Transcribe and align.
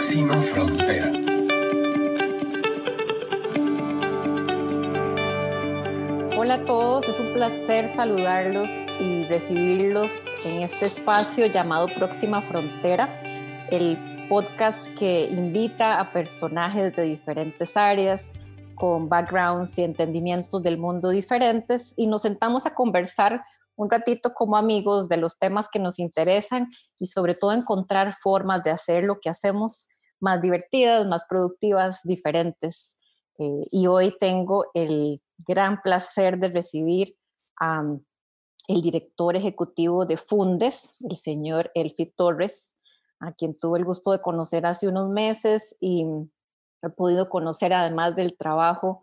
próxima 0.00 0.40
frontera. 0.40 1.12
Hola 6.38 6.54
a 6.54 6.64
todos, 6.64 7.06
es 7.06 7.20
un 7.20 7.34
placer 7.34 7.86
saludarlos 7.86 8.70
y 8.98 9.26
recibirlos 9.26 10.24
en 10.46 10.62
este 10.62 10.86
espacio 10.86 11.44
llamado 11.48 11.86
Próxima 11.88 12.40
Frontera, 12.40 13.22
el 13.70 14.26
podcast 14.30 14.86
que 14.94 15.28
invita 15.28 16.00
a 16.00 16.10
personajes 16.14 16.96
de 16.96 17.02
diferentes 17.02 17.76
áreas 17.76 18.32
con 18.76 19.06
backgrounds 19.10 19.76
y 19.76 19.82
entendimientos 19.82 20.62
del 20.62 20.78
mundo 20.78 21.10
diferentes 21.10 21.92
y 21.98 22.06
nos 22.06 22.22
sentamos 22.22 22.64
a 22.64 22.72
conversar 22.72 23.42
un 23.76 23.90
ratito 23.90 24.32
como 24.34 24.56
amigos 24.56 25.08
de 25.08 25.16
los 25.16 25.38
temas 25.38 25.68
que 25.70 25.78
nos 25.78 25.98
interesan 25.98 26.68
y 26.98 27.06
sobre 27.06 27.34
todo 27.34 27.52
encontrar 27.52 28.14
formas 28.14 28.62
de 28.62 28.70
hacer 28.70 29.04
lo 29.04 29.20
que 29.20 29.30
hacemos 29.30 29.88
más 30.20 30.40
divertidas, 30.40 31.06
más 31.06 31.24
productivas, 31.24 32.00
diferentes. 32.04 32.96
Eh, 33.38 33.66
y 33.70 33.86
hoy 33.86 34.14
tengo 34.18 34.66
el 34.74 35.22
gran 35.38 35.80
placer 35.80 36.38
de 36.38 36.48
recibir 36.48 37.16
al 37.56 38.02
el 38.70 38.82
director 38.82 39.34
ejecutivo 39.34 40.06
de 40.06 40.16
Fundes, 40.16 40.94
el 41.00 41.16
señor 41.16 41.72
Elfi 41.74 42.06
Torres, 42.06 42.72
a 43.18 43.32
quien 43.32 43.58
tuve 43.58 43.80
el 43.80 43.84
gusto 43.84 44.12
de 44.12 44.20
conocer 44.20 44.64
hace 44.64 44.86
unos 44.86 45.10
meses 45.10 45.76
y 45.80 46.06
he 46.82 46.88
podido 46.90 47.28
conocer 47.28 47.72
además 47.72 48.14
del 48.14 48.36
trabajo 48.36 49.02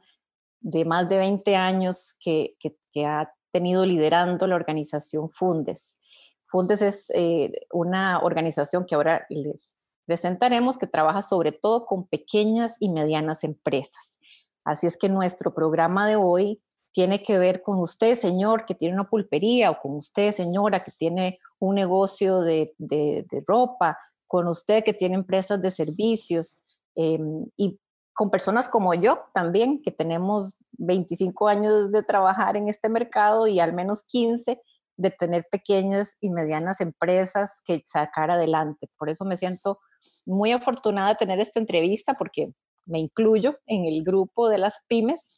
de 0.62 0.86
más 0.86 1.10
de 1.10 1.18
20 1.18 1.56
años 1.58 2.16
que, 2.20 2.56
que, 2.60 2.78
que 2.92 3.06
ha 3.06 3.34
tenido 3.52 3.86
liderando 3.86 4.48
la 4.48 4.56
organización 4.56 5.30
Fundes. 5.32 6.00
Fundes 6.46 6.82
es 6.82 7.10
eh, 7.14 7.52
una 7.72 8.20
organización 8.20 8.86
que 8.86 8.96
ahora 8.96 9.26
les 9.30 9.76
presentaremos 10.06 10.78
que 10.78 10.88
trabaja 10.88 11.22
sobre 11.22 11.52
todo 11.52 11.86
con 11.86 12.08
pequeñas 12.08 12.78
y 12.80 12.90
medianas 12.90 13.44
empresas. 13.44 14.20
Así 14.64 14.88
es 14.88 14.98
que 14.98 15.10
nuestro 15.10 15.54
programa 15.54 16.08
de 16.08 16.16
hoy 16.16 16.62
tiene 16.92 17.22
que 17.22 17.38
ver 17.38 17.62
con 17.62 17.80
usted, 17.80 18.16
señor, 18.16 18.66
que 18.66 18.74
tiene 18.74 18.96
una 18.96 19.10
pulpería, 19.10 19.70
o 19.70 19.80
con 19.80 19.94
usted, 19.94 20.32
señora, 20.32 20.84
que 20.84 20.92
tiene 20.98 21.38
un 21.60 21.76
negocio 21.76 22.42
de, 22.42 22.74
de, 22.78 23.26
ropa, 23.46 23.98
con 24.26 24.48
usted 24.48 24.84
que 24.84 24.94
tiene 24.94 25.16
empresas 25.16 25.62
de 25.62 25.72
servicios 25.72 26.62
em, 26.96 27.46
y 27.56 27.80
con 28.18 28.32
personas 28.32 28.68
como 28.68 28.96
yo 28.96 29.26
también, 29.32 29.80
que 29.84 29.92
tenemos 29.92 30.58
25 30.80 31.50
años 31.50 31.92
de 31.92 32.02
trabajar 32.02 32.58
en 32.58 32.68
este 32.68 32.90
mercado 32.90 33.46
y 33.46 33.60
al 33.60 33.74
menos 33.74 34.06
15 34.06 34.60
de 34.96 35.12
tener 35.12 35.46
pequeñas 35.52 36.18
y 36.20 36.32
medianas 36.32 36.82
empresas 36.82 37.62
que 37.64 37.84
sacar 37.86 38.32
adelante. 38.32 38.90
Por 38.98 39.10
eso 39.10 39.24
me 39.24 39.38
siento 39.38 39.78
muy 40.26 40.52
afortunada 40.52 41.10
de 41.10 41.16
tener 41.16 41.40
esta 41.40 41.60
entrevista 41.60 42.16
porque 42.16 42.52
me 42.88 42.98
incluyo 42.98 43.60
en 43.68 43.86
el 43.86 44.04
grupo 44.04 44.50
de 44.50 44.58
las 44.58 44.82
pymes 44.88 45.32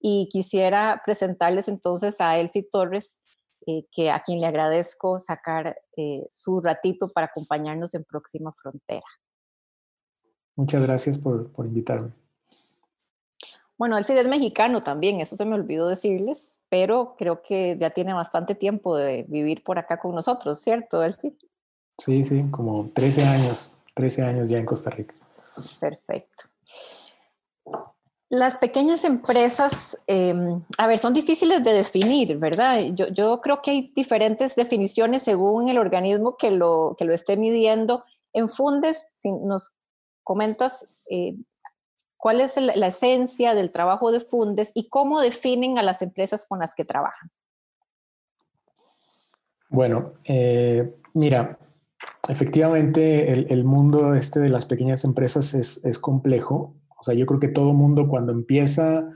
y 0.00 0.28
quisiera 0.32 1.00
presentarles 1.06 1.68
entonces 1.68 2.20
a 2.20 2.40
Elfi 2.40 2.66
Torres, 2.68 3.22
eh, 3.68 3.84
que 3.92 4.10
a 4.10 4.18
quien 4.18 4.40
le 4.40 4.48
agradezco 4.48 5.20
sacar 5.20 5.76
eh, 5.96 6.26
su 6.28 6.60
ratito 6.60 7.12
para 7.12 7.28
acompañarnos 7.28 7.94
en 7.94 8.02
Próxima 8.02 8.52
Frontera. 8.60 9.06
Muchas 10.56 10.82
gracias 10.82 11.18
por, 11.18 11.50
por 11.50 11.66
invitarme. 11.66 12.10
Bueno, 13.76 13.98
el 13.98 14.04
es 14.08 14.28
mexicano 14.28 14.82
también, 14.82 15.20
eso 15.20 15.36
se 15.36 15.44
me 15.44 15.56
olvidó 15.56 15.88
decirles, 15.88 16.56
pero 16.68 17.16
creo 17.18 17.42
que 17.42 17.76
ya 17.78 17.90
tiene 17.90 18.14
bastante 18.14 18.54
tiempo 18.54 18.96
de 18.96 19.24
vivir 19.28 19.64
por 19.64 19.78
acá 19.78 19.98
con 19.98 20.14
nosotros, 20.14 20.60
¿cierto, 20.60 21.02
Elfi? 21.02 21.36
Sí, 21.98 22.24
sí, 22.24 22.44
como 22.50 22.90
13 22.94 23.24
años, 23.24 23.72
13 23.94 24.22
años 24.22 24.48
ya 24.48 24.58
en 24.58 24.66
Costa 24.66 24.90
Rica. 24.90 25.14
Perfecto. 25.80 26.44
Las 28.28 28.56
pequeñas 28.58 29.04
empresas, 29.04 29.98
em, 30.06 30.62
a 30.78 30.86
ver, 30.86 30.98
son 30.98 31.14
difíciles 31.14 31.62
de 31.62 31.72
definir, 31.72 32.36
¿verdad? 32.38 32.80
Yo, 32.94 33.08
yo, 33.08 33.40
creo 33.40 33.60
que 33.60 33.70
hay 33.70 33.92
diferentes 33.94 34.56
definiciones 34.56 35.22
según 35.22 35.68
el 35.68 35.78
organismo 35.78 36.36
que 36.36 36.50
lo, 36.50 36.96
que 36.98 37.04
lo 37.04 37.14
esté 37.14 37.36
midiendo. 37.36 38.04
En 38.32 38.48
Fundes, 38.48 39.12
si 39.18 39.30
nos 39.30 39.72
comentas 40.24 40.88
eh, 41.08 41.36
cuál 42.16 42.40
es 42.40 42.56
la 42.56 42.86
esencia 42.86 43.54
del 43.54 43.70
trabajo 43.70 44.10
de 44.10 44.20
Fundes 44.20 44.72
y 44.74 44.88
cómo 44.88 45.20
definen 45.20 45.78
a 45.78 45.82
las 45.82 46.02
empresas 46.02 46.46
con 46.46 46.58
las 46.58 46.74
que 46.74 46.84
trabajan. 46.84 47.30
Bueno, 49.68 50.14
eh, 50.24 50.94
mira, 51.12 51.58
efectivamente 52.28 53.32
el, 53.32 53.64
mundo 53.64 54.14
este 54.14 54.40
de 54.40 54.48
las 54.48 54.66
pequeñas 54.66 55.04
empresas 55.04 55.52
es, 55.52 55.98
complejo. 55.98 56.74
O 56.98 57.04
sea, 57.04 57.14
yo 57.14 57.26
creo 57.26 57.40
que 57.40 57.48
todo 57.48 57.74
mundo 57.74 58.08
cuando 58.08 58.32
empieza, 58.32 59.10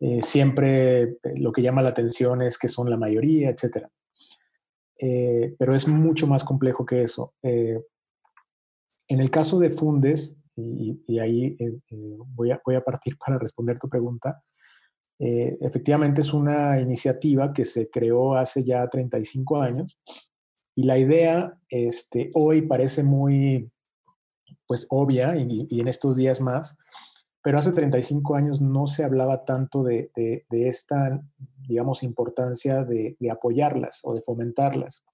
eh, 0.00 0.22
siempre 0.22 1.18
lo 1.36 1.52
que 1.52 1.62
llama 1.62 1.80
la 1.80 1.90
atención 1.90 2.42
es 2.42 2.58
que 2.58 2.68
son 2.68 2.90
la 2.90 2.98
mayoría, 2.98 3.50
etc. 3.50 3.86
pero 5.58 5.74
es 5.74 5.86
mucho 5.88 6.26
más 6.26 6.44
complejo 6.44 6.84
que 6.84 7.02
eso. 7.02 7.32
En 9.08 9.20
el 9.20 9.30
caso 9.30 9.58
de 9.58 9.70
Fundes, 9.70 10.40
y, 10.56 11.18
ahí 11.18 11.56
eh, 11.58 11.78
eh, 11.90 12.16
voy, 12.34 12.52
a, 12.52 12.60
voy, 12.64 12.76
a, 12.76 12.80
partir 12.80 13.16
para 13.18 13.38
responder 13.38 13.78
tu 13.78 13.88
pregunta, 13.88 14.42
eh, 15.18 15.56
efectivamente 15.60 16.20
es 16.20 16.32
una 16.32 16.80
iniciativa 16.80 17.52
que 17.52 17.64
se 17.64 17.88
creó 17.88 18.34
hace 18.34 18.64
ya 18.64 18.86
35 18.88 19.60
años 19.60 19.98
y 20.74 20.84
la 20.84 20.98
idea 20.98 21.56
este, 21.68 22.30
hoy 22.34 22.62
parece 22.62 23.04
muy 23.04 23.70
pues 24.66 24.86
obvia 24.90 25.36
y, 25.36 25.68
en 25.70 25.88
estos 25.88 26.16
días 26.16 26.40
más, 26.40 26.76
pero 27.42 27.58
hace 27.58 27.72
35 27.72 28.34
años 28.34 28.60
no 28.60 28.86
se 28.86 29.04
hablaba 29.04 29.44
tanto 29.44 29.82
de, 29.82 30.10
de, 30.14 30.68
esta, 30.68 31.20
digamos, 31.68 32.02
importancia 32.02 32.82
de, 32.82 33.16
de, 33.20 33.30
apoyarlas 33.30 34.00
o 34.02 34.14
de 34.14 34.22
fomentarlas. 34.22 35.04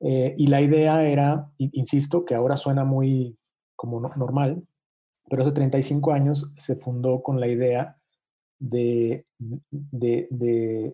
Eh, 0.00 0.34
y 0.38 0.46
la 0.46 0.60
idea 0.62 1.06
era, 1.06 1.50
insisto, 1.58 2.24
que 2.24 2.34
ahora 2.34 2.56
suena 2.56 2.84
muy 2.84 3.36
como 3.76 4.00
normal, 4.00 4.62
pero 5.28 5.42
hace 5.42 5.52
35 5.52 6.12
años 6.12 6.52
se 6.58 6.76
fundó 6.76 7.22
con 7.22 7.38
la 7.38 7.48
idea 7.48 7.96
de, 8.58 9.26
de, 9.38 10.28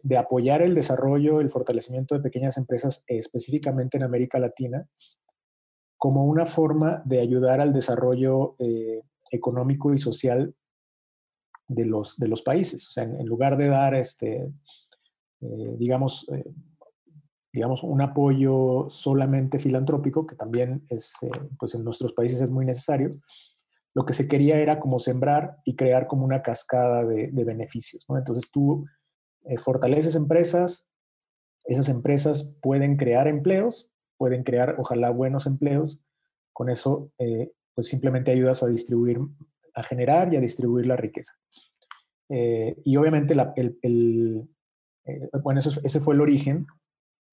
de, 0.02 0.16
apoyar 0.16 0.62
el 0.62 0.74
desarrollo, 0.74 1.40
el 1.40 1.50
fortalecimiento 1.50 2.14
de 2.14 2.20
pequeñas 2.20 2.56
empresas, 2.56 3.02
específicamente 3.08 3.96
en 3.96 4.04
América 4.04 4.38
Latina, 4.38 4.86
como 5.96 6.24
una 6.26 6.46
forma 6.46 7.02
de 7.04 7.20
ayudar 7.20 7.60
al 7.60 7.72
desarrollo 7.72 8.54
eh, 8.58 9.02
económico 9.30 9.92
y 9.92 9.98
social 9.98 10.54
de 11.66 11.86
los, 11.86 12.16
de 12.18 12.28
los 12.28 12.42
países. 12.42 12.88
O 12.88 12.92
sea, 12.92 13.04
en, 13.04 13.26
lugar 13.26 13.56
de 13.56 13.68
dar, 13.68 13.94
este, 13.94 14.52
eh, 15.40 15.76
digamos, 15.78 16.26
digamos, 17.56 17.82
un 17.82 18.02
apoyo 18.02 18.84
solamente 18.90 19.58
filantrópico, 19.58 20.26
que 20.26 20.36
también 20.36 20.84
es, 20.90 21.14
eh, 21.22 21.30
pues 21.58 21.74
en 21.74 21.84
nuestros 21.84 22.12
países 22.12 22.42
es 22.42 22.50
muy 22.50 22.66
necesario, 22.66 23.12
lo 23.94 24.04
que 24.04 24.12
se 24.12 24.28
quería 24.28 24.58
era 24.58 24.78
como 24.78 24.98
sembrar 24.98 25.56
y 25.64 25.74
crear 25.74 26.06
como 26.06 26.26
una 26.26 26.42
cascada 26.42 27.02
de, 27.02 27.30
beneficios. 27.32 28.04
¿no? 28.10 28.18
Entonces 28.18 28.50
tú 28.50 28.84
eh, 29.46 29.56
fortaleces 29.56 30.16
empresas, 30.16 30.86
esas 31.64 31.88
empresas 31.88 32.54
pueden 32.60 32.98
crear 32.98 33.26
empleos, 33.26 33.90
pueden 34.18 34.44
crear 34.44 34.76
ojalá 34.78 35.08
buenos 35.08 35.46
empleos, 35.46 36.04
con 36.52 36.68
eso 36.68 37.10
eh, 37.16 37.52
pues 37.74 37.88
simplemente 37.88 38.32
ayudas 38.32 38.62
a 38.62 38.66
distribuir, 38.66 39.18
a 39.72 39.82
generar 39.82 40.30
y 40.30 40.36
a 40.36 40.40
distribuir 40.42 40.86
la 40.86 40.96
riqueza. 40.96 41.32
y 42.28 42.96
obviamente 42.98 43.34
la, 43.34 43.54
el, 43.56 44.46
bueno, 45.42 45.60
ese 45.60 46.00
fue 46.00 46.14
el 46.14 46.20
origen, 46.20 46.66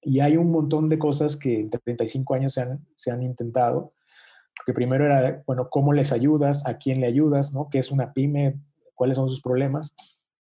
y 0.04 0.20
hay 0.20 0.36
un 0.36 0.50
montón 0.50 0.88
de 0.88 0.98
cosas 0.98 1.36
que 1.36 1.60
en 1.60 1.70
35 1.70 2.34
años 2.34 2.52
se 2.52 2.62
han, 2.62 2.86
se 2.94 3.10
han 3.10 3.22
intentado. 3.22 3.92
Que 4.66 4.72
primero 4.72 5.04
era, 5.04 5.42
bueno, 5.46 5.68
¿cómo 5.70 5.92
les 5.92 6.12
ayudas? 6.12 6.66
¿A 6.66 6.78
quién 6.78 7.00
le 7.00 7.06
ayudas? 7.06 7.52
¿no? 7.52 7.68
¿Qué 7.70 7.78
es 7.78 7.90
una 7.90 8.12
pyme? 8.12 8.60
¿Cuáles 8.94 9.16
son 9.16 9.28
sus 9.28 9.40
problemas? 9.40 9.94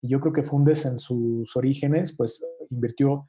Y 0.02 0.10
yo 0.10 0.20
creo 0.20 0.34
que 0.34 0.44
Fundes 0.44 0.86
en 0.86 0.98
sus 0.98 1.56
orígenes, 1.56 2.16
pues 2.16 2.44
invirtió 2.70 3.28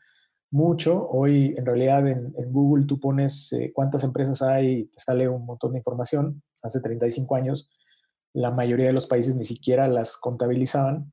mucho. 0.50 1.08
Hoy, 1.08 1.54
en 1.56 1.66
realidad, 1.66 2.06
en, 2.08 2.32
Google 2.52 2.86
tú 2.86 2.98
pones 2.98 3.52
eh, 3.52 3.72
cuántas 3.74 4.04
empresas 4.04 4.42
hay 4.42 4.68
y 4.68 4.84
te 4.86 5.00
sale 5.00 5.28
un 5.28 5.44
montón 5.44 5.72
de 5.72 5.78
información. 5.78 6.42
Hace 6.62 6.80
35 6.80 7.34
años, 7.34 7.70
la 8.32 8.50
mayoría 8.50 8.86
de 8.86 8.92
los 8.92 9.06
países 9.06 9.34
ni 9.34 9.44
siquiera 9.44 9.88
las 9.88 10.16
contabilizaban. 10.16 11.12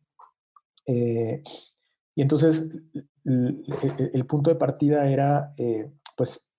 Eh, 0.86 1.44
y 2.18 2.24
entonces 2.24 2.72
el, 3.25 4.25
punto 4.25 4.50
de 4.50 4.56
partida 4.56 5.08
era, 5.08 5.54
eh, 5.56 5.92
pues, 6.18 6.50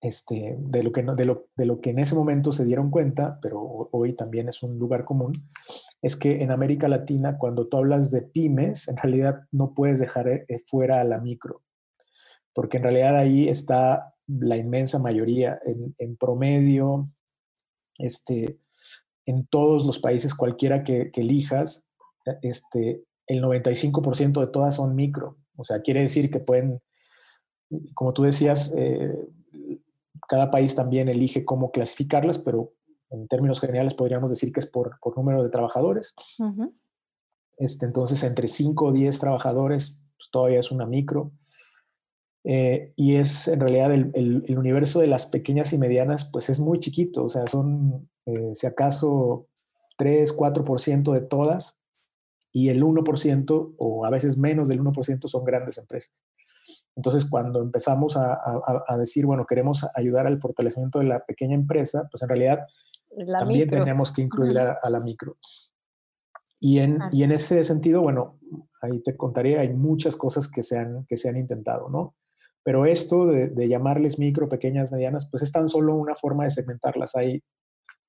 este, 0.00 0.54
de, 0.56 0.84
lo 0.84 0.92
que 0.92 1.02
de, 1.02 1.24
lo, 1.24 1.48
de 1.56 1.66
lo 1.66 1.80
que 1.80 1.90
en 1.90 1.98
ese 1.98 2.14
momento 2.14 2.52
se 2.52 2.64
dieron 2.64 2.88
cuenta, 2.88 3.40
pero 3.42 3.60
hoy 3.90 4.12
también 4.12 4.48
es 4.48 4.62
un 4.62 4.78
lugar 4.78 5.04
común, 5.04 5.32
es 6.00 6.14
que 6.14 6.44
en 6.44 6.52
América 6.52 6.86
Latina, 6.86 7.38
cuando 7.38 7.66
tú 7.66 7.78
hablas 7.78 8.12
de 8.12 8.22
pymes, 8.22 8.86
en 8.86 8.96
realidad 8.98 9.40
no 9.50 9.74
puedes 9.74 9.98
dejar 9.98 10.28
eh, 10.28 10.46
fuera 10.64 11.00
a 11.00 11.04
la 11.04 11.18
micro, 11.18 11.64
porque 12.52 12.76
en 12.76 12.84
realidad 12.84 13.16
ahí 13.16 13.48
está 13.48 14.14
la 14.28 14.56
inmensa 14.56 15.00
mayoría. 15.00 15.58
En, 15.98 16.16
promedio, 16.16 17.10
este, 17.98 18.60
en 19.24 19.44
todos 19.48 19.84
los 19.86 19.98
países, 19.98 20.36
cualquiera 20.36 20.84
que, 20.84 21.10
elijas, 21.16 21.88
e, 22.24 22.38
este, 22.42 23.02
el 23.26 23.42
95% 23.42 24.40
de 24.40 24.46
todas 24.46 24.76
son 24.76 24.94
micro. 24.94 25.36
O 25.56 25.64
sea, 25.64 25.80
quiere 25.80 26.02
decir 26.02 26.30
que 26.30 26.40
pueden, 26.40 26.80
como 27.94 28.12
tú 28.12 28.22
decías, 28.22 28.74
eh, 28.76 29.28
cada 30.28 30.50
país 30.50 30.74
también 30.74 31.08
elige 31.08 31.44
cómo 31.44 31.70
clasificarlas, 31.70 32.38
pero 32.38 32.72
en 33.10 33.28
términos 33.28 33.60
generales 33.60 33.94
podríamos 33.94 34.30
decir 34.30 34.52
que 34.52 34.60
es 34.60 34.66
por, 34.66 34.98
número 35.16 35.42
de 35.42 35.50
trabajadores. 35.50 36.14
este, 37.58 37.86
entonces, 37.86 38.22
entre 38.22 38.48
5 38.48 38.86
o 38.86 38.92
10 38.92 39.18
trabajadores, 39.18 39.98
pues, 40.16 40.30
todavía 40.30 40.60
es 40.60 40.70
una 40.70 40.86
micro. 40.86 41.32
Eh, 42.48 42.92
y 42.94 43.16
es 43.16 43.48
en 43.48 43.58
realidad 43.58 43.92
el, 43.92 44.56
universo 44.56 45.00
de 45.00 45.08
las 45.08 45.26
pequeñas 45.26 45.72
y 45.72 45.78
medianas, 45.78 46.26
pues 46.26 46.48
es 46.48 46.60
muy 46.60 46.78
chiquito, 46.78 47.24
o 47.24 47.28
sea, 47.28 47.44
son 47.48 48.08
eh, 48.24 48.52
si 48.54 48.68
acaso 48.68 49.48
3, 49.98 50.32
4% 50.36 51.12
de 51.12 51.22
todas 51.22 51.75
y 52.56 52.70
el 52.70 52.82
1% 52.82 53.74
o 53.76 54.06
a 54.06 54.08
veces 54.08 54.38
menos 54.38 54.68
del 54.68 54.80
1% 54.80 55.28
son 55.28 55.44
grandes 55.44 55.76
empresas. 55.76 56.24
Entonces, 56.94 57.26
cuando 57.26 57.60
empezamos 57.60 58.16
a, 58.16 58.96
decir, 58.96 59.26
bueno, 59.26 59.44
queremos 59.44 59.86
ayudar 59.94 60.26
al 60.26 60.40
fortalecimiento 60.40 61.00
de 61.00 61.04
la 61.04 61.22
pequeña 61.22 61.54
empresa, 61.54 62.08
pues 62.10 62.22
en 62.22 62.30
realidad 62.30 62.60
también 63.30 63.68
tenemos 63.68 64.10
que 64.10 64.22
incluir 64.22 64.58
a, 64.58 64.80
la 64.88 65.00
micro. 65.00 65.36
Y 66.58 66.78
en, 66.78 66.98
y 67.12 67.24
en 67.24 67.32
ese 67.32 67.62
sentido, 67.62 68.00
bueno, 68.00 68.38
ahí 68.80 69.02
te 69.02 69.18
contaré, 69.18 69.58
hay 69.58 69.74
muchas 69.74 70.16
cosas 70.16 70.48
que 70.48 70.62
se 70.62 70.78
han, 70.78 71.04
que 71.04 71.18
se 71.18 71.28
han 71.28 71.36
intentado, 71.36 71.90
¿no? 71.90 72.14
Pero 72.62 72.86
esto 72.86 73.26
de, 73.26 73.68
llamarles 73.68 74.18
micro, 74.18 74.48
pequeñas, 74.48 74.90
medianas, 74.90 75.28
pues 75.30 75.42
es 75.42 75.52
tan 75.52 75.68
solo 75.68 75.94
una 75.94 76.14
forma 76.14 76.44
de 76.44 76.52
segmentarlas. 76.52 77.16
Hay, 77.16 77.42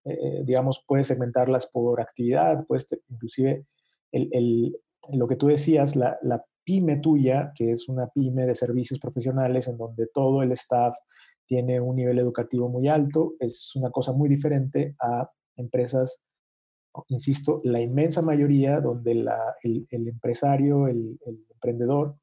eh, 0.06 0.44
digamos, 0.46 0.86
puedes 0.88 1.08
segmentarlas 1.08 1.68
por 1.68 2.00
actividad, 2.00 2.66
puedes 2.66 2.88
inclusive 3.10 3.66
lo 4.12 5.28
que 5.28 5.36
tú 5.36 5.48
decías, 5.48 5.96
la, 5.96 6.18
pyme 6.64 6.98
tuya, 6.98 7.54
que 7.56 7.72
es 7.72 7.88
una 7.88 8.08
pyme 8.08 8.46
de 8.46 8.54
servicios 8.54 9.00
profesionales 9.00 9.70
en 9.70 9.78
donde 9.78 10.08
todo 10.08 10.44
el 10.44 10.52
staff 10.52 10.98
tiene 11.46 11.80
un 11.80 11.96
nivel 11.96 12.20
educativo 12.20 12.68
muy 12.68 12.90
alto, 12.90 13.36
es 13.40 13.74
una 13.78 13.90
cosa 13.90 14.12
muy 14.12 14.28
diferente 14.28 14.94
a 15.00 15.32
empresas, 15.56 16.22
insisto, 17.08 17.62
la 17.64 17.80
inmensa 17.80 18.22
mayoría 18.22 18.82
donde 18.82 19.12
el, 19.12 19.88
empresario, 19.92 20.88
el, 20.88 21.18
emprendedor, 21.50 22.18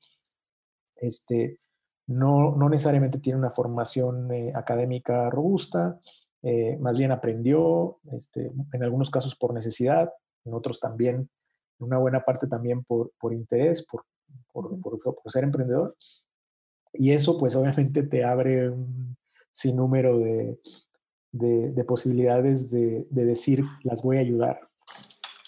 este, 0.97 1.55
no, 2.07 2.55
no 2.55 2.69
necesariamente 2.69 3.21
tiene 3.21 3.39
una 3.39 3.51
formación 3.51 4.31
eh, 4.31 4.53
académica 4.55 5.31
robusta, 5.31 5.99
eh, 6.43 6.77
más 6.79 6.99
bien 6.99 7.13
aprendió, 7.13 8.01
este, 8.13 8.53
en 8.73 8.83
algunos 8.85 9.11
casos 9.11 9.35
por 9.35 9.55
necesidad, 9.55 10.13
en 10.45 10.53
otros 10.53 10.81
también, 10.81 11.31
una 11.79 11.99
buena 11.99 12.25
parte 12.25 12.47
también 12.47 12.83
por, 12.85 13.13
por 13.19 13.33
interés, 13.33 13.87
por, 13.87 14.05
por, 14.53 14.79
por, 14.81 15.33
ser 15.33 15.45
emprendedor. 15.45 15.97
Y 16.93 17.13
eso 17.13 17.39
pues 17.39 17.55
obviamente 17.57 18.03
te 18.03 18.25
abre 18.25 18.71
un 18.71 19.17
sinnúmero 19.53 20.19
de, 20.19 20.61
de, 21.33 21.73
de 21.73 21.85
posibilidades 21.85 22.71
de, 22.71 23.07
de 23.11 23.25
decir, 23.25 23.65
las 23.83 24.03
voy 24.03 24.19
a 24.19 24.21
ayudar. 24.21 24.69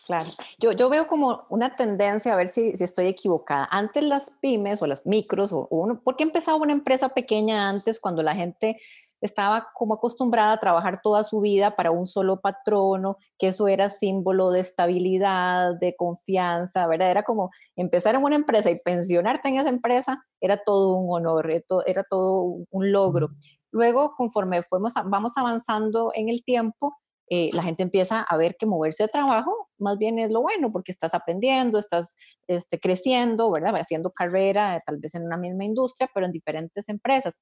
Claro, 0.06 0.26
yo, 0.58 0.70
yo 0.70 0.88
veo 0.88 1.08
como 1.08 1.46
una 1.48 1.74
tendencia, 1.74 2.32
a 2.32 2.36
ver 2.36 2.46
si, 2.46 2.76
si, 2.76 2.84
estoy 2.84 3.06
equivocada. 3.06 3.66
Antes 3.68 4.04
las 4.04 4.30
pymes 4.30 4.80
o 4.80 4.86
las 4.86 5.04
micros, 5.04 5.52
o, 5.52 5.66
uno, 5.68 6.00
¿por 6.00 6.14
qué 6.14 6.22
empezaba 6.22 6.58
una 6.58 6.72
empresa 6.72 7.08
pequeña 7.08 7.68
antes 7.68 7.98
cuando 7.98 8.22
la 8.22 8.36
gente 8.36 8.80
estaba 9.26 9.68
como 9.74 9.94
acostumbrada 9.94 10.52
a 10.52 10.60
trabajar 10.60 11.00
toda 11.02 11.24
su 11.24 11.40
vida 11.40 11.76
para 11.76 11.90
un 11.90 12.06
solo 12.06 12.40
patrono, 12.40 13.18
que 13.38 13.48
eso 13.48 13.68
era 13.68 13.90
símbolo 13.90 14.50
de 14.50 14.60
estabilidad, 14.60 15.74
de 15.78 15.94
confianza, 15.96 16.86
¿verdad? 16.86 17.10
Era 17.10 17.22
como 17.22 17.50
empezar 17.76 18.14
en 18.14 18.24
una 18.24 18.36
empresa 18.36 18.70
y 18.70 18.80
pensionarte 18.80 19.48
en 19.48 19.56
esa 19.56 19.68
empresa 19.68 20.24
era 20.40 20.56
todo 20.58 20.96
un 20.96 21.14
honor, 21.14 21.50
era 21.86 22.04
todo 22.08 22.56
un 22.70 22.92
logro. 22.92 23.28
Luego, 23.72 24.14
conforme 24.16 24.62
fuimos, 24.62 24.94
vamos 25.04 25.32
avanzando 25.36 26.12
en 26.14 26.28
el 26.28 26.44
tiempo, 26.44 26.96
eh, 27.28 27.50
la 27.52 27.62
gente 27.62 27.82
empieza 27.82 28.22
a 28.22 28.36
ver 28.36 28.56
que 28.56 28.66
moverse 28.66 29.02
de 29.02 29.08
trabajo 29.08 29.66
más 29.78 29.98
bien 29.98 30.18
es 30.18 30.30
lo 30.30 30.42
bueno, 30.42 30.68
porque 30.72 30.92
estás 30.92 31.12
aprendiendo, 31.14 31.78
estás 31.78 32.14
este, 32.46 32.78
creciendo, 32.78 33.50
¿verdad? 33.50 33.74
Haciendo 33.76 34.10
carrera, 34.10 34.82
tal 34.86 34.98
vez 34.98 35.14
en 35.14 35.24
una 35.24 35.36
misma 35.36 35.64
industria, 35.64 36.08
pero 36.14 36.26
en 36.26 36.32
diferentes 36.32 36.88
empresas. 36.88 37.40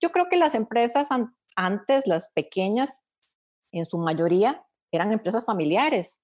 Yo 0.00 0.10
creo 0.10 0.26
que 0.30 0.36
las 0.36 0.54
empresas 0.54 1.08
antes, 1.56 2.06
las 2.06 2.28
pequeñas, 2.28 3.00
en 3.72 3.84
su 3.84 3.98
mayoría, 3.98 4.64
eran 4.92 5.12
empresas 5.12 5.44
familiares. 5.44 6.20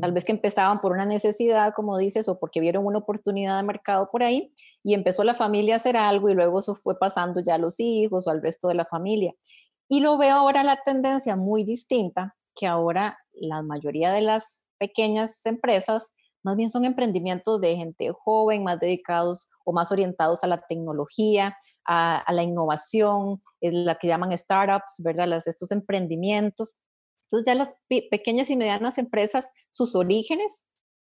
Tal 0.00 0.12
vez 0.12 0.24
que 0.24 0.30
empezaban 0.30 0.80
por 0.80 0.92
una 0.92 1.06
necesidad, 1.06 1.72
como 1.74 1.98
dices, 1.98 2.28
o 2.28 2.38
porque 2.38 2.60
vieron 2.60 2.86
una 2.86 2.98
oportunidad 2.98 3.56
de 3.56 3.64
mercado 3.64 4.08
por 4.12 4.22
ahí 4.22 4.52
y 4.84 4.94
empezó 4.94 5.24
la 5.24 5.34
familia 5.34 5.74
a 5.74 5.76
hacer 5.78 5.96
algo 5.96 6.30
y 6.30 6.34
luego 6.34 6.60
eso 6.60 6.76
fue 6.76 6.96
pasando 6.96 7.40
ya 7.40 7.56
a 7.56 7.58
los 7.58 7.80
hijos 7.80 8.28
o 8.28 8.30
al 8.30 8.42
resto 8.42 8.68
de 8.68 8.74
la 8.74 8.84
familia. 8.84 9.34
Y 9.88 9.98
lo 9.98 10.18
veo 10.18 10.36
ahora 10.36 10.62
la 10.62 10.82
tendencia 10.84 11.34
muy 11.34 11.64
distinta, 11.64 12.36
que 12.54 12.68
ahora 12.68 13.18
la 13.32 13.62
mayoría 13.62 14.12
de 14.12 14.20
las 14.20 14.64
pequeñas 14.78 15.44
empresas 15.46 16.12
más 16.44 16.56
bien 16.56 16.70
son 16.70 16.84
emprendimientos 16.84 17.60
de 17.60 17.76
gente 17.76 18.10
joven, 18.12 18.64
más 18.64 18.80
dedicados 18.80 19.48
o 19.64 19.72
más 19.72 19.92
orientados 19.92 20.42
a 20.42 20.48
la 20.48 20.60
tecnología, 20.66 21.56
a, 21.86 22.24
la 22.32 22.42
innovación, 22.42 23.40
es 23.60 23.74
la 23.74 23.96
que 23.96 24.08
llaman 24.08 24.36
startups, 24.36 24.94
¿verdad? 24.98 25.28
Las, 25.28 25.46
estos 25.46 25.70
emprendimientos. 25.70 26.74
Entonces 27.24 27.46
ya 27.46 27.54
las 27.54 27.74
pequeñas 28.10 28.50
y 28.50 28.56
medianas 28.56 28.98
empresas, 28.98 29.50
sus 29.70 29.94
orígenes 29.94 30.66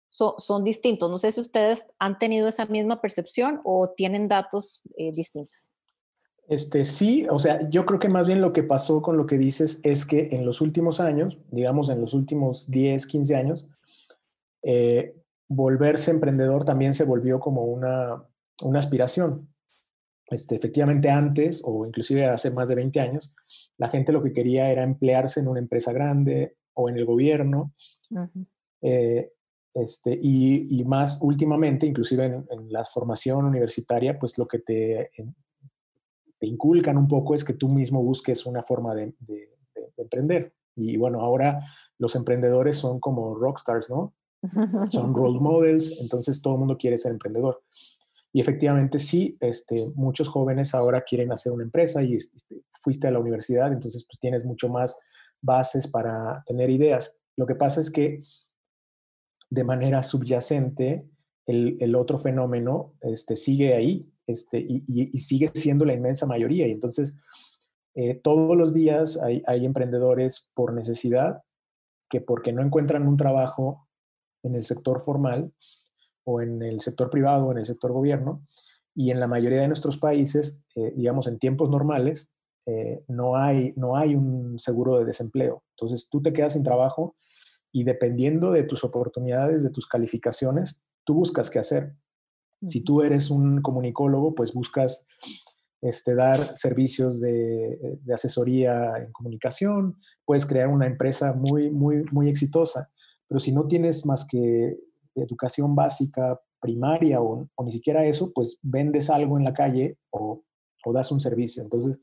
son 0.09 0.63
distintos. 0.63 1.09
No 1.09 1.17
sé 1.17 1.31
si 1.31 1.41
ustedes 1.41 1.87
han 1.99 2.19
tenido 2.19 2.47
esa 2.47 2.65
misma 2.65 3.01
percepción 3.01 3.61
o 3.63 3.89
tienen 3.89 4.27
datos 4.27 4.83
eh, 4.97 5.11
distintos. 5.11 5.69
Este, 6.47 6.85
sí, 6.85 7.25
o 7.29 7.39
sea, 7.39 7.67
yo 7.69 7.85
creo 7.85 7.99
que 7.99 8.09
más 8.09 8.27
bien 8.27 8.41
lo 8.41 8.53
que 8.53 8.63
pasó 8.63 9.01
con 9.01 9.17
lo 9.17 9.25
que 9.25 9.37
dices 9.37 9.79
es 9.83 10.05
que 10.05 10.29
en 10.31 10.45
los 10.45 10.61
últimos 10.61 10.99
años, 10.99 11.39
digamos 11.51 11.89
en 11.89 12.01
los 12.01 12.13
últimos 12.13 12.69
10, 12.69 13.07
15 13.07 13.35
años, 13.35 13.69
eh, 14.61 15.15
volverse 15.47 16.11
emprendedor 16.11 16.65
también 16.65 16.93
se 16.93 17.05
volvió 17.05 17.39
como 17.39 17.63
una, 17.63 18.23
una 18.61 18.79
aspiración. 18.79 19.52
Este, 20.33 20.55
efectivamente 20.55 21.09
antes, 21.09 21.61
o 21.63 21.85
inclusive 21.85 22.25
hace 22.25 22.51
más 22.51 22.69
de 22.69 22.75
20 22.75 22.99
años, 22.99 23.35
la 23.77 23.89
gente 23.89 24.11
lo 24.11 24.23
que 24.23 24.33
quería 24.33 24.71
era 24.71 24.83
emplearse 24.83 25.39
en 25.39 25.47
una 25.47 25.59
empresa 25.59 25.93
grande 25.93 26.57
o 26.73 26.89
en 26.89 26.97
el 26.97 27.05
gobierno. 27.05 27.73
Eh, 28.81 29.31
este, 29.75 30.19
y, 30.21 30.83
más 30.85 31.19
últimamente, 31.21 31.85
inclusive 31.85 32.25
en, 32.25 32.45
en, 32.49 32.71
la 32.71 32.85
formación 32.85 33.45
universitaria, 33.45 34.19
pues 34.19 34.37
lo 34.37 34.47
que 34.47 34.59
te 34.59 35.09
inculcan 36.45 36.97
un 36.97 37.07
poco 37.07 37.35
es 37.35 37.43
que 37.43 37.53
tú 37.53 37.69
mismo 37.69 38.03
busques 38.03 38.45
una 38.45 38.61
forma 38.61 38.93
de, 38.95 39.13
emprender. 39.97 40.53
Y 40.75 40.97
bueno, 40.97 41.21
ahora 41.21 41.59
los 41.99 42.15
emprendedores 42.15 42.77
son 42.77 42.99
como 42.99 43.35
rockstars, 43.35 43.89
¿no? 43.89 44.13
Son 44.91 45.15
role 45.15 45.39
models, 45.39 45.97
entonces 46.01 46.41
todo 46.41 46.55
el 46.55 46.59
mundo 46.59 46.77
quiere 46.77 46.97
ser 46.97 47.13
emprendedor. 47.13 47.63
Y 48.33 48.41
efectivamente 48.41 48.97
sí, 48.97 49.37
este, 49.39 49.87
muchos 49.95 50.27
jóvenes 50.27 50.73
ahora 50.73 51.03
quieren 51.03 51.31
hacer 51.31 51.51
una 51.51 51.63
empresa 51.63 52.01
y 52.01 52.15
este, 52.15 52.63
fuiste 52.81 53.07
a 53.07 53.11
la 53.11 53.19
universidad, 53.19 53.71
entonces 53.71 54.05
pues 54.09 54.19
tienes 54.19 54.43
mucho 54.43 54.69
más 54.69 54.97
bases 55.39 55.87
para 55.87 56.43
tener 56.47 56.71
ideas. 56.71 57.15
Lo 57.37 57.45
que 57.45 57.55
pasa 57.55 57.79
es 57.79 57.91
que 57.91 58.23
de 59.51 59.63
manera 59.63 60.01
subyacente, 60.01 61.07
el, 61.45 61.95
otro 61.95 62.17
fenómeno 62.17 62.95
este, 63.01 63.35
sigue 63.35 63.75
ahí 63.75 64.09
y, 64.25 65.19
sigue 65.19 65.51
siendo 65.53 65.85
la 65.85 65.93
inmensa 65.93 66.25
mayoría. 66.25 66.67
Y 66.67 66.71
entonces, 66.71 67.15
eh, 67.93 68.15
todos 68.15 68.57
los 68.57 68.73
días 68.73 69.19
hay, 69.21 69.65
emprendedores 69.65 70.49
por 70.55 70.73
necesidad 70.73 71.43
que 72.09 72.21
porque 72.21 72.51
no 72.51 72.63
encuentran 72.63 73.07
un 73.07 73.17
trabajo 73.17 73.87
en 74.41 74.55
el 74.55 74.65
sector 74.65 75.01
formal 75.01 75.51
o 76.25 76.41
en 76.41 76.61
el 76.61 76.81
sector 76.81 77.09
privado 77.09 77.45
o 77.45 77.51
en 77.51 77.59
el 77.59 77.65
sector 77.65 77.91
gobierno, 77.91 78.43
y 78.95 79.11
en 79.11 79.19
la 79.19 79.27
mayoría 79.27 79.61
de 79.61 79.67
nuestros 79.67 79.97
países, 79.97 80.61
eh, 80.75 80.93
digamos, 80.95 81.27
en 81.27 81.39
tiempos 81.39 81.69
normales, 81.69 82.31
eh, 82.65 83.03
no, 83.07 83.35
hay, 83.35 83.73
no 83.75 83.97
hay 83.97 84.15
un 84.15 84.59
seguro 84.59 84.99
de 84.99 85.05
desempleo. 85.05 85.63
Entonces, 85.71 86.09
tú 86.09 86.21
te 86.21 86.31
quedas 86.31 86.53
sin 86.53 86.63
trabajo 86.63 87.15
y 87.71 87.83
dependiendo 87.83 88.51
de 88.51 88.63
tus 88.63 88.83
oportunidades, 88.83 89.63
de 89.63 89.71
tus 89.71 89.87
calificaciones, 89.87 90.83
tú 91.03 91.15
buscas 91.15 91.49
qué 91.49 91.59
hacer. 91.59 91.95
Si 92.65 92.81
tú 92.81 93.01
eres 93.01 93.29
un 93.29 93.61
comunicólogo, 93.61 94.35
pues 94.35 94.53
buscas 94.53 95.05
este, 95.81 96.15
dar 96.15 96.55
servicios 96.55 97.19
de, 97.19 97.99
asesoría 98.13 98.93
en 98.95 99.11
comunicación, 99.11 99.97
puedes 100.23 100.45
crear 100.45 100.69
una 100.69 100.87
empresa 100.87 101.33
muy, 101.33 101.71
muy, 101.71 102.03
muy 102.11 102.29
exitosa, 102.29 102.89
pero 103.27 103.41
si 103.41 103.51
no 103.51 103.67
tienes 103.67 104.05
más 104.05 104.25
que 104.25 104.77
educación 105.15 105.75
básica, 105.75 106.39
primaria 106.59 107.21
o, 107.21 107.47
ni 107.63 107.71
siquiera 107.71 108.05
eso, 108.05 108.31
pues 108.33 108.57
vendes 108.61 109.09
algo 109.09 109.37
en 109.37 109.43
la 109.43 109.53
calle 109.53 109.97
o, 110.11 110.43
das 110.93 111.11
un 111.11 111.21
servicio. 111.21 111.63
Entonces, 111.63 111.99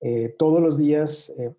eh, 0.00 0.34
todos 0.38 0.60
los 0.60 0.78
días, 0.78 1.32
eh, 1.38 1.54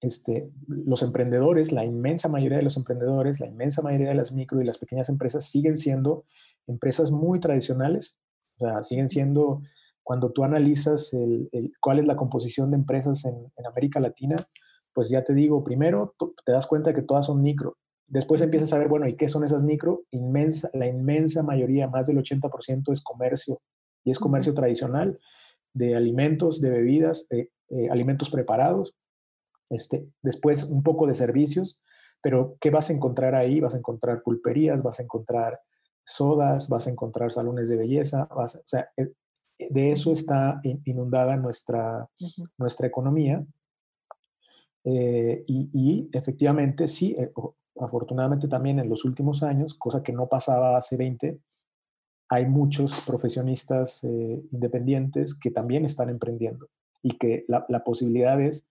este, 0.00 0.50
los 0.66 1.02
emprendedores, 1.02 1.70
la 1.70 1.84
inmensa 1.84 2.28
mayoría 2.28 2.58
de 2.58 2.64
los 2.64 2.76
emprendedores, 2.76 3.38
la 3.38 3.46
inmensa 3.46 3.82
mayoría 3.82 4.08
de 4.08 4.14
las 4.16 4.32
micro 4.32 4.60
y 4.60 4.64
las 4.64 4.78
pequeñas 4.78 5.08
empresas 5.08 5.44
siguen 5.44 5.76
siendo 5.76 6.24
empresas 6.66 7.12
muy 7.12 7.38
tradicionales, 7.38 8.18
o 8.56 8.66
sea, 8.66 8.82
siguen 8.82 9.08
siendo, 9.08 9.62
cuando 10.02 10.32
tú 10.32 10.42
analizas 10.42 11.12
el, 11.12 11.48
cuál 11.80 12.00
es 12.00 12.06
la 12.06 12.16
composición 12.16 12.70
de 12.70 12.78
empresas 12.78 13.24
en, 13.24 13.52
América 13.64 14.00
Latina, 14.00 14.36
pues 14.92 15.08
ya 15.08 15.22
te 15.22 15.34
digo, 15.34 15.62
primero 15.62 16.14
te 16.44 16.52
das 16.52 16.66
cuenta 16.66 16.92
que 16.92 17.02
todas 17.02 17.26
son 17.26 17.40
micro, 17.40 17.78
después 18.06 18.42
empiezas 18.42 18.72
a 18.72 18.78
ver, 18.78 18.88
bueno, 18.88 19.08
¿y 19.08 19.16
qué 19.16 19.28
son 19.28 19.44
esas 19.44 19.62
micro? 19.62 20.04
Inmensa, 20.10 20.70
la 20.74 20.86
inmensa 20.86 21.42
mayoría, 21.42 21.88
más 21.88 22.06
del 22.06 22.18
80% 22.18 22.92
es 22.92 23.02
comercio, 23.02 23.60
y 24.04 24.10
es 24.10 24.18
comercio 24.18 24.54
tradicional 24.54 25.18
de 25.72 25.96
alimentos, 25.96 26.60
de 26.60 26.70
bebidas, 26.70 27.28
de 27.28 27.50
alimentos 27.90 28.30
preparados, 28.30 28.94
este, 29.70 30.06
después 30.20 30.64
un 30.64 30.82
poco 30.82 31.06
de 31.06 31.14
servicios, 31.14 31.82
pero 32.20 32.56
¿qué 32.60 32.70
vas 32.70 32.90
a 32.90 32.92
encontrar 32.92 33.34
ahí? 33.34 33.58
Vas 33.58 33.74
a 33.74 33.78
encontrar 33.78 34.22
pulperías, 34.22 34.82
vas 34.82 35.00
a 35.00 35.02
encontrar 35.02 35.60
sodas, 36.04 36.68
vas 36.68 36.86
a 36.86 36.90
encontrar 36.90 37.32
salones 37.32 37.68
de 37.68 37.76
belleza, 37.76 38.28
o 38.30 38.46
sea, 38.46 38.90
eh, 38.96 39.12
de 39.70 39.92
eso 39.92 40.12
está 40.12 40.60
inundada 40.84 41.36
nuestra, 41.36 42.08
nuestra 42.58 42.86
economía. 42.86 43.44
Eh, 44.84 45.44
y, 45.46 46.08
efectivamente, 46.12 46.88
sí, 46.88 47.14
eh, 47.18 47.32
afortunadamente 47.82 48.48
también 48.48 48.78
en 48.78 48.88
los 48.88 49.04
últimos 49.04 49.42
años, 49.42 49.74
cosa 49.74 50.02
que 50.02 50.12
no 50.12 50.28
pasaba 50.28 50.76
hace 50.76 50.96
20, 50.96 51.38
hay 52.28 52.46
muchos 52.46 53.00
profesionistas 53.06 54.02
independientes 54.04 55.38
que 55.38 55.50
también 55.50 55.84
están 55.84 56.08
emprendiendo 56.08 56.68
y 57.02 57.18
que 57.18 57.44
la, 57.48 57.66
la 57.68 57.84
posibilidad 57.84 58.40
es 58.40 58.66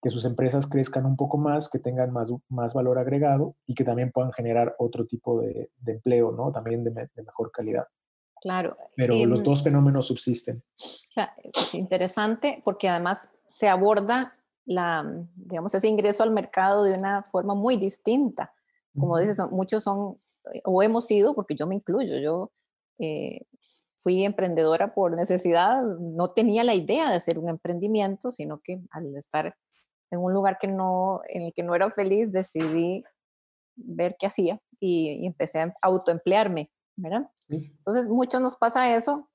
que 0.00 0.10
sus 0.10 0.24
empresas 0.24 0.66
crezcan 0.66 1.06
un 1.06 1.16
poco 1.16 1.38
más, 1.38 1.68
que 1.68 1.78
tengan 1.78 2.12
más, 2.12 2.32
más 2.48 2.74
valor 2.74 2.98
agregado 2.98 3.56
y 3.66 3.74
que 3.74 3.84
también 3.84 4.12
puedan 4.12 4.32
generar 4.32 4.74
otro 4.78 5.06
tipo 5.06 5.40
de, 5.40 5.70
empleo, 5.86 6.32
¿no? 6.32 6.52
También 6.52 6.84
de, 6.84 7.08
mejor 7.16 7.50
calidad. 7.50 7.86
Claro. 8.40 8.76
Pero 8.94 9.14
los 9.26 9.40
em, 9.40 9.44
dos 9.44 9.64
fenómenos 9.64 10.06
subsisten. 10.06 10.62
es 11.52 11.74
interesante 11.74 12.62
porque 12.64 12.88
además 12.88 13.28
se 13.48 13.68
aborda 13.68 14.37
la, 14.68 15.02
digamos, 15.34 15.74
ese 15.74 15.88
ingreso 15.88 16.22
al 16.22 16.30
mercado 16.30 16.84
de 16.84 16.92
una 16.92 17.22
forma 17.22 17.54
muy 17.54 17.76
distinta. 17.76 18.52
Como 18.98 19.18
dices, 19.18 19.38
muchos 19.50 19.82
son, 19.82 20.18
eh, 20.52 20.60
o 20.64 20.82
hemos 20.82 21.06
sido, 21.06 21.34
porque 21.34 21.54
yo 21.54 21.66
me 21.66 21.74
incluyo, 21.74 22.18
yo 22.18 22.52
eh, 22.98 23.46
fui 23.96 24.24
emprendedora 24.24 24.92
por 24.92 25.16
necesidad, 25.16 25.82
no 25.82 26.28
tenía 26.28 26.64
la 26.64 26.74
idea 26.74 27.08
de 27.08 27.16
hacer 27.16 27.38
un 27.38 27.48
emprendimiento, 27.48 28.30
sino 28.30 28.60
que 28.60 28.80
al 28.90 29.16
estar 29.16 29.56
en 30.10 30.20
un 30.20 30.34
lugar 30.34 30.58
que 30.60 30.68
no, 30.68 31.22
en 31.28 31.44
el 31.44 31.54
que 31.54 31.62
no 31.62 31.74
era 31.74 31.90
feliz, 31.90 32.30
decidí 32.30 33.04
ver 33.74 34.16
qué 34.18 34.26
hacía 34.26 34.60
y, 34.80 35.24
empecé 35.24 35.60
a 35.60 35.74
autoemplearme, 35.80 36.70
¿verdad? 36.96 37.30
Entonces, 37.48 38.08
muchos 38.08 38.42
nos 38.42 38.56
pasa 38.56 38.94
eso, 38.94 39.30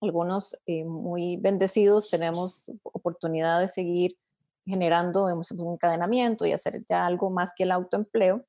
algunos 0.00 0.58
eh, 0.66 0.84
muy 0.84 1.36
bendecidos 1.36 2.08
tenemos 2.08 2.70
oportunidad 2.82 3.60
de 3.60 3.68
seguir 3.68 4.18
generando 4.66 5.24
un 5.24 5.72
encadenamiento 5.72 6.46
y 6.46 6.52
hacer 6.52 6.84
ya 6.88 7.06
algo 7.06 7.30
más 7.30 7.52
que 7.56 7.64
el 7.64 7.72
autoempleo, 7.72 8.44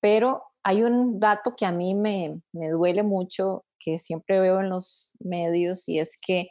pero 0.00 0.42
hay 0.62 0.82
un 0.82 1.18
dato 1.18 1.54
que 1.56 1.66
a 1.66 1.72
mí 1.72 1.94
me, 1.94 2.40
me 2.52 2.68
duele 2.70 3.02
mucho, 3.02 3.64
que 3.78 3.98
siempre 3.98 4.40
veo 4.40 4.60
en 4.60 4.70
los 4.70 5.14
medios, 5.20 5.88
y 5.88 5.98
es 5.98 6.18
que 6.20 6.50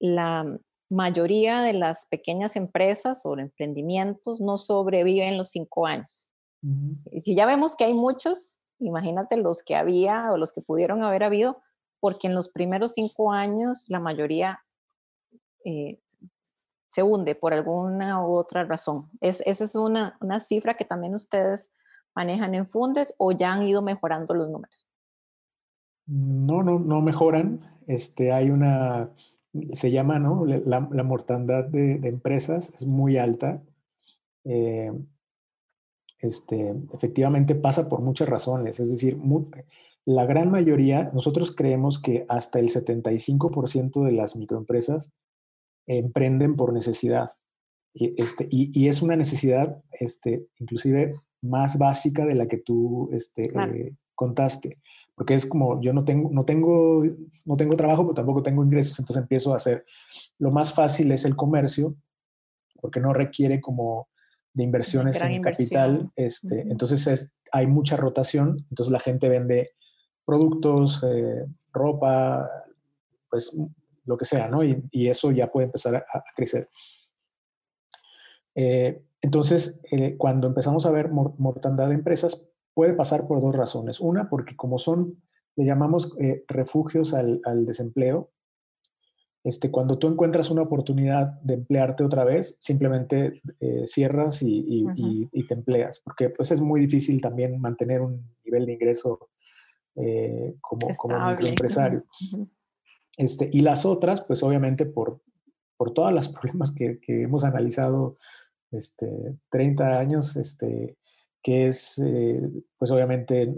la, 0.00 0.46
mayoría 0.92 1.62
de 1.62 1.72
las 1.72 2.06
pequeñas 2.06 2.54
empresas 2.54 3.24
o 3.24 3.36
emprendimientos 3.38 4.40
no 4.40 4.58
sobreviven 4.58 5.38
los 5.38 5.48
cinco 5.48 5.86
años. 5.86 6.28
Y 7.10 7.20
si 7.20 7.34
ya 7.34 7.44
vemos 7.46 7.74
que 7.74 7.84
hay 7.84 7.94
muchos, 7.94 8.58
imagínate 8.78 9.36
los 9.36 9.64
que 9.64 9.74
había 9.74 10.30
o 10.30 10.36
los 10.36 10.52
que 10.52 10.60
pudieron 10.60 11.02
haber 11.02 11.24
habido, 11.24 11.60
porque 11.98 12.28
en 12.28 12.34
los 12.34 12.50
primeros 12.50 12.92
cinco 12.92 13.32
años 13.32 13.86
la 13.88 13.98
mayoría 13.98 14.60
eh, 15.64 15.98
se 16.92 17.02
hunde 17.02 17.34
por 17.34 17.54
alguna 17.54 18.22
u 18.22 18.34
otra 18.34 18.64
razón. 18.64 19.08
Es, 19.22 19.42
esa 19.46 19.64
es 19.64 19.74
una, 19.76 20.18
una 20.20 20.40
cifra 20.40 20.74
que 20.74 20.84
también 20.84 21.14
ustedes 21.14 21.72
manejan 22.14 22.54
en 22.54 22.66
Fundes 22.66 23.14
o 23.16 23.32
ya 23.32 23.54
han 23.54 23.62
ido 23.62 23.80
mejorando 23.80 24.34
los 24.34 24.50
números. 24.50 24.86
No, 26.04 26.62
no, 26.62 26.78
no 26.78 27.00
mejoran. 27.00 27.60
Este, 27.86 28.30
hay 28.30 28.50
una 28.50 29.10
se 29.72 29.90
llama, 29.90 30.18
¿no? 30.18 30.44
La, 30.44 30.80
mortandad 30.80 31.64
de, 31.64 31.94
empresas 32.06 32.74
es 32.76 32.84
muy 32.84 33.16
alta. 33.16 33.62
Eh, 34.44 34.92
este, 36.18 36.74
efectivamente 36.92 37.54
pasa 37.54 37.88
por 37.88 38.02
muchas 38.02 38.28
razones, 38.28 38.80
es 38.80 38.90
decir, 38.90 39.18
la 40.04 40.26
gran 40.26 40.50
mayoría, 40.50 41.10
nosotros 41.14 41.54
creemos 41.54 41.98
que 41.98 42.26
hasta 42.28 42.58
el 42.58 42.68
75% 42.68 44.04
de 44.04 44.12
las 44.12 44.36
microempresas 44.36 45.12
emprenden 45.86 46.56
por 46.56 46.72
necesidad. 46.72 47.30
Y, 47.94 48.20
este, 48.22 48.48
y, 48.50 48.88
es 48.88 49.02
una 49.02 49.16
necesidad 49.16 49.82
este, 49.92 50.46
inclusive 50.58 51.14
más 51.42 51.78
básica 51.78 52.24
de 52.24 52.34
la 52.34 52.46
que 52.46 52.56
tú 52.56 53.10
este, 53.12 53.42
eh, 53.42 53.94
contaste, 54.14 54.78
porque 55.14 55.34
es 55.34 55.44
como 55.44 55.80
yo 55.80 55.92
no 55.92 56.04
tengo, 56.04 56.30
no 56.32 56.44
tengo, 56.44 57.04
no 57.44 57.56
tengo 57.56 57.76
trabajo, 57.76 58.04
pero 58.04 58.14
tampoco 58.14 58.42
tengo 58.42 58.64
ingresos, 58.64 58.98
entonces 58.98 59.22
empiezo 59.22 59.52
a 59.52 59.56
hacer, 59.56 59.84
lo 60.38 60.50
más 60.50 60.72
fácil 60.72 61.12
es 61.12 61.24
el 61.24 61.36
comercio, 61.36 61.96
porque 62.80 63.00
no 63.00 63.12
requiere 63.12 63.60
como 63.60 64.08
de 64.54 64.64
inversiones 64.64 65.20
en 65.20 65.42
capital, 65.42 66.10
este, 66.16 66.60
entonces 66.62 67.06
es, 67.06 67.32
hay 67.52 67.66
mucha 67.66 67.96
rotación, 67.96 68.56
entonces 68.70 68.92
la 68.92 69.00
gente 69.00 69.28
vende 69.28 69.70
productos, 70.24 71.02
eh, 71.04 71.44
ropa, 71.72 72.48
pues 73.30 73.58
lo 74.04 74.16
que 74.16 74.24
sea, 74.24 74.48
¿no? 74.48 74.62
Y, 74.64 75.08
eso 75.08 75.30
ya 75.30 75.50
puede 75.50 75.66
empezar 75.66 75.96
a, 75.96 76.24
crecer. 76.34 76.68
Eh, 78.54 79.02
entonces, 79.20 79.80
eh, 79.90 80.16
cuando 80.16 80.48
empezamos 80.48 80.86
a 80.86 80.90
ver 80.90 81.10
mortandad 81.10 81.88
de 81.88 81.94
empresas, 81.94 82.48
puede 82.74 82.94
pasar 82.94 83.26
por 83.26 83.40
dos 83.40 83.54
razones. 83.54 84.00
Una, 84.00 84.28
porque 84.28 84.56
como 84.56 84.78
son, 84.78 85.22
le 85.56 85.64
llamamos 85.64 86.14
eh, 86.18 86.44
refugios 86.48 87.14
al, 87.14 87.40
desempleo, 87.66 88.30
este, 89.44 89.70
cuando 89.70 89.98
tú 89.98 90.08
encuentras 90.08 90.50
una 90.50 90.62
oportunidad 90.62 91.40
de 91.42 91.54
emplearte 91.54 92.04
otra 92.04 92.24
vez, 92.24 92.56
simplemente 92.60 93.42
cierras 93.86 94.40
y, 94.42 94.86
te 95.48 95.54
empleas, 95.54 96.00
porque 96.00 96.30
pues 96.30 96.52
es 96.52 96.60
muy 96.60 96.80
difícil 96.80 97.20
también 97.20 97.60
mantener 97.60 98.02
un 98.02 98.24
nivel 98.44 98.66
de 98.66 98.72
ingreso 98.72 99.30
como, 100.60 100.88
como 100.96 101.30
microempresario. 101.30 102.04
Este, 103.16 103.50
y 103.52 103.60
las 103.60 103.84
otras, 103.84 104.22
pues 104.22 104.42
obviamente 104.42 104.86
por, 104.86 105.20
por 105.76 105.92
todos 105.92 106.12
los 106.12 106.28
problemas 106.40 106.72
que, 106.72 107.00
que, 107.00 107.22
hemos 107.22 107.44
analizado 107.44 108.16
este, 108.70 109.36
30 109.50 109.98
años, 109.98 110.36
este, 110.36 110.96
que 111.42 111.68
es, 111.68 111.98
eh, 111.98 112.40
pues 112.78 112.90
obviamente, 112.90 113.54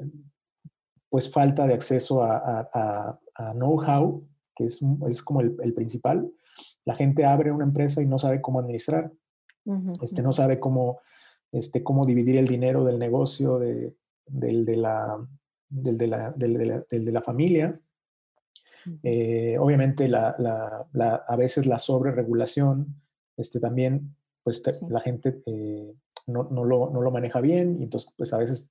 pues 1.09 1.31
falta 1.31 1.67
de 1.67 1.75
acceso 1.75 2.23
a, 2.25 3.21
know-how, 3.55 4.27
que 4.57 4.65
es, 4.65 4.81
es 5.09 5.23
como 5.23 5.41
el, 5.41 5.75
principal. 5.75 6.31
La 6.85 6.95
gente 6.95 7.25
abre 7.25 7.53
una 7.53 7.65
empresa 7.65 8.03
y 8.03 8.07
no 8.07 8.19
sabe 8.19 8.41
cómo 8.41 8.61
administrar, 8.61 9.13
este, 10.03 10.23
no 10.23 10.33
sabe 10.33 10.59
cómo, 10.61 11.01
este, 11.53 11.83
cómo 11.83 12.05
dividir 12.05 12.37
el 12.37 12.49
dinero 12.49 12.85
del 12.85 12.99
negocio, 12.99 13.59
de, 13.59 13.97
del, 14.27 14.65
de 14.65 14.77
la, 14.77 15.27
del, 15.69 15.99
de 15.99 16.07
la, 16.07 16.31
del, 16.33 17.05
de 17.05 17.13
la, 17.13 17.23
familia. 17.23 17.81
Eh, 19.03 19.57
obviamente, 19.59 20.09
la, 20.09 20.35
la, 20.39 21.15
a 21.15 21.37
veces 21.37 21.67
la 21.67 21.79
sobreregulación, 21.79 23.01
este, 23.37 23.61
también, 23.61 24.17
pues 24.43 24.63
la 24.89 25.01
gente 25.01 25.43
eh, 25.47 25.95
no, 26.27 26.45
no, 26.51 26.65
lo, 26.65 26.91
no, 26.91 27.01
lo, 27.01 27.11
maneja 27.11 27.41
bien 27.41 27.79
y 27.81 27.85
entonces 27.85 28.13
pues 28.17 28.33
a 28.33 28.39
veces 28.39 28.69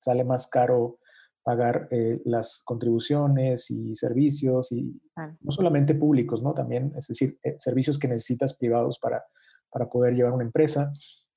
sale 0.00 0.24
más 0.24 0.48
caro 0.48 0.98
pagar 1.44 1.86
eh, 1.92 2.20
las 2.24 2.62
contribuciones 2.64 3.70
y 3.70 3.94
servicios 3.94 4.72
y 4.72 5.00
no 5.40 5.52
solamente 5.52 5.94
públicos, 5.94 6.42
¿no? 6.42 6.52
También, 6.54 6.92
es 6.98 7.06
decir, 7.06 7.38
servicios 7.58 8.00
que 8.00 8.08
necesitas 8.08 8.54
privados 8.54 8.98
para, 8.98 9.24
para 9.70 9.88
poder 9.88 10.14
llevar 10.14 10.32
una 10.32 10.44
empresa. 10.44 10.92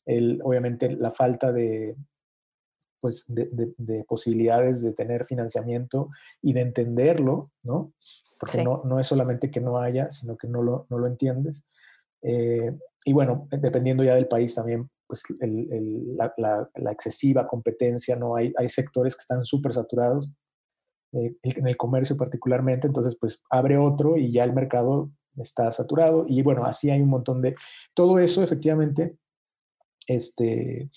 El, 0.05 0.41
obviamente 0.43 0.89
la 0.95 1.11
falta 1.11 1.51
de, 1.51 1.95
pues, 2.99 3.25
de, 3.27 3.73
de, 3.77 4.03
posibilidades 4.03 4.81
de 4.81 4.93
tener 4.93 5.25
financiamiento 5.25 6.09
y 6.41 6.53
de 6.53 6.61
entenderlo, 6.61 7.51
¿no? 7.63 7.93
Porque 8.39 8.63
no, 8.63 8.81
no, 8.85 8.99
es 8.99 9.07
solamente 9.07 9.51
que 9.51 9.61
no 9.61 9.79
haya, 9.79 10.09
sino 10.11 10.37
que 10.37 10.47
no 10.47 10.61
lo, 10.61 10.87
no 10.89 10.99
lo 10.99 11.07
entiendes. 11.07 11.65
Eh, 12.21 12.77
y 13.05 13.13
bueno, 13.13 13.47
dependiendo 13.51 14.03
ya 14.03 14.15
del 14.15 14.27
país 14.27 14.55
también, 14.55 14.89
pues 15.07 15.23
la, 15.39 16.91
excesiva 16.91 17.47
competencia, 17.47 18.15
¿no? 18.15 18.35
Hay, 18.35 18.53
hay 18.57 18.69
sectores 18.69 19.15
que 19.15 19.21
están 19.21 19.45
súper 19.45 19.73
saturados, 19.73 20.31
eh, 21.13 21.35
en 21.41 21.67
el 21.67 21.75
comercio 21.75 22.15
particularmente, 22.15 22.85
entonces 22.85 23.17
pues 23.19 23.43
abre 23.49 23.77
otro 23.77 24.15
y 24.15 24.31
ya 24.31 24.43
el 24.43 24.53
mercado 24.53 25.09
está 25.37 25.71
saturado 25.71 26.25
y 26.27 26.43
bueno, 26.43 26.65
así 26.65 26.91
hay 26.91 27.01
un 27.01 27.09
montón 27.09 27.41
de... 27.41 27.55
Todo 27.95 28.19
eso 28.19 28.43
efectivamente 28.43 29.17
este, 30.09 30.89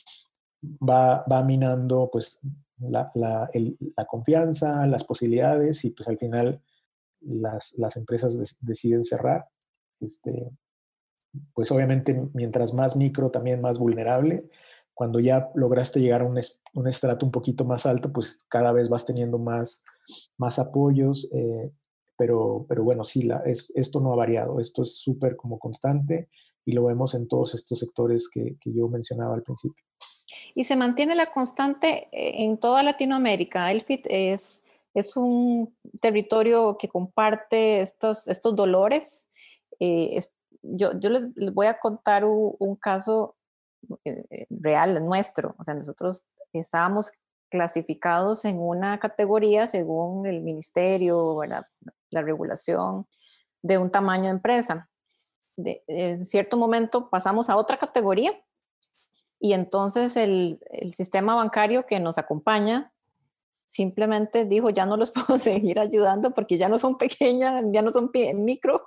va, 0.63 1.25
va 1.31 1.43
minando 1.43 2.09
pues 2.13 2.41
la, 2.79 3.11
la, 3.15 3.51
la, 3.97 4.05
confianza, 4.07 4.87
las 4.87 5.05
posibilidades 5.05 5.85
y 5.85 5.91
pues 5.91 6.09
al 6.09 6.19
final 6.19 6.63
las, 7.21 7.75
las 7.79 7.97
empresas 7.97 8.59
deciden 8.61 9.05
cerrar. 9.05 9.47
Este, 10.01 10.51
pues 11.55 11.71
obviamente 11.71 12.29
mientras 12.35 12.75
más 12.75 12.97
micro, 12.97 13.31
también 13.31 13.61
más 13.61 13.79
vulnerable. 13.79 14.49
Cuando 14.95 15.21
ya 15.21 15.51
lograste 15.55 16.01
llegar 16.01 16.23
a 16.23 16.27
un, 16.27 16.39
un 16.75 16.89
estrato 16.89 17.25
un 17.25 17.33
poquito 17.33 17.65
más 17.65 17.87
alto, 17.87 18.13
pues 18.13 18.45
cada 18.49 18.73
vez 18.73 18.89
vas 18.89 19.07
teniendo 19.07 19.39
más, 19.39 19.85
más 20.37 20.59
apoyos. 20.59 21.29
Eh, 21.33 21.73
pero, 22.17 22.67
pero 22.69 22.85
bueno, 22.85 23.05
sí, 23.05 23.23
la, 23.23 23.39
es, 23.39 23.73
esto 23.75 24.01
no 24.01 24.13
ha 24.13 24.17
variado. 24.17 24.61
Esto 24.61 24.83
es 24.83 24.97
súper 24.97 25.37
como 25.37 25.59
constante 25.59 26.29
y 26.65 26.73
lo 26.73 26.85
vemos 26.85 27.15
en 27.15 27.27
todos 27.27 27.55
estos 27.55 27.79
sectores 27.81 28.29
que, 28.29 28.57
que 28.61 28.73
yo 28.73 28.89
mencionaba 28.89 29.35
al 29.35 29.43
principio. 29.43 29.85
Y 30.55 30.65
se 30.65 30.77
mantiene 30.77 31.15
la 31.15 31.33
constante 31.33 32.09
eh, 32.13 32.45
en 32.45 32.59
toda 32.59 32.83
Latinoamérica. 32.83 33.71
Elfit 33.71 34.07
es, 34.09 34.65
es 34.95 35.17
un 35.17 35.75
territorio 36.01 36.77
que 36.79 36.89
comparte 36.89 37.81
estos, 37.81 38.29
estos 38.29 38.55
dolores. 38.55 39.29
Eh, 39.81 40.23
yo, 40.63 40.99
yo 40.99 41.11
les, 41.11 41.55
voy 41.55 41.67
a 41.67 41.79
contar 41.79 42.25
un, 42.25 42.77
caso 42.77 43.37
eh, 44.05 44.47
real 44.51 45.05
nuestro. 45.05 45.55
O 45.59 45.65
sea, 45.65 45.75
nosotros 45.75 46.25
estábamos 46.53 47.13
clasificados 47.51 48.45
en 48.45 48.59
una 48.59 48.99
categoría 48.99 49.67
según 49.67 50.27
el 50.27 50.41
ministerio, 50.41 51.41
la 51.45 52.23
regulación 52.23 53.07
de 53.63 53.79
un 53.79 53.91
tamaño 53.91 54.25
de 54.25 54.31
empresa. 54.31 54.89
De, 55.57 55.85
en 55.87 56.25
cierto 56.25 56.57
momento 56.57 57.11
pasamos 57.11 57.51
a 57.51 57.57
otra 57.57 57.79
categoría 57.79 58.33
y 59.45 59.55
entonces 59.55 60.17
el, 60.17 60.61
el, 60.71 60.93
sistema 60.93 61.35
bancario 61.35 61.85
que 61.85 61.99
nos 61.99 62.17
acompaña 62.17 62.93
simplemente 63.67 64.45
dijo, 64.45 64.71
ya 64.71 64.87
no 64.87 64.97
los 64.97 65.11
puedo 65.27 65.37
seguir 65.37 65.81
ayudando 65.81 66.31
porque 66.33 66.59
ya 66.59 66.69
no 66.69 66.79
son 66.79 66.97
pequeñas, 66.97 67.65
ya 67.73 67.83
no 67.83 67.91
son 67.91 68.13
micro. 68.37 68.85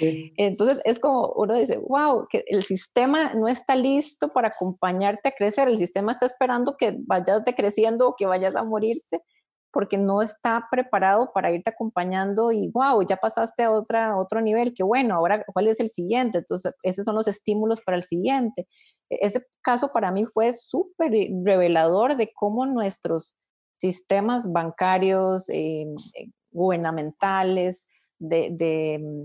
Entonces 0.00 0.80
es 0.84 0.98
como 0.98 1.28
uno 1.36 1.54
dice, 1.54 1.78
wow, 1.78 2.26
que 2.28 2.42
el 2.48 2.64
sistema 2.64 3.32
no 3.34 3.46
está 3.46 3.76
listo 3.76 4.32
para 4.32 4.48
acompañarte 4.48 5.28
a 5.28 5.32
crecer, 5.32 5.68
el 5.68 5.78
sistema 5.78 6.10
está 6.10 6.26
esperando 6.26 6.76
que 6.76 6.96
vayas 7.06 7.44
decreciendo 7.44 8.08
o 8.08 8.16
que 8.16 8.26
vayas 8.26 8.56
a 8.56 8.64
morirte 8.64 9.22
porque 9.72 9.98
no 9.98 10.22
está 10.22 10.68
preparado 10.70 11.32
para 11.32 11.50
irte 11.50 11.70
acompañando 11.70 12.52
y 12.52 12.68
wow, 12.68 13.04
ya 13.06 13.16
pasaste 13.16 13.62
a 13.62 13.70
otra, 13.70 14.16
otro 14.18 14.40
nivel, 14.40 14.74
qué 14.74 14.82
bueno, 14.82 15.14
ahora 15.14 15.44
cuál 15.52 15.68
es 15.68 15.80
el 15.80 15.88
siguiente, 15.88 16.38
entonces 16.38 16.74
esos 16.82 17.04
son 17.04 17.14
los 17.16 17.26
estímulos 17.26 17.80
para 17.80 17.96
el 17.96 18.02
siguiente. 18.02 18.68
E-, 19.10 19.18
ese 19.22 19.46
caso 19.62 19.90
para 19.92 20.12
mí 20.12 20.26
fue 20.26 20.52
súper 20.52 21.12
revelador 21.44 22.16
de 22.16 22.30
cómo 22.34 22.66
nuestros 22.66 23.34
sistemas 23.78 24.52
bancarios, 24.52 25.48
eh, 25.48 25.86
eh, 26.14 26.30
gubernamentales, 26.52 27.86
de, 28.18 29.00
mm, 29.02 29.24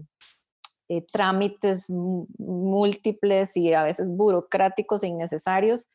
eh, 0.89 1.05
trámites 1.11 1.89
múltiples 1.89 3.55
y 3.57 3.73
a 3.73 3.83
veces 3.83 4.09
burocráticos 4.09 5.03
e 5.03 5.07
innecesarios, 5.07 5.87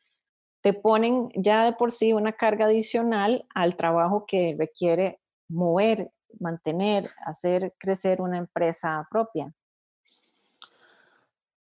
te 0.63 0.71
ponen 0.71 1.29
ya 1.35 1.65
de 1.65 1.73
por 1.73 1.91
sí 1.91 2.13
una 2.13 2.31
carga 2.31 2.65
adicional 2.65 3.45
al 3.53 3.75
trabajo 3.75 4.25
que 4.25 4.55
requiere 4.57 5.19
mover, 5.49 6.13
mantener, 6.39 7.09
hacer 7.25 7.75
crecer 7.77 8.21
una 8.21 8.37
empresa 8.37 9.05
propia. 9.11 9.53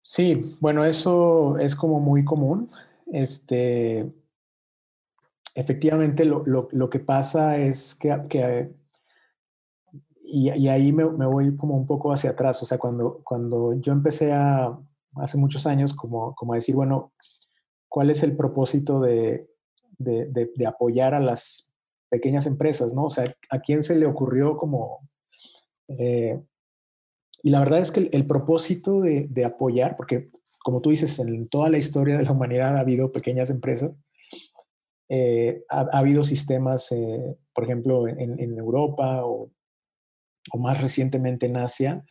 Sí, 0.00 0.56
bueno, 0.58 0.86
eso 0.86 1.58
es 1.58 1.76
como 1.76 2.00
muy 2.00 2.24
común. 2.24 2.70
Este, 3.12 4.10
efectivamente, 5.54 6.24
lo, 6.24 6.42
lo, 6.46 6.88
que 6.88 6.98
pasa 6.98 7.58
es 7.58 7.94
que, 7.94 8.18
que 8.30 8.72
y, 10.22 10.50
y, 10.50 10.68
ahí 10.68 10.94
me, 10.94 11.04
me, 11.10 11.26
voy 11.26 11.54
como 11.58 11.76
un 11.76 11.86
poco 11.86 12.10
hacia 12.10 12.30
atrás, 12.30 12.62
o 12.62 12.66
sea, 12.66 12.78
cuando, 12.78 13.20
cuando 13.22 13.74
yo 13.74 13.92
empecé 13.92 14.32
a, 14.32 14.78
hace 15.16 15.36
muchos 15.36 15.66
años, 15.66 15.92
como, 15.92 16.34
como 16.34 16.54
a 16.54 16.56
decir, 16.56 16.74
bueno, 16.74 17.12
¿cuál 17.88 18.10
es 18.10 18.22
el 18.22 18.36
propósito 18.36 19.00
de, 19.00 19.48
de, 19.98 20.26
de, 20.26 20.50
de 20.54 20.66
apoyar 20.66 21.14
a 21.14 21.20
las 21.20 21.72
pequeñas 22.08 22.46
empresas, 22.46 22.94
¿no? 22.94 23.04
O 23.04 23.10
sea, 23.10 23.34
¿a 23.50 23.60
quién 23.60 23.82
se 23.82 23.96
le 23.98 24.06
ocurrió 24.06 24.56
como 24.56 25.08
eh, 25.88 26.40
y 27.42 27.50
la 27.50 27.60
verdad 27.60 27.80
es 27.80 27.92
que 27.92 28.08
el, 28.12 28.26
propósito 28.26 29.00
de, 29.00 29.44
apoyar, 29.44 29.96
porque 29.96 30.30
como 30.62 30.80
tú 30.80 30.90
dices, 30.90 31.18
en 31.18 31.48
toda 31.48 31.70
la 31.70 31.78
historia 31.78 32.18
de 32.18 32.24
la 32.24 32.32
humanidad 32.32 32.76
ha 32.76 32.80
habido 32.80 33.12
pequeñas 33.12 33.48
empresas, 33.50 33.92
eh, 35.08 35.64
ha, 35.70 35.88
habido 35.92 36.24
sistemas, 36.24 36.92
eh, 36.92 37.36
por 37.54 37.64
ejemplo, 37.64 38.08
en, 38.08 38.58
Europa 38.58 39.24
o, 39.24 39.50
más 40.58 40.82
recientemente 40.82 41.46
en 41.46 41.56
Asia, 41.56 42.04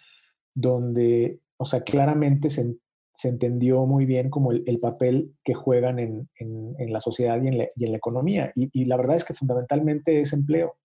donde, 0.56 1.42
o 1.58 1.66
sea, 1.66 1.82
claramente 1.82 2.50
se, 2.50 2.78
entendió 3.24 3.86
muy 3.88 4.06
bien 4.06 4.30
como 4.30 4.52
el, 4.52 4.80
papel 4.80 5.34
que 5.44 5.56
juegan 5.56 5.98
en, 5.98 6.30
la 6.78 7.02
sociedad 7.02 7.42
y 7.42 7.48
en 7.48 7.58
la, 7.58 7.98
economía. 7.98 8.52
Y, 8.54 8.86
la 8.86 8.96
verdad 8.96 9.16
es 9.16 9.26
que 9.26 9.34
fundamentalmente 9.34 10.22
es 10.22 10.34
empleo. 10.34 10.78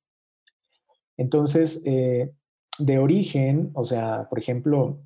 Entonces, 1.18 1.82
eh, 1.84 2.32
de 2.78 2.98
origen, 2.98 3.70
o 3.74 3.84
sea, 3.84 4.28
por 4.30 4.38
ejemplo, 4.38 4.98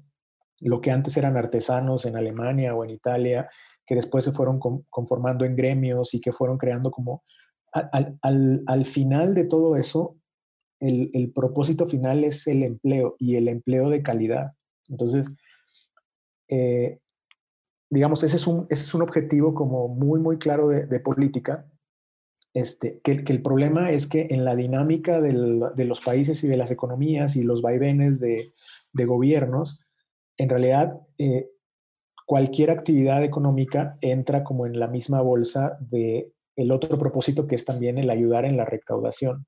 lo 0.61 0.81
que 0.81 0.93
antes 0.93 1.17
eran 1.17 1.37
artesanos 1.37 2.07
en 2.07 2.17
Alemania 2.17 2.77
o 2.77 2.85
en 2.85 2.91
Italia, 2.91 3.51
que 3.85 3.97
después 3.97 4.25
se 4.25 4.31
fueron 4.31 4.61
conformando 4.89 5.45
en 5.45 5.57
gremios 5.57 6.15
y 6.15 6.21
que 6.21 6.33
fueron 6.33 6.59
creando 6.59 6.91
como... 6.91 7.25
Al, 7.73 8.87
final 8.87 9.35
de 9.35 9.45
todo 9.45 9.77
eso, 9.77 10.17
el, 10.81 11.33
propósito 11.35 11.87
final 11.87 12.25
es 12.25 12.47
el 12.47 12.63
empleo 12.63 13.17
y 13.19 13.35
el 13.35 13.49
empleo 13.49 13.91
de 13.91 14.03
calidad. 14.03 14.53
Entonces, 14.89 15.31
eh, 16.49 17.01
digamos, 17.91 18.23
ese 18.23 18.37
es, 18.37 18.47
un, 18.47 18.67
ese 18.71 18.83
es 18.83 18.95
un 18.95 19.03
objetivo 19.03 19.55
como 19.55 19.89
muy, 19.89 20.21
muy 20.21 20.39
claro 20.39 20.69
de 20.69 21.01
política 21.01 21.67
este, 22.57 23.01
que, 23.05 23.13
el 23.13 23.43
problema 23.43 23.91
es 23.91 24.07
que 24.07 24.29
en 24.31 24.47
la 24.47 24.57
dinámica 24.57 25.21
de 25.21 25.85
los 25.85 26.01
países 26.01 26.43
y 26.43 26.49
de 26.49 26.57
las 26.57 26.71
economías 26.71 27.37
y 27.37 27.43
los 27.43 27.61
vaivenes 27.61 28.19
de, 28.19 28.51
gobiernos, 28.95 29.83
en 30.39 30.49
realidad 30.49 30.99
eh, 31.19 31.51
cualquier 32.25 32.71
actividad 32.71 33.23
económica 33.23 33.99
entra 34.01 34.43
como 34.43 34.65
en 34.65 34.81
la 34.81 34.89
misma 34.89 35.21
bolsa 35.21 35.77
de 35.81 36.33
el 36.57 36.73
otro 36.73 36.99
propósito 36.99 37.47
que 37.47 37.57
es 37.57 37.67
también 37.67 37.99
el 37.99 38.09
ayudar 38.09 38.47
en 38.47 38.57
la 38.57 38.65
recaudación. 38.65 39.47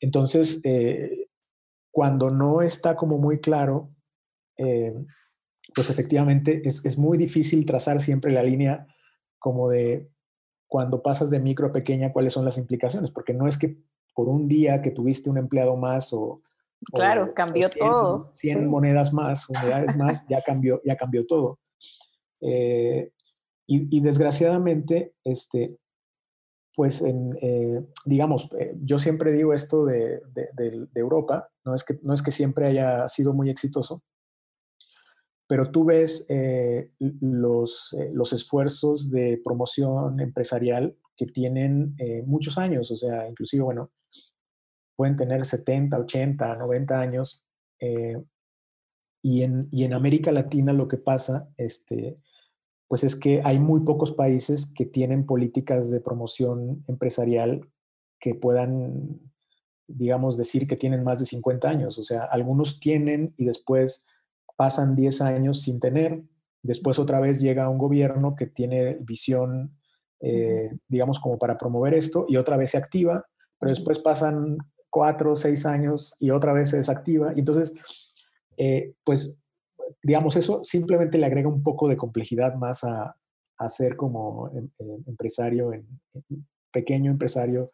Entonces, 0.00 0.60
eh, 0.64 1.28
cuando 1.90 2.28
no 2.28 2.60
está 2.60 2.94
como 2.94 3.16
muy 3.16 3.40
claro, 3.40 3.88
eh, 4.58 4.92
pues 5.74 5.90
efectivamente 5.90 6.62
es, 6.64 6.84
es, 6.84 6.98
muy 6.98 7.18
difícil 7.18 7.64
trazar 7.64 8.00
siempre 8.00 8.32
la 8.32 8.42
línea 8.42 8.86
como 9.38 9.68
de 9.68 10.10
cuando 10.66 11.02
pasas 11.02 11.30
de 11.30 11.40
micro 11.40 11.66
a 11.66 11.72
pequeña, 11.72 12.12
cuáles 12.12 12.32
son 12.32 12.44
las 12.44 12.56
implicaciones, 12.56 13.10
porque 13.10 13.34
no 13.34 13.46
es 13.46 13.58
que 13.58 13.76
por 14.14 14.28
un 14.28 14.48
día 14.48 14.80
que 14.80 14.90
tuviste 14.90 15.28
un 15.28 15.38
empleado 15.38 15.76
más 15.76 16.12
o... 16.12 16.40
Claro, 16.94 17.34
cambió 17.34 17.68
todo. 17.70 18.30
100 18.32 18.66
monedas 18.68 19.12
más, 19.12 19.48
unidades 19.48 19.96
más, 19.96 20.26
ya 20.28 20.40
cambió, 20.40 20.80
ya 20.84 20.96
cambió 20.96 21.26
todo. 21.26 21.58
Eh, 22.40 23.10
y, 23.66 24.00
desgraciadamente, 24.00 25.14
este, 25.24 25.76
pues, 26.74 27.00
en, 27.00 27.38
eh, 27.40 27.86
digamos, 28.04 28.48
eh, 28.58 28.74
yo 28.82 28.98
siempre 28.98 29.32
digo 29.32 29.54
esto 29.54 29.84
de, 29.84 30.20
de, 30.32 30.88
Europa, 30.94 31.48
no 31.64 31.74
es, 31.74 31.84
que, 31.84 31.98
no 32.02 32.12
es 32.12 32.22
que 32.22 32.32
siempre 32.32 32.66
haya 32.66 33.08
sido 33.08 33.32
muy 33.32 33.48
exitoso, 33.48 34.02
pero 35.52 35.70
tú 35.70 35.84
ves 35.84 36.24
eh, 36.30 36.92
los, 36.98 37.94
eh, 37.98 38.10
los, 38.14 38.32
esfuerzos 38.32 39.10
de 39.10 39.38
promoción 39.44 40.18
empresarial 40.18 40.96
que 41.14 41.26
tienen 41.26 41.94
eh, 41.98 42.22
muchos 42.22 42.56
años, 42.56 42.90
o 42.90 42.96
sea, 42.96 43.28
inclusive, 43.28 43.62
bueno, 43.62 43.90
pueden 44.96 45.14
tener 45.14 45.44
70, 45.44 45.98
80, 45.98 46.56
90 46.56 46.98
años. 46.98 47.44
y, 49.22 49.42
en, 49.42 49.68
y 49.70 49.84
en 49.84 49.92
América 49.92 50.32
Latina 50.32 50.72
lo 50.72 50.88
que 50.88 50.96
pasa, 50.96 51.50
este, 51.58 52.14
pues 52.88 53.04
es 53.04 53.14
que 53.14 53.42
hay 53.44 53.58
muy 53.58 53.80
pocos 53.80 54.12
países 54.12 54.72
que 54.72 54.86
tienen 54.86 55.26
políticas 55.26 55.90
de 55.90 56.00
promoción 56.00 56.82
empresarial 56.88 57.70
que 58.18 58.34
puedan, 58.34 59.20
digamos, 59.86 60.38
decir 60.38 60.66
que 60.66 60.76
tienen 60.76 61.04
más 61.04 61.18
de 61.18 61.26
50 61.26 61.68
años. 61.68 61.98
O 61.98 62.04
sea, 62.04 62.24
algunos 62.24 62.80
tienen 62.80 63.34
y 63.36 63.44
después 63.44 64.06
pasan 64.62 64.94
10 64.94 65.22
años 65.22 65.62
sin 65.62 65.80
tener, 65.80 66.22
después 66.62 67.00
otra 67.00 67.18
vez 67.18 67.40
llega 67.40 67.68
un 67.68 67.78
gobierno 67.78 68.36
que 68.36 68.46
tiene 68.46 68.96
visión, 69.00 69.76
eh, 70.20 70.70
digamos, 70.86 71.18
como 71.18 71.36
para 71.36 71.58
promover 71.58 71.94
esto, 71.94 72.26
y 72.28 72.36
otra 72.36 72.56
vez 72.56 72.70
se 72.70 72.76
activa, 72.76 73.26
pero 73.58 73.70
después 73.70 73.98
pasan 73.98 74.58
4 74.88 75.32
o 75.32 75.34
6 75.34 75.66
años 75.66 76.14
y 76.20 76.30
otra 76.30 76.52
vez 76.52 76.70
se 76.70 76.76
desactiva. 76.76 77.32
Y 77.34 77.40
entonces, 77.40 77.72
eh, 78.56 78.94
pues, 79.02 79.36
digamos, 80.00 80.36
eso 80.36 80.62
simplemente 80.62 81.18
le 81.18 81.26
agrega 81.26 81.48
un 81.48 81.64
poco 81.64 81.88
de 81.88 81.96
complejidad 81.96 82.54
más 82.54 82.84
a, 82.84 83.16
a 83.58 83.68
ser 83.68 83.96
como 83.96 84.48
em, 84.56 84.68
em, 84.78 85.02
empresario, 85.08 85.72
en, 85.72 85.88
pequeño 86.70 87.10
empresario 87.10 87.66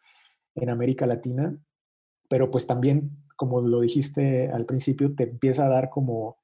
en 0.55 0.71
América 0.71 1.05
Latina, 1.05 1.55
pero 2.27 2.49
pues 2.49 2.65
también, 2.65 3.11
como 3.35 3.61
lo 3.61 3.81
dijiste 3.81 4.49
al 4.49 4.65
principio, 4.65 5.13
te 5.13 5.25
empieza 5.25 5.67
a 5.67 5.69
dar 5.69 5.91
como 5.91 6.38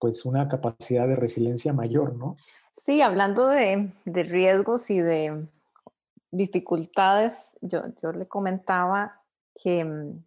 pues 0.00 0.24
una 0.24 0.48
capacidad 0.48 1.06
de 1.06 1.14
resiliencia 1.14 1.72
mayor, 1.72 2.16
¿no? 2.16 2.34
Sí, 2.72 3.02
hablando 3.02 3.46
de, 3.46 3.92
de 4.06 4.22
riesgos 4.22 4.90
y 4.90 5.00
de 5.00 5.46
dificultades, 6.30 7.58
yo, 7.60 7.82
yo 8.02 8.12
le 8.12 8.26
comentaba 8.26 9.20
que 9.62 9.84
mm, 9.84 10.24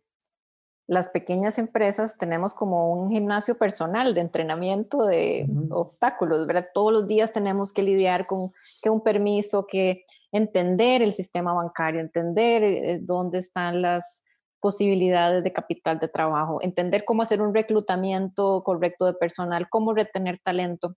las 0.87 1.09
pequeñas 1.09 1.57
empresas 1.57 2.17
tenemos 2.17 2.53
como 2.53 2.91
un 2.91 3.09
gimnasio 3.09 3.57
personal 3.57 4.13
de 4.13 4.21
entrenamiento 4.21 5.05
de 5.05 5.47
obstáculos, 5.71 6.45
¿verdad? 6.45 6.69
Todos 6.73 6.91
los 6.91 7.07
días 7.07 7.31
tenemos 7.31 7.71
que 7.71 7.83
lidiar 7.83 8.27
con 8.27 8.51
que 8.81 8.89
un 8.89 9.01
permiso, 9.01 9.65
que 9.65 10.05
entender 10.31 11.01
el 11.01 11.13
sistema 11.13 11.53
bancario, 11.53 12.01
entender 12.01 12.63
eh, 12.63 12.99
dónde 13.01 13.39
están 13.39 13.81
las 13.81 14.22
posibilidades 14.63 15.43
de 15.43 15.51
capital 15.51 15.99
de 15.99 16.07
trabajo, 16.07 16.59
entender 16.61 17.03
cómo 17.03 17.21
hacer 17.21 17.41
un 17.41 17.53
reclutamiento 17.53 18.63
correcto 18.63 19.05
de 19.05 19.13
personal, 19.13 19.67
cómo 19.69 19.93
retener 19.93 20.39
talento, 20.39 20.95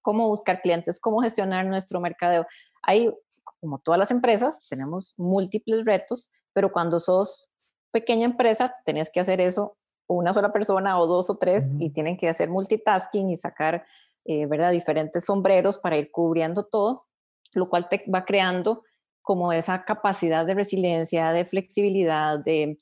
cómo 0.00 0.28
buscar 0.28 0.62
clientes, 0.62 0.98
cómo 0.98 1.20
gestionar 1.20 1.66
nuestro 1.66 2.00
mercadeo. 2.00 2.46
Hay, 2.82 3.12
como 3.60 3.80
todas 3.80 3.98
las 3.98 4.10
empresas, 4.10 4.60
tenemos 4.70 5.12
múltiples 5.18 5.84
retos, 5.84 6.30
pero 6.54 6.72
cuando 6.72 6.98
sos 7.00 7.50
pequeña 7.90 8.24
empresa, 8.24 8.74
tenés 8.86 9.10
que 9.10 9.20
hacer 9.20 9.42
eso 9.42 9.76
una 10.06 10.32
sola 10.32 10.50
persona 10.50 10.98
o 10.98 11.06
dos 11.06 11.28
o 11.28 11.36
tres 11.36 11.68
y 11.78 11.90
tienen 11.90 12.16
que 12.16 12.30
hacer 12.30 12.48
multitasking 12.48 13.28
y 13.28 13.36
sacar, 13.36 13.84
eh, 14.24 14.46
¿verdad? 14.46 14.70
Diferentes 14.70 15.26
sombreros 15.26 15.76
para 15.76 15.98
ir 15.98 16.10
cubriendo 16.10 16.64
todo, 16.64 17.04
lo 17.52 17.68
cual 17.68 17.90
te 17.90 18.06
va 18.10 18.24
creando 18.24 18.84
como 19.20 19.52
esa 19.52 19.84
capacidad 19.84 20.46
de 20.46 20.54
resiliencia, 20.54 21.30
de 21.32 21.44
flexibilidad, 21.44 22.38
de, 22.38 22.78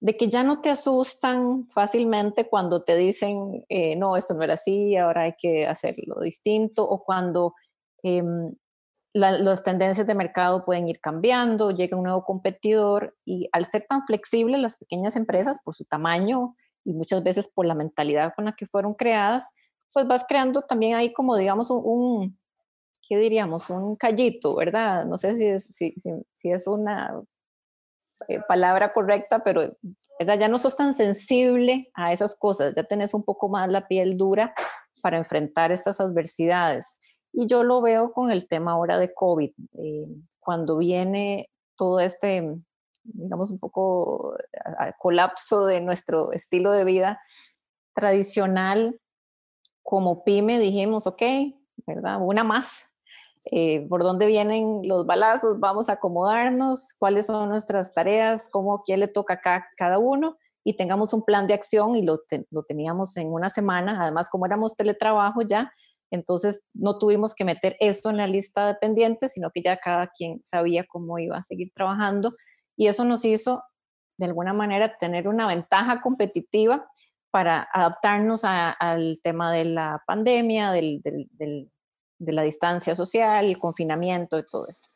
de 0.00 0.16
que 0.16 0.28
ya 0.28 0.42
no 0.42 0.62
te 0.62 0.70
asustan 0.70 1.68
fácilmente 1.68 2.48
cuando 2.48 2.82
te 2.82 2.96
dicen, 2.96 3.64
eh, 3.68 3.96
no, 3.96 4.16
eso 4.16 4.34
no 4.34 4.42
era 4.42 4.54
así, 4.54 4.96
ahora 4.96 5.22
hay 5.22 5.34
que 5.38 5.66
hacerlo 5.66 6.20
distinto, 6.20 6.88
o 6.88 7.04
cuando 7.04 7.54
em, 8.02 8.54
las 9.12 9.62
tendencias 9.62 10.06
de 10.06 10.14
mercado 10.14 10.64
pueden 10.64 10.88
ir 10.88 11.00
cambiando, 11.00 11.72
llega 11.72 11.96
un 11.96 12.04
nuevo 12.04 12.24
competidor 12.24 13.16
y 13.24 13.48
al 13.52 13.66
ser 13.66 13.86
tan 13.88 14.06
flexibles 14.06 14.60
las 14.60 14.76
pequeñas 14.76 15.16
empresas 15.16 15.58
por 15.64 15.74
su 15.74 15.84
tamaño 15.84 16.56
y 16.84 16.94
muchas 16.94 17.22
veces 17.22 17.48
por 17.48 17.66
la 17.66 17.74
mentalidad 17.74 18.32
con 18.34 18.46
la 18.46 18.52
que 18.52 18.66
fueron 18.66 18.94
creadas, 18.94 19.50
pues 19.92 20.06
vas 20.06 20.24
creando 20.26 20.62
también 20.62 20.96
ahí 20.96 21.12
como 21.12 21.36
digamos 21.36 21.70
un, 21.70 22.38
¿qué 23.06 23.18
diríamos? 23.18 23.68
Un 23.68 23.96
callito, 23.96 24.54
¿verdad? 24.54 25.04
No 25.04 25.18
sé 25.18 25.36
si 25.36 25.46
es, 25.46 25.64
si, 25.64 25.94
si, 26.32 26.50
es 26.50 26.66
una 26.68 27.20
eh, 28.28 28.40
palabra 28.46 28.92
correcta, 28.92 29.42
pero 29.44 29.76
¿verdad? 30.18 30.38
ya 30.38 30.48
no 30.48 30.58
sos 30.58 30.76
tan 30.76 30.94
sensible 30.94 31.90
a 31.94 32.12
esas 32.12 32.34
cosas, 32.34 32.74
ya 32.74 32.84
tenés 32.84 33.14
un 33.14 33.24
poco 33.24 33.48
más 33.48 33.68
la 33.70 33.86
piel 33.88 34.16
dura 34.16 34.54
para 35.02 35.18
enfrentar 35.18 35.72
estas 35.72 36.00
adversidades. 36.00 36.98
Y 37.32 37.46
yo 37.46 37.62
lo 37.62 37.80
veo 37.80 38.12
con 38.12 38.30
el 38.30 38.48
tema 38.48 38.72
ahora 38.72 38.98
de 38.98 39.14
COVID, 39.14 39.50
eh, 39.78 40.06
cuando 40.40 40.76
viene 40.78 41.48
todo 41.76 42.00
este, 42.00 42.56
digamos, 43.04 43.50
un 43.50 43.58
poco 43.58 44.36
colapso 44.98 45.66
de 45.66 45.80
nuestro 45.80 46.32
estilo 46.32 46.72
de 46.72 46.84
vida 46.84 47.20
tradicional, 47.94 49.00
como 49.82 50.24
pyme 50.24 50.58
dijimos, 50.58 51.06
ok, 51.06 51.22
¿verdad? 51.86 52.18
Una 52.20 52.44
más. 52.44 52.89
Eh, 53.46 53.86
¿Por 53.88 54.02
dónde 54.02 54.26
vienen 54.26 54.82
los 54.84 55.06
balazos? 55.06 55.58
Vamos 55.60 55.88
a 55.88 55.94
acomodarnos, 55.94 56.94
cuáles 56.98 57.26
son 57.26 57.48
nuestras 57.48 57.94
tareas, 57.94 58.48
cómo, 58.50 58.82
quién 58.82 59.00
le 59.00 59.08
toca 59.08 59.40
a 59.42 59.64
cada 59.76 59.98
uno 59.98 60.36
y 60.62 60.76
tengamos 60.76 61.14
un 61.14 61.24
plan 61.24 61.46
de 61.46 61.54
acción 61.54 61.96
y 61.96 62.02
lo, 62.02 62.20
lo 62.50 62.62
teníamos 62.64 63.16
en 63.16 63.32
una 63.32 63.48
semana. 63.48 63.98
Además, 64.02 64.28
como 64.28 64.46
éramos 64.46 64.76
teletrabajo 64.76 65.42
ya, 65.42 65.72
entonces 66.10 66.62
no 66.74 66.98
tuvimos 66.98 67.34
que 67.34 67.44
meter 67.44 67.76
esto 67.80 68.10
en 68.10 68.18
la 68.18 68.26
lista 68.26 68.66
de 68.66 68.74
pendientes, 68.74 69.32
sino 69.32 69.50
que 69.50 69.62
ya 69.62 69.78
cada 69.78 70.08
quien 70.08 70.40
sabía 70.44 70.84
cómo 70.84 71.18
iba 71.18 71.36
a 71.38 71.42
seguir 71.42 71.72
trabajando 71.74 72.34
y 72.76 72.88
eso 72.88 73.04
nos 73.04 73.24
hizo 73.24 73.62
de 74.18 74.26
alguna 74.26 74.52
manera 74.52 74.96
tener 74.98 75.28
una 75.28 75.46
ventaja 75.46 76.02
competitiva 76.02 76.88
para 77.30 77.68
adaptarnos 77.72 78.42
al 78.44 79.20
tema 79.22 79.52
de 79.52 79.64
la 79.66 80.02
pandemia, 80.06 80.72
de 82.20 82.32
la 82.32 82.42
distancia 82.42 82.94
social, 82.94 83.46
el 83.46 83.58
confinamiento 83.58 84.38
y 84.38 84.46
todo 84.46 84.68
esto. 84.68 84.88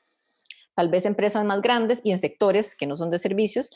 Tal 0.75 0.89
vez 0.89 1.07
empresas 1.07 1.45
más 1.45 1.63
grandes 1.63 2.01
y 2.05 2.13
en 2.13 2.19
sectores 2.19 2.77
que 2.77 2.87
no 2.87 2.95
son 2.95 3.11
de 3.11 3.19
servicios, 3.19 3.71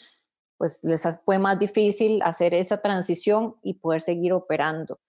pues 0.59 0.81
les 0.85 1.03
fue 1.25 1.39
más 1.39 1.59
difícil 1.59 2.21
hacer 2.23 2.53
esa 2.53 2.83
transición 2.83 3.57
y 3.63 3.75
poder 3.75 4.03
seguir 4.03 4.33
operando. 4.33 5.01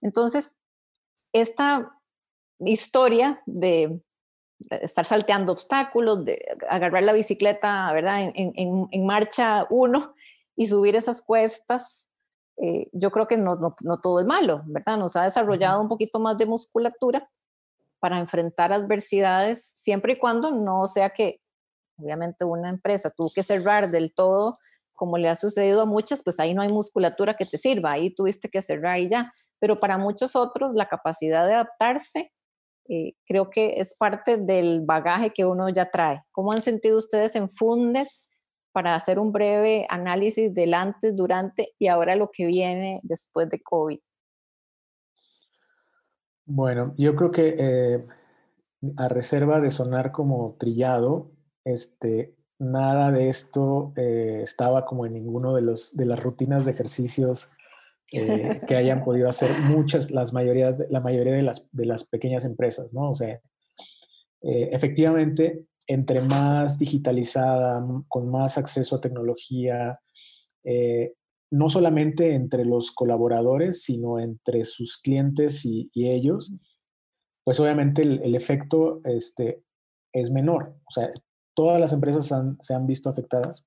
Entonces, 0.00 0.56
esta 1.32 2.00
historia 2.60 3.42
de 3.46 4.00
estar 4.70 5.04
salteando 5.04 5.52
obstáculos, 5.52 6.24
de 6.24 6.42
agarrar 6.68 7.02
la 7.02 7.12
bicicleta, 7.12 7.92
¿verdad? 7.92 8.32
En, 8.34 9.04
marcha 9.04 9.66
uno 9.68 10.14
y 10.56 10.68
subir 10.68 10.96
esas 10.96 11.20
cuestas, 11.20 12.08
eh, 12.56 12.88
yo 12.92 13.10
creo 13.10 13.26
que 13.26 13.36
no, 13.36 13.56
no, 13.82 14.00
todo 14.00 14.20
es 14.20 14.26
malo, 14.26 14.62
¿verdad? 14.66 14.96
Nos 14.96 15.16
ha 15.16 15.24
desarrollado 15.24 15.82
un 15.82 15.88
poquito 15.88 16.20
más 16.20 16.38
de 16.38 16.46
musculatura 16.46 17.28
para 18.04 18.18
enfrentar 18.18 18.70
adversidades, 18.70 19.72
siempre 19.76 20.12
y 20.12 20.16
cuando 20.16 20.50
no 20.50 20.86
sea 20.88 21.08
que, 21.08 21.40
obviamente, 21.96 22.44
una 22.44 22.68
empresa 22.68 23.08
tuvo 23.08 23.30
que 23.34 23.42
cerrar 23.42 23.90
del 23.90 24.12
todo 24.12 24.58
como 24.92 25.16
le 25.16 25.30
ha 25.30 25.34
sucedido 25.34 25.80
a 25.80 25.86
muchas, 25.86 26.20
pues 26.22 26.38
ahí 26.38 26.52
no 26.52 26.60
hay 26.60 26.68
musculatura 26.68 27.32
que 27.32 27.46
te 27.46 27.56
sirva, 27.56 27.92
ahí 27.92 28.14
tuviste 28.14 28.50
que 28.50 28.60
cerrar 28.60 29.00
y 29.00 29.08
ya. 29.08 29.32
Pero 29.58 29.80
para 29.80 29.96
muchos 29.96 30.36
otros, 30.36 30.74
la 30.74 30.86
capacidad 30.86 31.46
de 31.46 31.54
adaptarse 31.54 32.30
eh, 32.90 33.14
creo 33.26 33.48
que 33.48 33.80
es 33.80 33.96
parte 33.96 34.36
del 34.36 34.82
bagaje 34.84 35.30
que 35.30 35.46
uno 35.46 35.70
ya 35.70 35.90
trae. 35.90 36.20
¿Cómo 36.30 36.52
han 36.52 36.60
sentido 36.60 36.98
ustedes 36.98 37.34
en 37.36 37.48
Fundes 37.48 38.28
para 38.72 38.96
hacer 38.96 39.18
un 39.18 39.32
breve 39.32 39.86
análisis 39.88 40.52
del 40.52 40.74
antes, 40.74 41.16
durante 41.16 41.72
y 41.78 41.86
ahora 41.86 42.16
lo 42.16 42.30
que 42.30 42.44
viene 42.44 43.00
después 43.02 43.48
de 43.48 43.62
COVID? 43.62 43.98
Bueno, 46.46 46.94
yo 46.98 47.16
creo 47.16 47.30
que 47.30 47.56
eh, 47.58 48.06
a 48.96 49.08
reserva 49.08 49.60
de 49.60 49.70
sonar 49.70 50.12
como 50.12 50.56
trillado, 50.58 51.30
este, 51.64 52.34
nada 52.58 53.10
de 53.10 53.28
esto 53.28 53.92
eh, 53.96 54.40
estaba 54.42 54.84
como 54.84 55.06
en 55.06 55.14
ninguno 55.14 55.54
de, 55.54 55.62
los, 55.62 55.96
de 55.96 56.06
las 56.06 56.22
rutinas 56.22 56.64
de 56.64 56.72
ejercicios 56.72 57.50
eh, 58.12 58.60
que 58.66 58.76
hayan 58.76 59.04
podido 59.04 59.28
hacer 59.28 59.50
muchas, 59.60 60.10
las 60.10 60.32
mayorías, 60.32 60.76
la 60.90 61.00
mayoría 61.00 61.32
de 61.32 61.42
las, 61.42 61.68
de 61.72 61.86
las 61.86 62.04
pequeñas 62.04 62.44
empresas, 62.44 62.92
¿no? 62.92 63.10
O 63.10 63.14
sea, 63.14 63.40
eh, 64.42 64.68
efectivamente, 64.72 65.64
entre 65.86 66.20
más 66.20 66.78
digitalizada, 66.78 67.84
con 68.08 68.30
más 68.30 68.58
acceso 68.58 68.96
a 68.96 69.00
tecnología, 69.00 69.98
no 71.54 71.68
solamente 71.68 72.34
entre 72.34 72.64
los 72.64 72.90
colaboradores, 72.90 73.82
sino 73.82 74.18
entre 74.18 74.64
sus 74.64 74.98
clientes 74.98 75.64
y, 75.64 75.90
ellos, 75.94 76.52
pues 77.44 77.60
obviamente 77.60 78.02
el, 78.02 78.20
el, 78.22 78.34
efecto 78.34 79.00
este, 79.04 79.62
es 80.12 80.30
menor. 80.30 80.76
O 80.86 80.90
sea, 80.90 81.12
todas 81.54 81.80
las 81.80 81.92
empresas 81.92 82.32
se 82.60 82.74
han 82.74 82.86
visto 82.86 83.08
afectadas, 83.08 83.66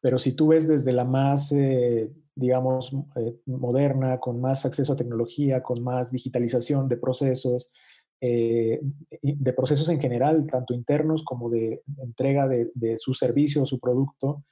pero 0.00 0.18
si 0.18 0.32
tú 0.32 0.48
ves 0.48 0.68
desde 0.68 0.92
la 0.92 1.04
más, 1.04 1.50
eh, 1.52 2.10
digamos, 2.34 2.94
eh, 3.16 3.36
moderna, 3.46 4.18
con 4.20 4.40
más 4.40 4.64
acceso 4.64 4.92
a 4.92 4.96
tecnología, 4.96 5.62
con 5.62 5.82
más 5.82 6.12
digitalización 6.12 6.88
de 6.88 6.96
procesos, 6.96 7.72
eh, 8.20 8.80
de 9.22 9.52
procesos 9.52 9.88
en 9.88 10.00
general, 10.00 10.46
tanto 10.46 10.74
internos 10.74 11.22
como 11.24 11.50
de 11.50 11.82
entrega 11.98 12.46
de, 12.48 12.98
su 12.98 13.14
servicio 13.14 13.62
o 13.62 13.66
su 13.66 13.80
producto, 13.80 14.44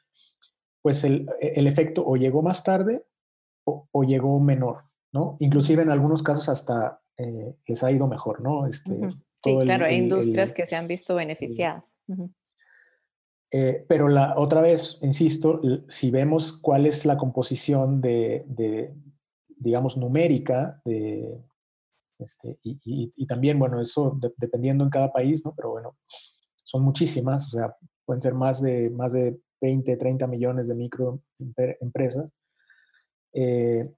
pues 0.86 1.02
el, 1.02 1.26
efecto 1.40 2.04
o 2.06 2.14
llegó 2.14 2.42
más 2.42 2.62
tarde 2.62 3.04
o, 3.64 4.04
llegó 4.04 4.38
menor, 4.38 4.84
¿no? 5.12 5.36
Inclusive 5.40 5.82
en 5.82 5.90
algunos 5.90 6.22
casos 6.22 6.48
hasta 6.48 7.00
les 7.66 7.82
ha 7.82 7.90
ido 7.90 8.06
mejor, 8.06 8.40
¿no? 8.40 8.68
Este, 8.68 8.96
Sí, 9.42 9.58
claro, 9.58 9.84
hay 9.84 9.96
industrias 9.96 10.52
que 10.52 10.64
se 10.64 10.76
han 10.76 10.86
visto 10.86 11.16
beneficiadas. 11.16 11.96
Eh, 13.50 13.84
pero 13.88 14.06
la, 14.06 14.38
otra 14.38 14.60
vez, 14.60 15.00
insisto, 15.02 15.60
si 15.88 16.12
vemos 16.12 16.56
cuál 16.56 16.86
es 16.86 17.04
la 17.04 17.16
composición 17.16 18.00
de, 18.00 18.94
digamos, 19.56 19.96
numérica, 19.96 20.80
de, 20.84 21.36
este, 22.20 22.60
y, 22.62 23.26
también, 23.26 23.58
bueno, 23.58 23.82
eso 23.82 24.16
dependiendo 24.36 24.84
en 24.84 24.90
cada 24.90 25.12
país, 25.12 25.44
¿no? 25.44 25.52
Pero 25.56 25.70
bueno, 25.70 25.96
son 26.62 26.84
muchísimas, 26.84 27.48
o 27.48 27.50
sea, 27.50 27.76
pueden 28.04 28.20
ser 28.20 28.34
más 28.34 28.62
de, 28.62 28.88
más 28.90 29.14
de 29.14 29.40
20, 29.60 29.96
30 29.96 30.26
millones 30.26 30.68
de 30.68 30.74
microempresas. 30.74 32.34
Eh, 33.32 33.90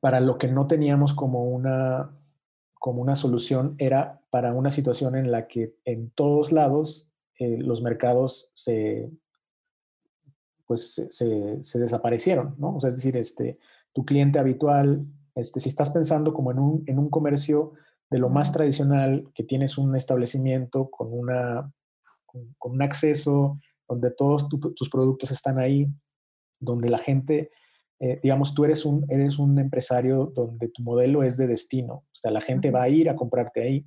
para 0.00 0.20
lo 0.20 0.38
que 0.38 0.48
no 0.48 0.66
teníamos 0.66 1.14
como 1.14 1.44
una 1.44 2.18
como 2.82 3.00
una 3.00 3.14
solución 3.14 3.76
era 3.78 4.20
para 4.30 4.52
una 4.54 4.72
situación 4.72 5.14
en 5.14 5.30
la 5.30 5.46
que 5.46 5.76
en 5.84 6.10
todos 6.10 6.50
lados 6.50 7.08
eh, 7.38 7.56
los 7.58 7.80
mercados 7.80 8.50
se, 8.54 9.08
pues, 10.66 10.94
se, 11.10 11.62
se, 11.62 11.78
desaparecieron, 11.78 12.56
¿no? 12.58 12.74
O 12.74 12.80
sea, 12.80 12.90
es 12.90 12.96
decir, 12.96 13.16
este, 13.16 13.60
tu 13.92 14.04
cliente 14.04 14.40
habitual, 14.40 15.06
este, 15.36 15.60
si 15.60 15.68
estás 15.68 15.90
pensando 15.90 16.34
como 16.34 16.50
en 16.50 16.58
un, 16.58 16.82
en 16.86 16.98
un 16.98 17.08
comercio 17.08 17.72
de 18.10 18.18
lo 18.18 18.28
más 18.28 18.50
tradicional, 18.50 19.28
que 19.32 19.44
tienes 19.44 19.78
un 19.78 19.94
establecimiento 19.94 20.90
con, 20.90 21.12
una, 21.12 21.72
con, 22.26 22.72
un 22.72 22.82
acceso, 22.82 23.58
donde 23.88 24.10
todos 24.10 24.48
tus 24.48 24.90
productos 24.90 25.30
están 25.30 25.58
ahí, 25.58 25.88
donde 26.60 26.88
la 26.88 26.98
gente, 26.98 27.48
eh, 28.00 28.20
digamos, 28.22 28.54
tú 28.54 28.64
eres 28.64 28.84
un, 28.84 29.04
eres 29.08 29.38
un 29.38 29.58
empresario 29.58 30.26
donde 30.34 30.68
tu 30.68 30.82
modelo 30.82 31.22
es 31.22 31.36
de 31.36 31.46
destino, 31.46 31.94
o 31.94 32.14
sea, 32.14 32.30
la 32.30 32.40
gente 32.40 32.70
va 32.70 32.82
a 32.82 32.88
ir 32.88 33.10
a 33.10 33.16
comprarte 33.16 33.62
ahí. 33.62 33.86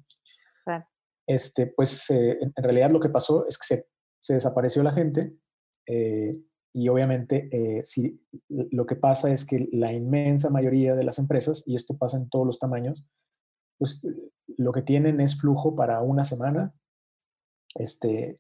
Este, 1.28 1.66
pues 1.66 2.08
eh, 2.12 2.38
en, 2.40 2.54
realidad 2.56 2.92
lo 2.92 3.00
que 3.00 3.10
pasó 3.10 3.48
es 3.48 3.58
que 3.58 3.66
se, 3.66 3.88
se 4.22 4.36
desapareció 4.36 4.84
la 4.84 4.94
gente 4.94 5.34
eh, 5.88 6.40
y 6.72 6.88
obviamente 6.88 7.50
si, 7.84 8.22
lo 8.48 8.86
que 8.86 8.96
pasa 8.96 9.34
es 9.34 9.44
que 9.44 9.68
la 9.72 9.92
inmensa 9.92 10.52
mayoría 10.52 10.94
de 10.94 11.04
las 11.04 11.18
empresas, 11.18 11.64
y 11.66 11.76
esto 11.76 11.98
pasa 11.98 12.18
en 12.18 12.30
todos 12.30 12.46
los 12.46 12.60
tamaños, 12.60 13.08
pues 13.78 14.06
lo 14.58 14.72
que 14.72 14.82
tienen 14.82 15.22
es 15.22 15.40
flujo 15.40 15.76
para 15.76 16.02
una 16.02 16.26
semana. 16.26 16.74
Este, 17.76 18.36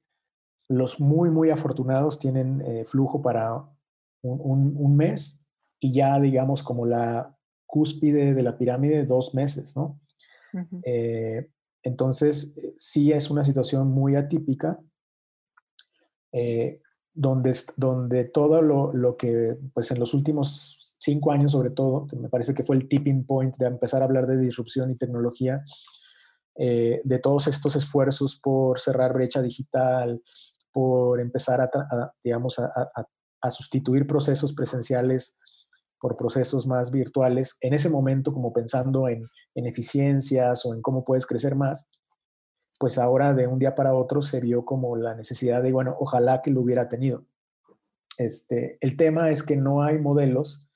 los 0.67 0.99
muy, 0.99 1.29
muy 1.29 1.49
afortunados 1.49 2.19
tienen 2.19 2.61
eh, 2.61 2.85
flujo 2.85 3.21
para 3.21 3.63
un, 4.21 4.95
mes 4.95 5.45
y 5.79 5.93
ya, 5.93 6.19
digamos, 6.19 6.63
como 6.63 6.85
la 6.85 7.37
cúspide 7.67 8.33
de 8.33 8.43
la 8.43 8.57
pirámide, 8.57 9.05
dos 9.05 9.35
meses, 9.35 9.75
¿no? 9.75 9.99
Eh, 10.83 11.49
entonces, 11.83 12.57
eh, 12.57 12.73
sí 12.77 13.11
es 13.11 13.29
una 13.29 13.43
situación 13.43 13.89
muy 13.89 14.15
atípica, 14.15 14.79
donde, 17.13 17.55
donde 17.77 18.25
todo 18.25 18.61
lo, 18.61 18.91
lo, 18.93 19.15
que, 19.15 19.57
pues 19.73 19.91
en 19.91 19.99
los 19.99 20.13
últimos 20.13 20.95
cinco 20.99 21.31
años 21.31 21.51
sobre 21.51 21.69
todo, 21.69 22.07
que 22.07 22.15
me 22.15 22.29
parece 22.29 22.53
que 22.53 22.63
fue 22.63 22.75
el 22.75 22.87
tipping 22.87 23.25
point 23.25 23.55
de 23.57 23.67
empezar 23.67 24.01
a 24.01 24.05
hablar 24.05 24.27
de 24.27 24.37
disrupción 24.37 24.91
y 24.91 24.97
tecnología, 24.97 25.63
eh, 26.57 27.01
de 27.03 27.19
todos 27.19 27.47
estos 27.47 27.75
esfuerzos 27.75 28.39
por 28.39 28.79
cerrar 28.79 29.13
brecha 29.13 29.41
digital, 29.41 30.21
por 30.75 31.21
empezar 31.21 31.61
a, 31.61 31.69
digamos, 32.21 32.59
a, 32.59 33.49
sustituir 33.49 34.05
procesos 34.07 34.53
presenciales 34.53 35.37
por 36.01 36.17
procesos 36.17 36.67
más 36.67 36.91
virtuales, 36.91 37.57
en 37.61 37.73
ese 37.73 37.89
momento 37.89 38.33
como 38.33 38.51
pensando 38.51 39.07
en, 39.07 39.23
en 39.53 39.67
eficiencias 39.67 40.65
o 40.65 40.73
en 40.73 40.81
cómo 40.81 41.05
puedes 41.05 41.25
crecer 41.25 41.55
más, 41.55 41.87
pues 42.77 42.97
ahora 42.97 43.33
de 43.33 43.47
un 43.47 43.57
día 43.57 43.73
para 43.73 43.93
otro 43.93 44.21
se 44.21 44.41
vio 44.41 44.65
como 44.65 44.97
la 44.97 45.15
necesidad 45.15 45.63
de, 45.63 45.71
bueno, 45.71 45.95
ojalá 45.97 46.41
que 46.41 46.51
lo 46.51 46.59
hubiera 46.59 46.89
tenido. 46.89 47.25
Este, 48.17 48.77
el 48.81 48.97
tema 48.97 49.29
es 49.29 49.43
que 49.43 49.55
no 49.55 49.81
hay 49.81 49.97
modelos 49.97 50.67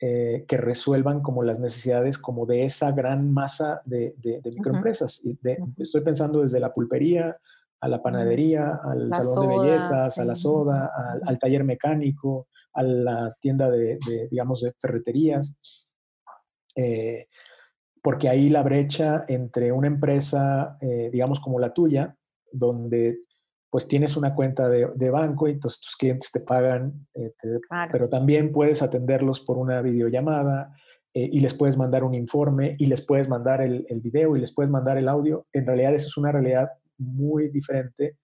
eh, 0.00 0.46
que 0.48 0.56
resuelvan 0.56 1.20
como 1.20 1.42
las 1.42 1.58
necesidades 1.58 2.16
como 2.16 2.46
de 2.46 2.64
esa 2.64 2.92
gran 2.92 3.30
masa 3.30 3.82
de, 3.84 4.14
microempresas. 4.44 5.20
y 5.24 5.38
Estoy 5.76 6.00
pensando 6.00 6.42
desde 6.42 6.60
la 6.60 6.72
pulpería 6.72 7.36
a 7.82 7.88
la 7.88 8.00
panadería, 8.00 8.80
al 8.84 9.10
salón 9.12 9.48
de 9.48 9.58
bellezas, 9.58 10.16
a 10.16 10.24
la 10.24 10.34
soda, 10.34 10.90
al, 11.26 11.38
taller 11.38 11.64
mecánico, 11.64 12.46
a 12.72 12.82
la 12.82 13.36
tienda 13.40 13.68
de, 13.68 13.98
digamos, 14.30 14.62
de 14.62 14.72
ferreterías. 14.80 15.58
Eh, 16.76 17.26
porque 18.00 18.28
ahí 18.28 18.50
la 18.50 18.62
brecha 18.62 19.24
entre 19.28 19.72
una 19.72 19.88
empresa, 19.88 20.78
eh, 20.80 21.10
digamos, 21.12 21.40
como 21.40 21.58
la 21.58 21.74
tuya, 21.74 22.16
donde 22.50 23.18
pues 23.68 23.88
tienes 23.88 24.16
una 24.18 24.34
cuenta 24.34 24.68
de, 24.68 25.10
banco 25.10 25.48
y 25.48 25.52
entonces 25.52 25.80
tus 25.80 25.96
clientes 25.96 26.30
te 26.30 26.40
pagan, 26.40 27.06
eh, 27.14 27.32
pero 27.90 28.08
también 28.08 28.52
puedes 28.52 28.82
atenderlos 28.82 29.40
por 29.40 29.56
una 29.56 29.80
videollamada 29.80 30.74
eh, 31.14 31.28
y 31.32 31.40
les 31.40 31.54
puedes 31.54 31.78
mandar 31.78 32.04
un 32.04 32.14
informe 32.14 32.76
y 32.78 32.86
les 32.86 33.00
puedes 33.00 33.30
mandar 33.30 33.62
el, 33.62 33.86
video 34.02 34.36
y 34.36 34.40
les 34.40 34.52
puedes 34.54 34.70
mandar 34.70 34.98
el 34.98 35.08
audio. 35.08 35.46
En 35.54 35.66
realidad 35.66 35.94
eso 35.94 36.08
es 36.08 36.16
una 36.18 36.32
realidad 36.32 36.68
muy 36.98 37.48
diferente 37.48 38.18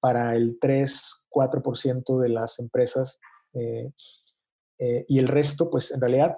para 0.00 0.36
el 0.36 0.58
3, 0.60 1.26
4% 1.30 2.20
de 2.20 2.28
las 2.28 2.58
empresas 2.58 3.20
eh, 3.52 3.92
y 5.08 5.18
el 5.18 5.28
resto, 5.28 5.70
pues 5.70 5.90
en 5.90 6.00
realidad, 6.00 6.36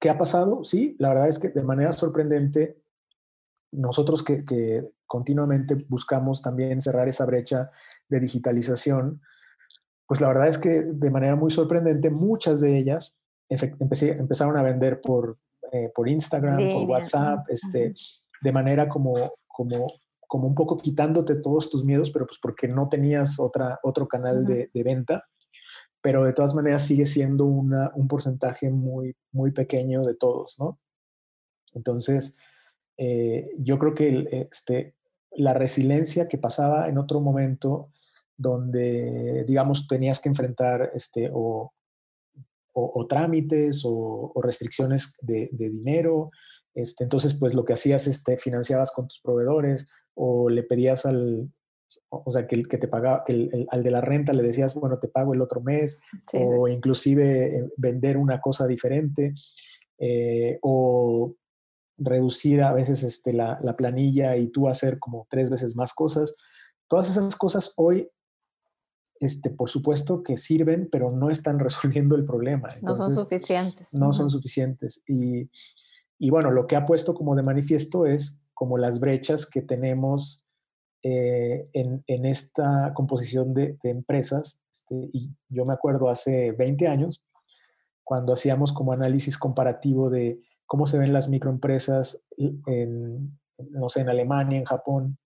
¿qué 0.00 0.10
ha 0.10 0.18
pasado? 0.18 0.64
Sí, 0.64 0.96
la 0.98 1.10
verdad 1.10 1.28
es 1.28 1.38
que 1.38 1.48
de 1.48 1.62
manera 1.62 1.92
sorprendente 1.92 2.80
nosotros 3.72 4.22
que, 4.22 4.90
continuamente 5.06 5.74
buscamos 5.88 6.40
también 6.40 6.80
cerrar 6.80 7.08
esa 7.08 7.26
brecha 7.26 7.70
de 8.08 8.20
digitalización, 8.20 9.20
pues 10.06 10.20
la 10.20 10.28
verdad 10.28 10.48
es 10.48 10.58
que 10.58 10.82
de 10.82 11.10
manera 11.10 11.34
muy 11.34 11.50
sorprendente 11.50 12.10
muchas 12.10 12.60
de 12.60 12.78
ellas 12.78 13.18
empezaron 13.48 14.56
a 14.56 14.62
vender 14.62 15.00
por, 15.00 15.36
eh, 15.72 15.90
por 15.92 16.08
Instagram, 16.08 16.58
por 16.58 16.90
WhatsApp, 16.90 17.44
este, 17.48 17.94
de 18.40 18.52
manera 18.52 18.88
como, 18.88 19.32
como, 19.48 19.88
como 20.30 20.46
un 20.46 20.54
poco 20.54 20.78
quitándote 20.78 21.34
todos 21.34 21.70
tus 21.70 21.84
miedos, 21.84 22.12
pero 22.12 22.24
pues 22.24 22.38
porque 22.40 22.68
no 22.68 22.88
tenías 22.88 23.40
otra, 23.40 23.80
otro 23.82 24.06
canal 24.06 24.46
de, 24.46 24.70
de, 24.72 24.82
venta, 24.84 25.24
pero 26.00 26.22
de 26.22 26.32
todas 26.32 26.54
maneras 26.54 26.86
sigue 26.86 27.04
siendo 27.04 27.46
una, 27.46 27.90
un 27.96 28.06
porcentaje 28.06 28.70
muy, 28.70 29.16
muy 29.32 29.50
pequeño 29.50 30.04
de 30.04 30.14
todos, 30.14 30.54
¿no? 30.60 30.78
Entonces, 31.74 32.38
eh, 32.96 33.50
yo 33.58 33.80
creo 33.80 33.92
que 33.92 34.48
este, 34.52 34.94
la 35.32 35.52
resiliencia 35.52 36.28
que 36.28 36.38
pasaba 36.38 36.88
en 36.88 36.98
otro 36.98 37.20
momento 37.20 37.90
donde, 38.36 39.44
digamos, 39.48 39.88
tenías 39.88 40.20
que 40.20 40.28
enfrentar 40.28 40.92
este, 40.94 41.28
o, 41.34 41.72
trámites 43.08 43.82
o, 43.84 44.32
restricciones 44.40 45.16
de, 45.20 45.50
dinero, 45.50 46.30
este, 46.72 47.02
entonces, 47.02 47.34
pues 47.34 47.52
lo 47.52 47.64
que 47.64 47.72
hacías, 47.72 48.06
este, 48.06 48.36
financiabas 48.36 48.92
con 48.92 49.08
tus 49.08 49.20
proveedores 49.20 49.88
o 50.14 50.48
le 50.48 50.62
pedías 50.62 51.06
al, 51.06 51.50
o 52.08 52.30
sea, 52.30 52.46
que, 52.46 52.56
el 52.56 52.68
que 52.68 52.78
te 52.78 52.88
pagaba, 52.88 53.24
que 53.24 53.66
al 53.70 53.82
de 53.82 53.90
la 53.90 54.00
renta 54.00 54.32
le 54.32 54.42
decías, 54.42 54.74
bueno, 54.74 54.98
te 54.98 55.08
pago 55.08 55.34
el 55.34 55.42
otro 55.42 55.60
mes, 55.60 56.02
o 56.32 56.68
inclusive 56.68 57.58
eh, 57.58 57.68
vender 57.76 58.16
una 58.16 58.40
cosa 58.40 58.66
diferente, 58.66 59.34
eh, 59.98 60.58
o 60.62 61.34
reducir 61.98 62.62
a 62.62 62.72
veces 62.72 63.02
este, 63.02 63.32
la, 63.32 63.58
planilla 63.76 64.36
y 64.36 64.48
tú 64.48 64.68
hacer 64.68 64.98
como 64.98 65.26
tres 65.30 65.50
veces 65.50 65.76
más 65.76 65.92
cosas. 65.92 66.34
Todas 66.88 67.10
esas 67.10 67.36
cosas 67.36 67.74
hoy, 67.76 68.08
este, 69.20 69.50
por 69.50 69.68
supuesto 69.68 70.22
que 70.22 70.38
sirven, 70.38 70.88
pero 70.90 71.10
no 71.10 71.30
están 71.30 71.58
resolviendo 71.60 72.16
el 72.16 72.24
problema. 72.24 72.68
no 72.82 72.94
son 72.94 73.12
suficientes. 73.12 73.92
No 73.92 74.12
son 74.12 74.30
suficientes. 74.30 75.02
Y, 75.06 75.50
y, 76.18 76.30
bueno, 76.30 76.50
lo 76.50 76.66
que 76.66 76.76
ha 76.76 76.86
puesto 76.86 77.14
como 77.14 77.34
de 77.34 77.42
manifiesto 77.42 78.06
es 78.06 78.39
como 78.60 78.76
las 78.76 79.00
brechas 79.00 79.48
que 79.48 79.62
tenemos 79.62 80.44
eh, 81.02 81.66
en, 81.72 82.04
en, 82.06 82.26
esta 82.26 82.92
composición 82.92 83.54
de, 83.54 83.78
de 83.82 83.88
empresas. 83.88 84.60
Este, 84.70 85.08
y 85.14 85.30
yo 85.48 85.64
me 85.64 85.72
acuerdo 85.72 86.10
hace 86.10 86.52
20 86.52 86.86
años, 86.86 87.22
cuando 88.04 88.34
hacíamos 88.34 88.74
como 88.74 88.92
análisis 88.92 89.38
comparativo 89.38 90.10
de 90.10 90.42
cómo 90.66 90.86
se 90.86 90.98
ven 90.98 91.14
las 91.14 91.30
microempresas 91.30 92.22
en, 92.36 93.40
no 93.70 93.88
sé, 93.88 94.02
en 94.02 94.10
Alemania, 94.10 94.58
en 94.58 94.66
Japón, 94.66 95.16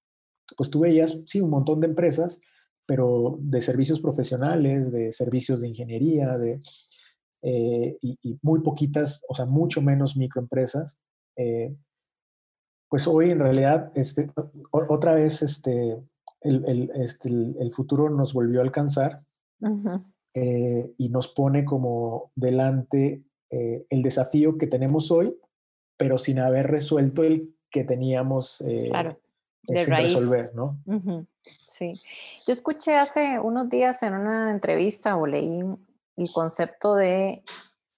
pues 0.56 0.70
tú 0.70 0.78
veías, 0.78 1.20
sí, 1.26 1.40
un 1.40 1.50
montón 1.50 1.80
de 1.80 1.88
empresas, 1.88 2.38
pero 2.86 3.36
de 3.40 3.62
servicios 3.62 3.98
profesionales, 3.98 4.92
de 4.92 5.10
servicios 5.10 5.60
de 5.60 5.70
ingeniería, 5.70 6.38
de, 6.38 6.60
eh, 7.42 7.98
y, 8.00 8.38
muy 8.42 8.60
poquitas, 8.60 9.24
o 9.28 9.34
sea, 9.34 9.46
mucho 9.46 9.82
menos 9.82 10.16
microempresas. 10.16 11.00
Eh, 11.34 11.74
pues 12.94 13.08
hoy 13.08 13.30
en 13.30 13.40
realidad, 13.40 13.90
este, 13.96 14.30
otra 14.70 15.16
vez, 15.16 15.42
este, 15.42 16.00
el, 16.42 16.92
este, 16.94 17.28
el, 17.28 17.72
futuro 17.74 18.08
nos 18.08 18.32
volvió 18.32 18.60
a 18.60 18.62
alcanzar 18.62 19.24
eh, 20.32 20.94
y 20.96 21.08
nos 21.08 21.26
pone 21.26 21.64
como 21.64 22.30
delante 22.36 23.24
eh, 23.50 23.84
el 23.90 24.00
desafío 24.04 24.58
que 24.58 24.68
tenemos 24.68 25.10
hoy, 25.10 25.36
pero 25.96 26.18
sin 26.18 26.38
haber 26.38 26.68
resuelto 26.68 27.24
el 27.24 27.56
que 27.68 27.82
teníamos 27.82 28.60
eh, 28.60 28.90
claro, 28.90 29.18
de 29.64 29.86
resolver, 29.86 30.54
¿no? 30.54 30.78
Sí. 31.66 32.00
Yo 32.46 32.52
escuché 32.52 32.94
hace 32.94 33.40
unos 33.40 33.68
días 33.68 34.04
en 34.04 34.14
una 34.14 34.52
entrevista 34.52 35.16
o 35.16 35.26
leí 35.26 35.64
el 36.16 36.32
concepto 36.32 36.94
de 36.94 37.42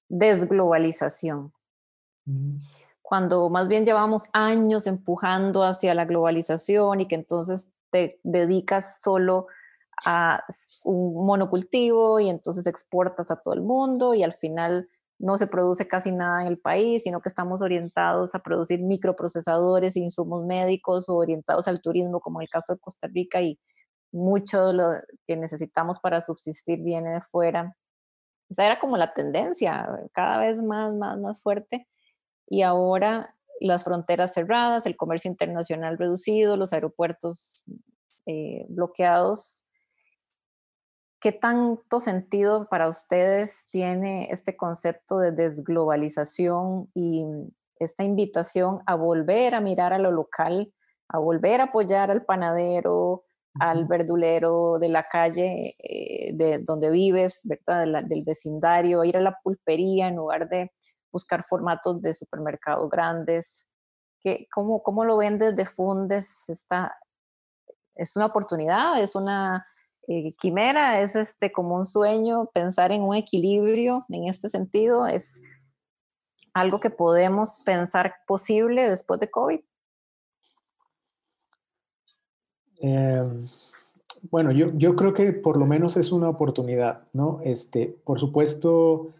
desglobalización. 0.09 1.53
Mm. 2.25 2.49
Cuando 3.07 3.49
más 3.51 3.69
bien 3.69 3.87
llevamos 3.87 4.29
años 4.33 4.89
empujando 4.89 5.63
hacia 5.63 5.95
la 5.95 6.07
globalización 6.07 7.01
y 7.01 7.07
que 7.07 7.15
entonces 7.15 7.71
te 7.91 8.19
dedicas 8.25 9.01
solo 9.01 9.47
a 10.05 10.43
un 10.83 11.25
monocultivo 11.25 12.19
y 12.19 12.29
entonces 12.29 12.67
exportas 12.67 13.31
a 13.31 13.37
todo 13.37 13.55
el 13.55 13.63
mundo 13.63 14.13
y 14.13 14.25
al 14.25 14.33
final 14.33 14.89
no 15.21 15.37
se 15.37 15.47
produce 15.47 15.87
casi 15.87 16.11
nada 16.11 16.43
en 16.43 16.49
el 16.49 16.59
país, 16.59 17.05
sino 17.05 17.21
que 17.21 17.29
estamos 17.29 17.63
orientados 17.63 18.35
a 18.35 18.41
producir 18.41 18.83
microprocesadores 18.83 19.95
e 19.95 20.01
insumos 20.01 20.45
médicos 20.45 21.09
o 21.09 21.15
orientados 21.15 21.69
al 21.69 21.81
turismo, 21.81 22.19
como 22.19 22.41
el 22.41 22.49
caso 22.49 22.75
de 22.75 22.81
Costa 22.81 23.07
Rica, 23.07 23.41
y 23.41 23.57
mucho 24.11 24.67
de 24.67 24.75
lo 24.75 24.91
que 25.29 25.37
necesitamos 25.37 26.01
para 26.01 26.21
subsistir 26.21 26.81
viene 26.83 27.11
de 27.11 27.21
fuera. 27.21 27.77
Esa 28.49 28.67
era 28.67 28.81
como 28.81 28.97
la 28.97 29.15
tendencia, 29.15 29.89
cada 30.13 30.41
vez 30.41 30.61
más, 30.61 30.93
más, 30.93 31.17
más 31.21 31.41
fuerte. 31.41 31.87
Y 32.49 32.63
ahora 32.63 33.35
las 33.61 33.85
fronteras 33.85 34.35
cerradas, 34.35 34.87
el 34.87 34.97
comercio 34.97 35.31
internacional 35.31 35.99
reducido, 35.99 36.57
los 36.57 36.73
aeropuertos 36.73 37.65
eh, 38.27 38.67
bloqueados, 38.69 39.67
¿Qué 41.19 41.33
tanto 41.33 41.99
sentido 41.99 42.69
para 42.69 42.89
ustedes 42.89 43.69
tiene 43.71 44.29
este 44.31 44.55
concepto 44.57 45.19
de 45.19 45.33
desglobalización 45.33 46.91
y 46.95 47.25
esta 47.81 48.05
invitación 48.05 48.81
a 48.87 48.95
volver 48.97 49.55
a 49.55 49.61
mirar 49.61 49.95
a 49.95 49.99
lo 49.99 50.13
local, 50.13 50.73
a 51.09 51.19
volver 51.19 51.61
a 51.61 51.65
apoyar 51.65 52.11
al 52.11 52.25
panadero, 52.25 53.25
al 53.59 53.87
verdulero 53.87 54.79
de 54.79 54.89
la 54.91 55.09
calle 55.09 55.75
eh, 55.79 56.33
de 56.35 56.59
donde 56.59 56.91
vives, 56.91 57.41
¿verdad? 57.45 58.05
del 58.05 58.23
vecindario, 58.23 59.03
ir 59.03 59.17
a 59.17 59.21
la 59.21 59.39
pulpería 59.43 60.09
en 60.09 60.17
lugar 60.17 60.49
de 60.51 60.71
buscar 61.17 61.43
formatos 61.45 62.03
de 62.03 62.13
supermercados 62.15 62.91
grandes? 62.91 63.67
¿Qué, 64.21 64.47
cómo, 64.53 64.83
¿Cómo 64.83 65.05
lo 65.05 65.17
ven 65.17 65.39
desde 65.39 65.67
Fundes? 65.67 66.49
Esta, 66.49 66.95
¿Es 67.95 68.17
una 68.17 68.27
oportunidad? 68.27 69.01
¿Es 69.01 69.15
una 69.15 69.67
eh, 70.09 70.35
quimera, 70.41 71.01
es 71.01 71.17
este, 71.17 71.51
como 71.51 71.75
un 71.75 71.85
sueño, 71.85 72.49
pensar 72.55 72.93
en 72.93 73.03
un 73.03 73.17
equilibrio 73.17 74.05
en 74.09 74.29
este 74.29 74.49
sentido, 74.49 75.09
es 75.09 75.43
algo 76.55 76.79
que 76.79 76.91
podemos 76.91 77.61
pensar 77.65 78.15
posible 78.25 78.89
después 78.89 79.19
de 79.19 79.31
COVID. 79.31 79.61
Em, 82.79 83.49
bueno, 84.31 84.53
yo, 84.53 84.71
yo, 84.75 84.95
creo 84.95 85.13
que 85.13 85.33
por 85.33 85.57
lo 85.57 85.67
menos 85.67 85.97
es 85.97 86.13
una 86.13 86.29
oportunidad, 86.29 87.09
¿no? 87.13 87.41
Este, 87.43 87.89
por 88.05 88.21
supuesto, 88.21 89.13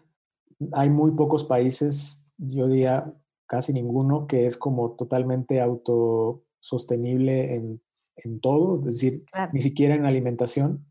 hay 0.73 0.89
muy 0.89 1.11
pocos 1.11 1.43
países, 1.43 2.25
yo 2.37 2.67
diría 2.67 3.13
casi 3.45 3.73
ninguno, 3.73 4.27
que 4.27 4.45
es 4.45 4.57
como 4.57 4.91
totalmente 4.91 5.61
autosostenible 5.61 7.55
en 7.55 7.81
en 8.23 8.39
todo, 8.39 8.79
es 8.79 8.95
decir, 8.95 9.25
ni 9.53 9.61
siquiera 9.61 9.95
en 9.95 10.05
alimentación, 10.05 10.85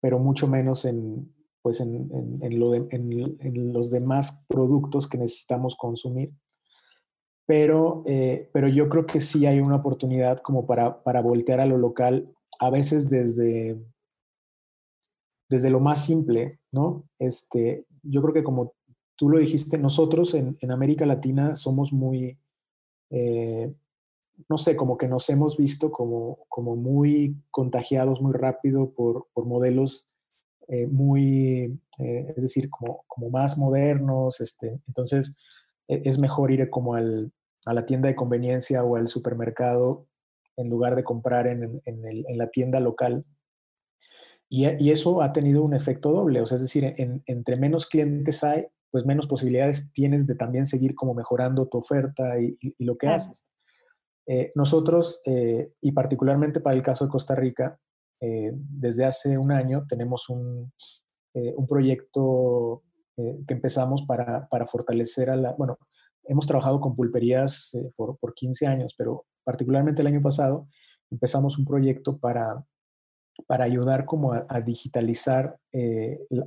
pero 0.00 0.18
mucho 0.18 0.46
menos 0.46 0.84
en, 0.84 1.32
pues 1.62 1.80
en, 1.80 2.08
en, 2.42 3.72
los 3.72 3.90
demás 3.90 4.44
productos 4.48 5.08
que 5.08 5.18
necesitamos 5.18 5.76
consumir. 5.76 6.32
Pero, 7.46 8.02
eh, 8.06 8.50
pero 8.52 8.68
yo 8.68 8.88
creo 8.88 9.06
que 9.06 9.20
sí 9.20 9.46
hay 9.46 9.60
una 9.60 9.76
oportunidad 9.76 10.38
como 10.38 10.66
para, 10.66 11.02
para 11.02 11.22
voltear 11.22 11.60
a 11.60 11.66
lo 11.66 11.78
local, 11.78 12.30
a 12.60 12.70
veces 12.70 13.08
desde, 13.08 13.80
desde 15.48 15.70
lo 15.70 15.80
más 15.80 16.04
simple, 16.04 16.60
¿no? 16.72 17.08
Este, 17.18 17.86
yo 18.02 18.20
creo 18.20 18.34
que 18.34 18.44
como 18.44 18.74
tú 19.18 19.28
lo 19.28 19.38
dijiste, 19.38 19.76
nosotros 19.78 20.32
en, 20.34 20.56
América 20.70 21.04
Latina 21.04 21.56
somos 21.56 21.92
muy, 21.92 22.38
eh, 23.10 23.74
no 24.48 24.56
sé, 24.56 24.76
como 24.76 24.96
que 24.96 25.08
nos 25.08 25.28
hemos 25.28 25.56
visto 25.56 25.90
como, 25.90 26.38
como 26.48 26.76
muy 26.76 27.36
contagiados 27.50 28.22
muy 28.22 28.32
rápido 28.32 28.92
por, 28.92 29.26
por 29.34 29.44
modelos 29.44 30.14
eh, 30.68 30.86
muy, 30.86 31.80
eh, 31.98 32.34
es 32.36 32.42
decir, 32.42 32.70
como, 32.70 33.04
como 33.08 33.28
más 33.28 33.58
modernos. 33.58 34.40
Este, 34.40 34.80
entonces, 34.86 35.36
e, 35.88 36.02
es 36.04 36.18
mejor 36.18 36.52
ir 36.52 36.70
como 36.70 36.94
al, 36.94 37.32
a 37.66 37.74
la 37.74 37.84
tienda 37.84 38.08
de 38.08 38.14
conveniencia 38.14 38.84
o 38.84 38.94
al 38.94 39.08
supermercado 39.08 40.06
en 40.56 40.68
lugar 40.70 40.94
de 40.94 41.02
comprar 41.04 41.48
en, 41.48 41.82
en, 41.84 42.06
el, 42.06 42.24
en 42.28 42.38
la 42.38 42.50
tienda 42.50 42.78
local. 42.78 43.24
Y, 44.48 44.66
y, 44.82 44.92
eso 44.92 45.22
ha 45.22 45.32
tenido 45.32 45.64
un 45.64 45.74
efecto 45.74 46.12
doble, 46.12 46.40
o 46.40 46.46
sea, 46.46 46.56
es 46.56 46.62
decir, 46.62 46.94
entre 46.96 47.56
menos 47.56 47.86
clientes 47.86 48.42
hay, 48.44 48.66
pues 48.90 49.04
menos 49.04 49.26
posibilidades 49.26 49.92
tienes 49.92 50.26
de 50.26 50.34
también 50.34 50.66
seguir 50.66 50.94
como 50.94 51.14
mejorando 51.14 51.68
tu 51.68 51.78
oferta 51.78 52.40
y, 52.40 52.56
y, 52.60 52.84
lo 52.84 52.96
que 52.96 53.08
haces. 53.08 53.46
Eh, 54.30 54.50
nosotros, 54.54 55.22
eh, 55.24 55.72
y 55.80 55.92
particularmente 55.92 56.60
para 56.60 56.76
el 56.76 56.82
caso 56.82 57.06
de 57.06 57.10
Costa 57.10 57.34
Rica, 57.34 57.80
eh, 58.20 58.52
desde 58.54 59.06
hace 59.06 59.38
un 59.38 59.50
año 59.52 59.86
tenemos 59.88 60.28
un, 60.28 60.72
un 61.34 61.66
proyecto 61.66 62.82
que 63.16 63.54
empezamos 63.54 64.04
para, 64.04 64.48
para, 64.48 64.66
fortalecer 64.66 65.30
a 65.30 65.36
la, 65.36 65.52
bueno, 65.52 65.78
hemos 66.24 66.46
trabajado 66.46 66.80
con 66.80 66.94
pulperías 66.94 67.76
por, 67.96 68.16
por, 68.18 68.34
15 68.34 68.66
años, 68.66 68.94
pero 68.96 69.26
particularmente 69.44 70.02
el 70.02 70.08
año 70.08 70.20
pasado 70.20 70.68
empezamos 71.10 71.58
un 71.58 71.64
proyecto 71.64 72.18
para, 72.18 72.64
para 73.46 73.64
ayudar 73.64 74.04
como 74.04 74.32
a, 74.32 74.46
a 74.48 74.60
digitalizar 74.60 75.58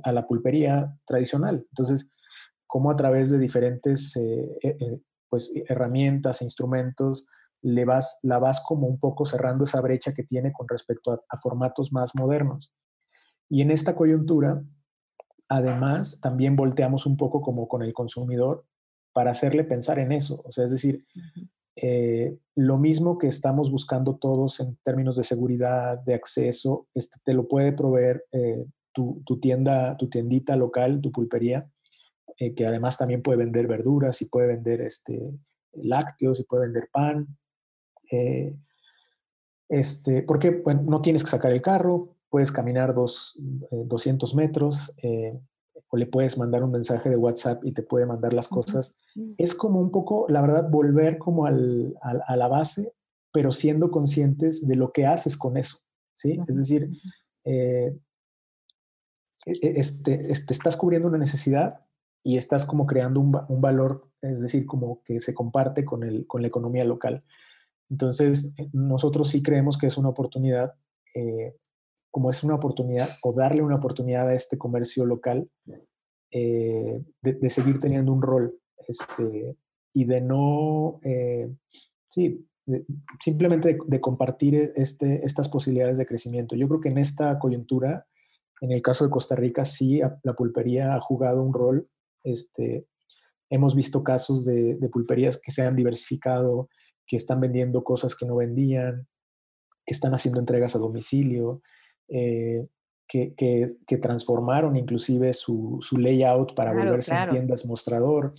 a 0.02 0.12
la 0.12 0.26
pulpería 0.26 0.96
tradicional. 1.06 1.66
Entonces, 1.70 2.08
como 2.72 2.90
a 2.90 2.96
través 2.96 3.28
de 3.28 3.38
diferentes 3.38 4.18
pues, 5.28 5.52
herramientas, 5.68 6.40
e 6.40 6.44
instrumentos, 6.44 7.26
le 7.60 7.84
vas, 7.84 8.18
la 8.22 8.38
vas 8.38 8.62
como 8.66 8.86
un 8.86 8.98
poco 8.98 9.26
cerrando 9.26 9.64
esa 9.64 9.82
brecha 9.82 10.14
que 10.14 10.22
tiene 10.22 10.54
con 10.54 10.66
respecto 10.66 11.12
a, 11.12 11.36
formatos 11.36 11.92
más 11.92 12.14
modernos. 12.14 12.72
Y 13.50 13.60
en 13.60 13.72
esta 13.72 13.94
coyuntura, 13.94 14.64
además, 15.50 16.18
también 16.22 16.56
volteamos 16.56 17.04
un 17.04 17.18
poco 17.18 17.42
como 17.42 17.68
con 17.68 17.82
el 17.82 17.92
consumidor 17.92 18.64
para 19.12 19.32
hacerle 19.32 19.64
pensar 19.64 19.98
en 19.98 20.10
eso. 20.10 20.40
O 20.46 20.50
sea, 20.50 20.64
es 20.64 20.70
decir, 20.70 21.04
eh, 21.76 22.38
lo 22.54 22.78
mismo 22.78 23.18
que 23.18 23.26
estamos 23.26 23.70
buscando 23.70 24.16
todos 24.16 24.60
en 24.60 24.78
términos 24.82 25.16
de 25.16 25.24
seguridad, 25.24 25.98
de 25.98 26.14
acceso, 26.14 26.86
este, 26.94 27.20
te 27.22 27.34
lo 27.34 27.46
puede 27.48 27.74
proveer 27.74 28.24
eh, 28.32 28.64
tu, 28.94 29.22
tienda, 29.42 29.94
tu 29.98 30.08
tiendita 30.08 30.56
local, 30.56 31.02
tu 31.02 31.12
pulpería, 31.12 31.68
eh, 32.42 32.54
que 32.54 32.66
además 32.66 32.98
también 32.98 33.22
puede 33.22 33.38
vender 33.38 33.66
verduras 33.66 34.20
y 34.22 34.26
puede 34.26 34.48
vender 34.48 34.80
este, 34.80 35.32
lácteos 35.72 36.40
y 36.40 36.44
puede 36.44 36.64
vender 36.64 36.88
pan 36.92 37.28
eh, 38.10 38.54
este, 39.68 40.22
porque 40.22 40.62
no 40.84 41.00
tienes 41.00 41.24
que 41.24 41.30
sacar 41.30 41.52
el 41.52 41.62
carro, 41.62 42.16
puedes 42.28 42.52
caminar 42.52 42.92
dos, 42.92 43.34
200 43.38 44.30
eh, 44.32 44.36
metros 44.36 44.94
eh, 45.02 45.40
o 45.88 45.96
le 45.96 46.06
puedes 46.06 46.36
mandar 46.36 46.62
un 46.62 46.72
mensaje 46.72 47.08
de 47.08 47.16
WhatsApp 47.16 47.64
y 47.64 47.72
te 47.72 47.82
puede 47.82 48.06
mandar 48.06 48.34
las 48.34 48.48
cosas. 48.48 48.98
Es 49.38 49.54
como 49.54 49.80
un 49.80 49.90
poco, 49.90 50.26
la 50.28 50.42
verdad, 50.42 50.68
volver 50.70 51.18
como 51.18 51.46
al, 51.46 51.94
a 52.02 52.36
la 52.36 52.48
base, 52.48 52.92
pero 53.32 53.52
siendo 53.52 53.90
conscientes 53.90 54.66
de 54.66 54.76
lo 54.76 54.92
que 54.92 55.06
haces 55.06 55.36
con 55.36 55.56
eso. 55.56 55.78
¿sí? 56.14 56.38
Es 56.46 56.56
decir, 56.56 56.86
e, 57.44 57.96
e, 59.46 59.80
este, 59.80 60.30
este, 60.30 60.52
estás 60.52 60.76
cubriendo 60.76 61.08
una 61.08 61.18
necesidad 61.18 61.80
y 62.22 62.36
estás 62.36 62.64
como 62.64 62.86
creando 62.86 63.20
un, 63.20 63.36
un, 63.48 63.60
valor, 63.60 64.08
es 64.20 64.40
decir, 64.40 64.66
como 64.66 65.02
que 65.02 65.20
se 65.20 65.34
comparte 65.34 65.84
con, 65.84 66.02
el, 66.04 66.26
con 66.26 66.42
la 66.42 66.48
economía 66.48 66.84
local. 66.84 67.24
Entonces, 67.92 68.54
eh, 68.56 68.70
nosotros 68.72 69.28
sí 69.28 69.42
creemos 69.42 69.76
que 69.76 69.86
es 69.86 69.98
una 69.98 70.08
oportunidad, 70.08 70.72
eh, 71.14 71.56
como 72.10 72.30
es 72.30 72.42
una 72.42 72.54
oportunidad, 72.54 73.10
o 73.22 73.34
darle 73.34 73.62
una 73.62 73.76
oportunidad 73.76 74.28
a 74.28 74.34
este 74.34 74.56
comercio 74.56 75.04
local 75.04 75.46
eh, 76.30 77.02
de, 77.20 77.50
seguir 77.50 77.78
teniendo 77.78 78.12
un 78.12 78.22
rol 78.22 78.58
este, 78.88 79.56
y 79.92 80.04
de 80.04 80.20
no, 80.22 81.00
sí, 82.08 82.46
simplemente 83.18 83.76
de, 83.86 84.00
compartir 84.00 84.72
este, 84.74 85.24
estas 85.26 85.50
posibilidades 85.50 85.98
de 85.98 86.06
crecimiento. 86.06 86.56
Yo 86.56 86.68
creo 86.68 86.80
que 86.80 86.88
en 86.88 86.98
esta 86.98 87.38
coyuntura, 87.38 88.06
en 88.62 88.72
el 88.72 88.80
caso 88.80 89.04
de 89.04 89.10
Costa 89.10 89.36
Rica, 89.36 89.66
sí, 89.66 90.00
la 90.22 90.32
pulpería 90.32 90.94
ha 90.94 91.00
jugado 91.00 91.42
un 91.42 91.52
rol. 91.52 91.88
Este, 92.24 92.86
hemos 93.50 93.74
visto 93.74 94.02
casos 94.02 94.44
de, 94.44 94.76
de 94.76 94.88
pulperías 94.88 95.40
que 95.40 95.52
se 95.52 95.62
han 95.62 95.76
diversificado, 95.76 96.68
que 97.06 97.16
están 97.16 97.40
vendiendo 97.40 97.84
cosas 97.84 98.14
que 98.16 98.26
no 98.26 98.36
vendían, 98.36 99.06
que 99.84 99.94
están 99.94 100.14
haciendo 100.14 100.40
entregas 100.40 100.74
a 100.74 100.78
domicilio, 100.78 101.62
eh, 102.08 102.66
que, 103.08 103.34
que, 103.34 103.98
transformaron 103.98 104.74
inclusive 104.76 105.34
su, 105.34 105.76
su 105.82 105.98
layout 105.98 106.54
para 106.54 106.72
volverse 106.72 107.14
en 107.14 107.28
tiendas 107.28 107.66
mostrador. 107.66 108.34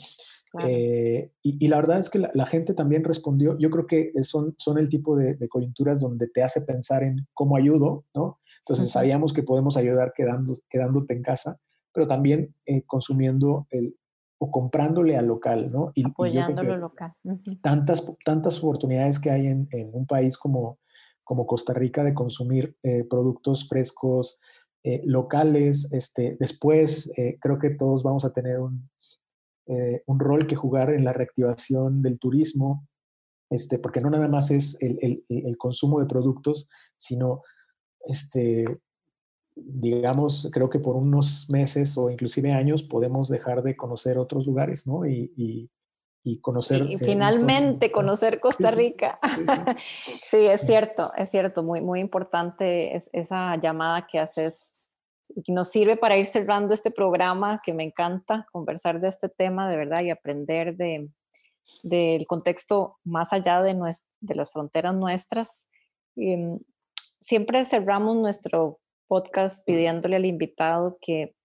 Eh, 0.62 1.32
y, 1.44 1.68
la 1.68 1.78
verdad 1.78 2.00
es 2.00 2.10
que 2.10 2.20
la, 2.20 2.46
gente 2.48 2.74
también 2.74 3.04
respondió, 3.04 3.56
yo 3.60 3.70
creo 3.70 3.86
que 3.86 4.12
son, 4.24 4.56
son 4.58 4.80
el 4.80 4.90
tipo 4.90 5.16
de, 5.16 5.48
coyunturas 5.48 6.02
donde 6.02 6.28
te 6.28 6.42
hace 6.42 6.62
pensar 6.62 7.04
en 7.04 7.28
cómo 7.34 7.56
ayudo, 7.56 8.06
¿no? 8.16 8.40
Entonces 8.62 8.92
sabíamos 8.92 9.34
que 9.34 9.44
podemos 9.44 9.78
ayudar 9.78 10.14
quedando, 10.16 10.56
quedándote 10.70 11.14
en 11.14 11.22
casa, 11.22 11.56
pero 11.94 12.08
también 12.08 12.54
eh, 12.66 12.84
consumiendo 12.84 13.68
el, 13.70 13.96
comprándole 14.38 15.16
al 15.16 15.28
local, 15.28 15.72
¿no? 15.72 15.92
Y, 15.96 16.06
Apoyándolo 16.06 16.76
local. 16.76 17.14
tantas, 17.62 18.06
tantas 18.26 18.62
oportunidades 18.62 19.20
que 19.20 19.32
hay 19.32 19.48
en, 19.48 19.70
un 19.94 20.06
país 20.06 20.38
como, 20.38 20.80
como 21.24 21.48
Costa 21.48 21.74
Rica 21.74 22.04
de 22.04 22.14
consumir 22.14 22.76
eh, 22.84 23.06
productos 23.06 23.70
frescos, 23.70 24.42
eh, 24.84 25.02
locales. 25.06 25.94
Este, 25.94 26.36
después, 26.42 27.10
creo 27.40 27.58
que 27.58 27.70
todos 27.70 28.04
vamos 28.04 28.26
a 28.26 28.34
tener 28.34 28.60
un, 28.60 28.90
un 29.66 30.20
rol 30.20 30.46
que 30.46 30.58
jugar 30.58 30.90
en 30.90 31.06
la 31.06 31.14
reactivación 31.14 32.02
del 32.02 32.20
turismo, 32.20 32.86
este, 33.50 33.80
porque 33.80 34.02
no 34.02 34.10
nada 34.10 34.28
más 34.28 34.52
es 34.52 34.78
el, 34.82 35.24
el, 35.30 35.58
consumo 35.58 36.02
de 36.02 36.08
productos, 36.08 36.68
sino, 36.98 37.42
este, 38.08 38.66
digamos, 39.56 40.50
creo 40.52 40.70
que 40.70 40.80
por 40.80 40.96
unos 40.96 41.50
meses 41.50 41.98
o 41.98 42.10
inclusive 42.10 42.52
años 42.52 42.84
podemos 42.84 43.30
dejar 43.30 43.64
de 43.64 43.76
conocer 43.76 44.18
otros 44.18 44.46
lugares, 44.48 44.88
¿no? 44.88 45.06
Y, 45.06 45.32
y, 45.36 45.70
y 46.24 46.40
conocer... 46.40 46.84
Y 46.84 46.96
eh, 46.96 47.00
finalmente 47.00 47.92
conocer 47.92 48.40
Costa 48.40 48.72
Rica. 48.72 49.20
Sí, 50.30 50.38
es 50.46 50.62
cierto, 50.62 51.12
es 51.16 51.30
cierto, 51.30 51.64
muy, 51.64 51.82
muy 51.82 52.00
importante 52.00 52.96
es, 52.96 53.10
esa 53.14 53.58
llamada 53.58 54.08
que 54.08 54.20
haces 54.20 54.76
y 55.36 55.44
que 55.44 55.52
nos 55.52 55.70
sirve 55.70 55.98
para 55.98 56.18
ir 56.18 56.26
cerrando 56.26 56.74
este 56.74 56.92
programa 56.92 57.62
que 57.64 57.74
me 57.74 57.84
encanta 57.84 58.48
conversar 58.52 59.00
de 59.00 59.08
este 59.08 59.30
tema 59.30 59.70
de 59.70 59.78
verdad 59.78 60.02
y 60.04 60.10
aprender 60.10 60.76
de, 60.76 61.10
del 61.82 62.26
contexto 62.26 62.98
más 63.04 63.34
allá 63.34 63.62
de, 63.62 63.76
de 64.20 64.36
las 64.36 64.52
fronteras 64.52 64.96
nuestras. 64.96 65.68
Em, 66.16 66.60
siempre 67.20 67.64
cerramos 67.66 68.18
nuestro 68.18 68.80
podcast 69.08 69.66
pidiéndole 69.66 70.16
al 70.16 70.26
invitado 70.26 70.98
que 71.02 71.36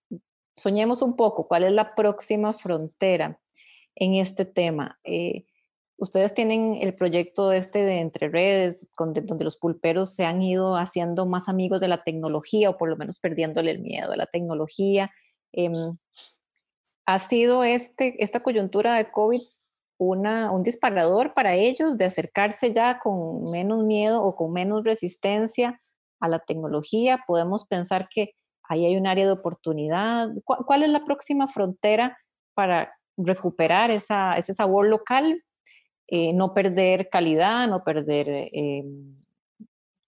soñemos 0.56 1.02
un 1.02 1.16
poco 1.16 1.46
cuál 1.46 1.64
es 1.64 1.72
la 1.72 1.94
próxima 1.94 2.52
frontera 2.52 3.40
en 3.94 4.14
este 4.14 4.44
tema. 4.44 4.98
Eh, 5.04 5.44
ustedes 5.96 6.34
tienen 6.34 6.76
el 6.80 6.94
proyecto 6.94 7.52
este 7.52 7.84
de 7.84 8.00
Entre 8.00 8.28
Redes, 8.28 8.86
donde, 8.98 9.20
donde, 9.22 9.44
los 9.44 9.56
pulperos 9.56 10.14
se 10.14 10.24
han 10.24 10.42
ido 10.42 10.76
haciendo 10.76 11.26
más 11.26 11.48
amigos 11.48 11.80
de 11.80 11.88
la 11.88 12.02
tecnología 12.02 12.70
o 12.70 12.76
por 12.76 12.88
lo 12.88 12.96
menos 12.96 13.18
perdiéndole 13.18 13.70
el 13.70 13.80
miedo 13.80 14.12
a 14.12 14.16
la 14.16 14.26
tecnología. 14.26 15.11
Em, 15.52 15.96
¿Ha 17.06 17.18
sido 17.18 17.64
este, 17.64 18.22
esta 18.22 18.40
coyuntura 18.40 18.96
de 18.96 19.11
COVID 19.11 19.40
una, 19.98 20.52
un 20.52 20.62
disparador 20.62 21.34
para 21.34 21.54
ellos 21.54 21.96
de 21.96 22.04
acercarse 22.04 22.72
ya 22.72 23.00
con 23.00 23.50
menos 23.50 23.84
miedo 23.84 24.22
o 24.22 24.36
con 24.36 24.52
menos 24.52 24.84
resistencia 24.84 25.80
a 26.20 26.28
la 26.28 26.38
tecnología? 26.40 27.24
Podemos 27.26 27.66
pensar 27.66 28.08
que 28.08 28.34
ahí 28.68 28.84
hay 28.84 28.96
un 28.96 29.06
área 29.06 29.26
de 29.26 29.32
oportunidad. 29.32 30.28
¿Cuál, 30.44 30.82
es 30.82 30.90
la 30.90 31.04
próxima 31.04 31.48
frontera 31.48 32.18
para 32.54 32.92
recuperar 33.16 33.90
esa, 33.90 34.34
ese 34.34 34.54
sabor 34.54 34.86
local, 34.86 35.42
eh, 36.06 36.32
no 36.32 36.54
perder 36.54 37.08
calidad, 37.08 37.68
no 37.68 37.82
perder, 37.82 38.28
eh, 38.28 38.84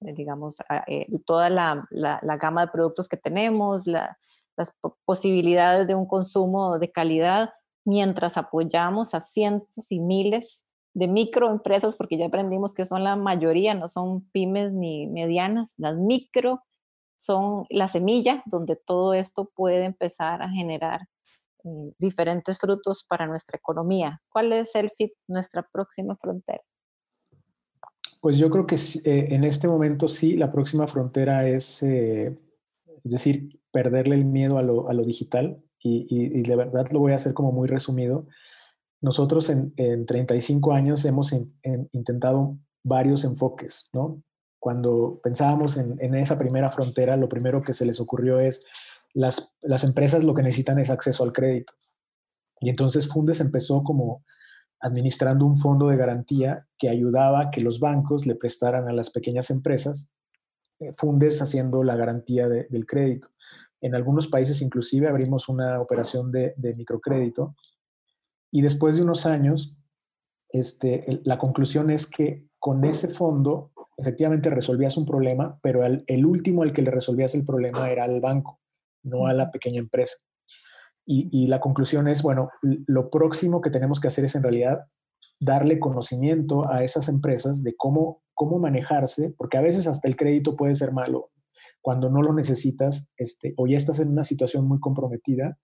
digamos, 0.01 0.59
eh, 0.87 1.07
toda 1.27 1.51
la, 1.51 1.87
la, 1.91 2.37
gama 2.37 2.67
de 2.67 2.73
productos 2.73 3.09
que 3.09 3.17
tenemos, 3.17 3.87
las 3.87 4.75
posibilidades 5.05 5.87
de 5.87 5.95
un 5.95 6.07
consumo 6.07 6.79
de 6.79 6.91
calidad, 6.93 7.51
mientras 7.85 8.37
apoyamos 8.37 9.15
a 9.15 9.21
cientos 9.21 9.91
y 9.91 10.01
miles 10.01 10.65
de 11.01 11.09
microempresas, 11.09 11.97
porque 11.97 12.19
ya 12.19 12.27
aprendimos 12.27 12.75
que 12.75 12.85
son 12.85 13.03
la 13.03 13.17
mayoría, 13.17 13.73
no 13.75 13.89
son 13.89 14.29
pymes 14.33 14.73
ni 14.73 15.07
medianas, 15.07 15.75
las 15.79 15.97
micro 15.97 16.63
son 17.17 17.65
la 17.71 17.89
semilla 17.89 18.43
donde 18.45 18.77
todo 18.77 19.15
esto 19.15 19.51
puede 19.55 19.85
empezar 19.85 20.43
a 20.43 20.51
generar 20.51 21.09
eh, 21.65 21.93
diferentes 21.99 22.59
frutos 22.59 23.05
para 23.09 23.27
nuestra 23.27 23.57
economía. 23.57 24.21
¿Cuál 24.29 24.53
es 24.53 24.75
el 24.75 24.91
fit, 24.91 25.13
nuestra 25.27 25.67
próxima 25.73 26.17
frontera? 26.17 26.61
Pues 28.21 28.37
yo 28.37 28.51
creo 28.51 28.67
que 28.67 28.75
eh, 28.77 29.29
en 29.31 29.45
este 29.45 29.69
momento 29.69 30.07
sí, 30.07 30.37
la 30.37 30.53
próxima 30.53 30.87
frontera 30.87 31.49
es, 31.49 31.83
eh, 31.83 32.39
es 33.05 33.13
decir, 33.13 33.59
perderle 33.73 34.17
el 34.17 34.27
miedo 34.27 34.59
a 34.59 34.63
lo, 34.63 34.91
a 34.91 34.93
lo 34.93 35.03
digital 35.05 35.63
y, 35.83 36.07
y, 36.11 36.43
de 36.43 36.57
verdad 36.57 36.89
lo 36.91 36.99
voy 36.99 37.13
a 37.13 37.17
hacer 37.17 37.33
como 37.33 37.53
muy 37.53 37.67
resumido. 37.67 38.27
Nosotros 39.01 39.49
en, 39.49 39.73
en 39.77 40.07
35 40.07 40.73
años 40.73 41.05
hemos 41.05 41.33
intentado 41.93 42.59
varios 42.83 43.25
enfoques, 43.25 43.89
¿no? 43.93 44.23
Cuando 44.59 45.21
pensábamos 45.23 45.79
en, 45.79 46.15
esa 46.15 46.37
primera 46.37 46.69
frontera, 46.69 47.17
lo 47.17 47.31
primero 47.31 47.63
que 47.63 47.73
se 47.73 47.87
les 47.87 47.99
ocurrió 47.99 48.41
es 48.41 48.63
las, 49.15 49.57
las 49.63 49.85
empresas 49.85 50.23
lo 50.23 50.35
que 50.35 50.43
necesitan 50.43 50.79
es 50.79 50.91
acceso 50.91 51.25
al 51.25 51.33
crédito. 51.33 51.73
Y 52.61 52.69
entonces 52.69 53.09
Fundes 53.09 53.41
empezó 53.41 53.83
como 53.83 54.23
administrando 54.81 55.47
un 55.47 55.57
fondo 55.57 55.89
de 55.89 55.97
garantía 55.97 56.67
que 56.79 56.91
ayudaba 56.91 57.41
a 57.41 57.51
que 57.51 57.63
los 57.63 57.81
bancos 57.81 58.27
le 58.27 58.35
prestaran 58.35 58.87
a 58.87 58.93
las 58.93 59.09
pequeñas 59.09 59.51
empresas, 59.51 60.13
eh, 60.79 60.93
Fundes 60.93 61.41
haciendo 61.41 61.83
la 61.83 61.97
garantía 61.97 62.49
del 62.49 62.87
crédito. 62.87 63.29
En 63.81 63.95
algunos 63.95 64.29
países 64.29 64.61
inclusive 64.61 65.09
abrimos 65.09 65.49
una 65.49 65.81
operación 65.81 66.31
de, 66.31 66.55
microcrédito 66.77 67.57
y 68.51 68.63
después 68.63 68.97
de 68.97 69.03
unos 69.03 69.27
años, 69.27 69.77
este, 70.51 71.21
la 71.25 71.39
conclusión 71.39 71.91
es 71.91 72.07
que 72.07 72.49
con 72.59 72.85
ese 72.85 73.09
fondo 73.09 73.73
efectivamente 73.97 74.51
resolvías 74.51 74.97
un 74.97 75.07
problema, 75.07 75.59
pero 75.63 75.85
el 75.85 76.27
último 76.27 76.63
al 76.63 76.73
que 76.73 76.83
le 76.83 76.91
resolvías 76.91 77.35
el 77.35 77.45
problema 77.45 77.91
era 77.91 78.05
al 78.05 78.21
banco 78.21 78.61
no 79.03 79.27
a 79.27 79.33
la 79.33 79.51
pequeña 79.51 79.79
empresa. 79.79 80.17
Y, 81.13 81.49
la 81.49 81.59
conclusión 81.59 82.07
es, 82.07 82.23
bueno, 82.23 82.51
lo 82.63 83.11
próximo 83.11 83.61
que 83.61 83.71
tenemos 83.71 83.99
que 83.99 84.07
hacer 84.07 84.27
es 84.27 84.37
en 84.37 84.45
realidad 84.45 84.85
darle 85.41 85.81
conocimiento 85.81 86.71
a 86.71 86.85
esas 86.85 87.09
empresas 87.09 87.65
de 87.65 87.75
cómo, 87.77 88.23
cómo 88.33 88.61
manejarse, 88.61 89.35
porque 89.37 89.59
a 89.59 89.61
veces 89.61 89.89
hasta 89.89 90.07
el 90.07 90.15
crédito 90.15 90.55
puede 90.55 90.77
ser 90.77 90.93
malo 90.93 91.31
cuando 91.81 92.11
no 92.11 92.23
lo 92.23 92.33
necesitas 92.33 93.11
este, 93.17 93.55
o 93.57 93.67
ya 93.67 93.77
estás 93.77 93.99
en 93.99 94.11
una 94.11 94.23
situación 94.23 94.69
muy 94.69 94.79
comprometida. 94.79 95.59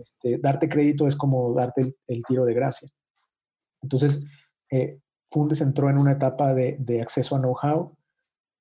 Este, 0.00 0.38
darte 0.38 0.68
crédito 0.68 1.06
es 1.06 1.16
como 1.16 1.52
darte 1.54 1.94
el, 2.06 2.22
tiro 2.24 2.44
de 2.44 2.54
gracia. 2.54 2.88
Entonces, 3.82 4.24
eh, 4.70 5.00
Fundes 5.26 5.60
entró 5.60 5.90
en 5.90 5.98
una 5.98 6.12
etapa 6.12 6.54
de, 6.54 7.00
acceso 7.00 7.36
a 7.36 7.38
know-how, 7.38 7.96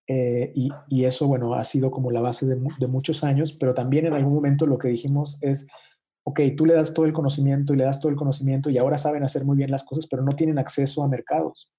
eh, 0.07 0.51
y, 0.55 1.05
eso, 1.05 1.27
bueno, 1.27 1.53
ha 1.53 1.63
sido 1.63 1.91
como 1.91 2.11
la 2.11 2.21
base 2.21 2.45
de, 2.45 2.87
muchos 2.87 3.23
años, 3.23 3.53
pero 3.53 3.73
también 3.73 4.05
en 4.05 4.13
algún 4.13 4.33
momento 4.33 4.65
lo 4.65 4.77
que 4.77 4.89
dijimos 4.89 5.37
es, 5.41 5.67
ok, 6.23 6.41
tú 6.57 6.65
le 6.65 6.73
das 6.73 6.93
todo 6.93 7.05
el 7.05 7.13
conocimiento 7.13 7.73
y 7.73 7.77
le 7.77 7.85
das 7.85 7.99
todo 7.99 8.09
el 8.09 8.17
conocimiento 8.17 8.69
y 8.69 8.77
ahora 8.77 8.97
saben 8.97 9.23
hacer 9.23 9.45
muy 9.45 9.55
bien 9.55 9.71
las 9.71 9.83
cosas, 9.83 10.07
pero 10.07 10.23
no 10.23 10.35
tienen 10.35 10.59
acceso 10.59 11.03
a 11.03 11.07
mercados. 11.07 11.71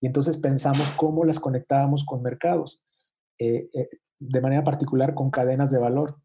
Y 0.00 0.06
entonces 0.06 0.36
pensamos 0.36 0.90
cómo 0.92 1.24
las 1.24 1.40
conectábamos 1.40 2.04
con 2.04 2.22
mercados, 2.22 2.84
eh, 3.38 3.68
de 4.18 4.40
manera 4.40 4.62
particular 4.62 5.14
con 5.14 5.30
cadenas 5.30 5.70
de 5.70 5.78
valor. 5.78 6.18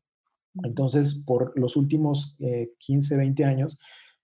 Entonces, 0.63 1.23
por 1.25 1.57
los 1.57 1.75
últimos 1.75 2.37
15, 2.79 3.17
20 3.17 3.45
años, 3.45 3.77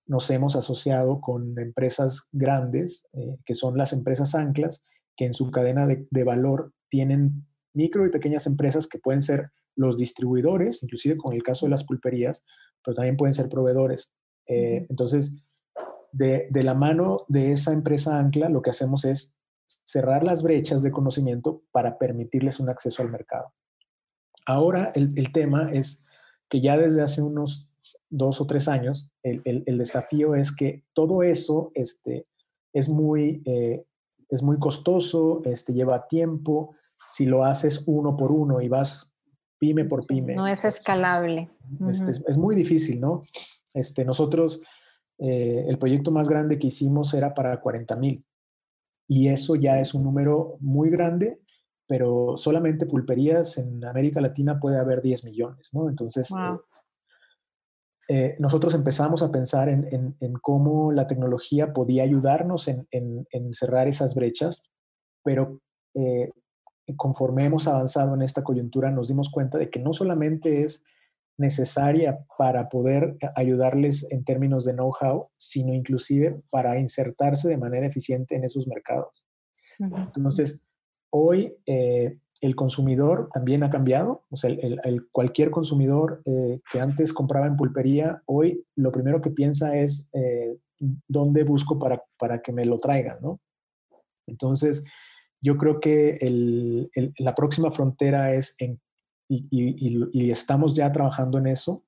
nos 0.08 0.30
hemos 0.30 0.56
asociado 0.56 1.22
con 1.22 1.58
empresas 1.60 2.28
grandes, 2.32 3.06
que 3.46 3.56
son 3.56 3.78
las 3.78 3.94
empresas 3.94 4.36
anclas, 4.36 4.84
que 5.16 5.26
en 5.26 5.34
su 5.34 5.50
cadena 5.52 5.86
de, 5.86 6.08
de 6.10 6.24
valor 6.24 6.74
tienen 6.90 7.46
micro 7.74 8.06
y 8.06 8.10
pequeñas 8.10 8.48
empresas 8.48 8.88
que 8.88 9.00
pueden 9.00 9.22
ser 9.22 9.52
los 9.76 9.98
distribuidores, 9.98 10.82
inclusive 10.84 11.18
con 11.18 11.34
el 11.34 11.44
caso 11.44 11.66
de 11.66 11.72
las 11.72 11.84
pulperías, 11.84 12.44
pero 12.84 12.96
también 12.96 13.18
pueden 13.18 13.34
ser 13.34 13.50
proveedores. 13.50 14.14
Eh, 14.48 14.86
entonces, 14.90 15.44
de, 16.12 16.48
de, 16.50 16.64
la 16.64 16.74
mano 16.74 17.26
de 17.28 17.52
esa 17.52 17.74
empresa 17.74 18.18
ancla, 18.18 18.50
lo 18.50 18.62
que 18.62 18.70
hacemos 18.70 19.04
es 19.06 19.36
cerrar 19.66 20.24
las 20.24 20.44
brechas 20.44 20.82
de 20.82 20.92
conocimiento 20.92 21.64
para 21.72 21.98
permitirles 21.98 22.60
un 22.60 22.70
acceso 22.70 23.02
al 23.02 23.12
mercado. 23.12 23.54
Ahora, 24.46 24.92
el, 24.96 25.12
el 25.16 25.32
tema 25.32 25.72
es 25.74 26.05
que 26.56 26.62
ya 26.62 26.78
desde 26.78 27.02
hace 27.02 27.22
unos 27.22 27.70
dos 28.10 28.40
o 28.40 28.48
tres 28.48 28.70
años, 28.70 29.12
el, 29.24 29.42
el, 29.44 29.78
desafío 29.78 30.36
es 30.36 30.56
que 30.56 30.86
todo 30.94 31.22
eso 31.22 31.74
este, 31.76 32.28
es, 32.72 32.88
muy, 32.88 33.44
eh, 33.46 33.84
es 34.30 34.42
muy 34.42 34.58
costoso, 34.58 35.42
este, 35.44 35.74
lleva 35.74 36.08
tiempo, 36.08 36.74
si 37.10 37.26
lo 37.26 37.44
haces 37.44 37.84
uno 37.88 38.16
por 38.16 38.32
uno 38.32 38.62
y 38.62 38.70
vas 38.70 39.14
pyme 39.58 39.84
por 39.84 40.08
pyme. 40.08 40.34
No 40.34 40.48
es 40.48 40.64
escalable. 40.64 41.50
Este, 41.90 42.12
es, 42.12 42.38
muy 42.38 42.56
difícil, 42.56 43.02
¿no? 43.02 43.24
Este, 43.74 44.06
nosotros, 44.06 44.62
eh, 45.18 45.66
el 45.68 45.78
proyecto 45.78 46.10
más 46.10 46.30
grande 46.30 46.58
que 46.58 46.68
hicimos 46.68 47.14
era 47.14 47.34
para 47.34 47.60
40 47.60 47.98
mil 47.98 48.24
y 49.10 49.28
eso 49.28 49.58
ya 49.58 49.82
es 49.82 49.94
un 49.94 50.06
número 50.06 50.56
muy 50.62 50.90
grande, 50.90 51.38
pero 51.88 52.38
solamente 52.38 52.86
pulperías 52.86 53.58
en 53.58 53.84
América 53.86 54.22
Latina 54.22 54.60
puede 54.60 54.80
haber 54.80 55.02
10 55.02 55.24
millones, 55.26 55.70
¿no? 55.74 55.90
Entonces, 55.90 56.30
eh, 56.32 56.58
eh, 58.08 58.36
nosotros 58.40 58.74
empezamos 58.74 59.24
a 59.24 59.32
pensar 59.32 59.70
en, 59.70 60.16
cómo 60.42 60.92
la 60.92 61.08
tecnología 61.08 61.74
podía 61.74 62.04
ayudarnos 62.04 62.68
en, 62.68 62.88
cerrar 63.54 63.88
esas 63.88 64.16
brechas, 64.16 64.64
pero 65.24 65.60
conforme 66.98 67.46
hemos 67.46 67.68
avanzado 67.68 68.14
en 68.14 68.22
esta 68.22 68.44
coyuntura, 68.44 68.92
nos 68.92 69.08
dimos 69.08 69.30
cuenta 69.32 69.58
de 69.58 69.70
que 69.70 69.80
no 69.80 69.94
solamente 69.94 70.64
es 70.64 70.84
necesaria 71.38 72.26
para 72.38 72.70
poder 72.70 73.18
ayudarles 73.36 74.08
en 74.12 74.24
términos 74.24 74.66
de 74.66 74.74
know-how, 74.74 75.30
sino 75.36 75.74
inclusive 75.74 76.42
para 76.50 76.80
insertarse 76.80 77.50
de 77.50 77.58
manera 77.58 77.88
eficiente 77.88 78.36
en 78.36 78.46
esos 78.46 78.68
mercados. 78.68 79.26
Entonces, 79.80 80.64
hoy 81.10 81.56
eh, 81.66 82.20
el 82.42 82.56
consumidor 82.56 83.30
también 83.34 83.64
ha 83.64 83.70
cambiado. 83.70 84.26
O 84.32 84.36
sea, 84.38 84.50
el, 84.52 85.08
cualquier 85.12 85.52
consumidor 85.52 86.22
eh, 86.26 86.62
que 86.72 86.80
antes 86.80 87.14
compraba 87.14 87.48
en 87.48 87.58
pulpería, 87.58 88.22
hoy 88.26 88.66
lo 88.76 88.92
primero 88.92 89.22
que 89.22 89.32
piensa 89.32 89.78
es 89.78 90.10
eh, 90.14 90.58
dónde 91.08 91.44
busco 91.44 91.80
para, 91.80 92.04
para 92.18 92.42
que 92.42 92.52
me 92.52 92.66
lo 92.66 92.78
traigan, 92.80 93.18
¿no? 93.22 93.40
Entonces, 94.28 94.84
yo 95.42 95.58
creo 95.58 95.80
que 95.80 96.18
la 97.18 97.36
próxima 97.36 97.72
frontera 97.72 98.34
es, 98.34 98.56
en, 98.58 98.82
y, 99.30 100.32
estamos 100.32 100.76
ya 100.76 100.92
trabajando 100.92 101.38
en 101.38 101.48
eso, 101.48 101.84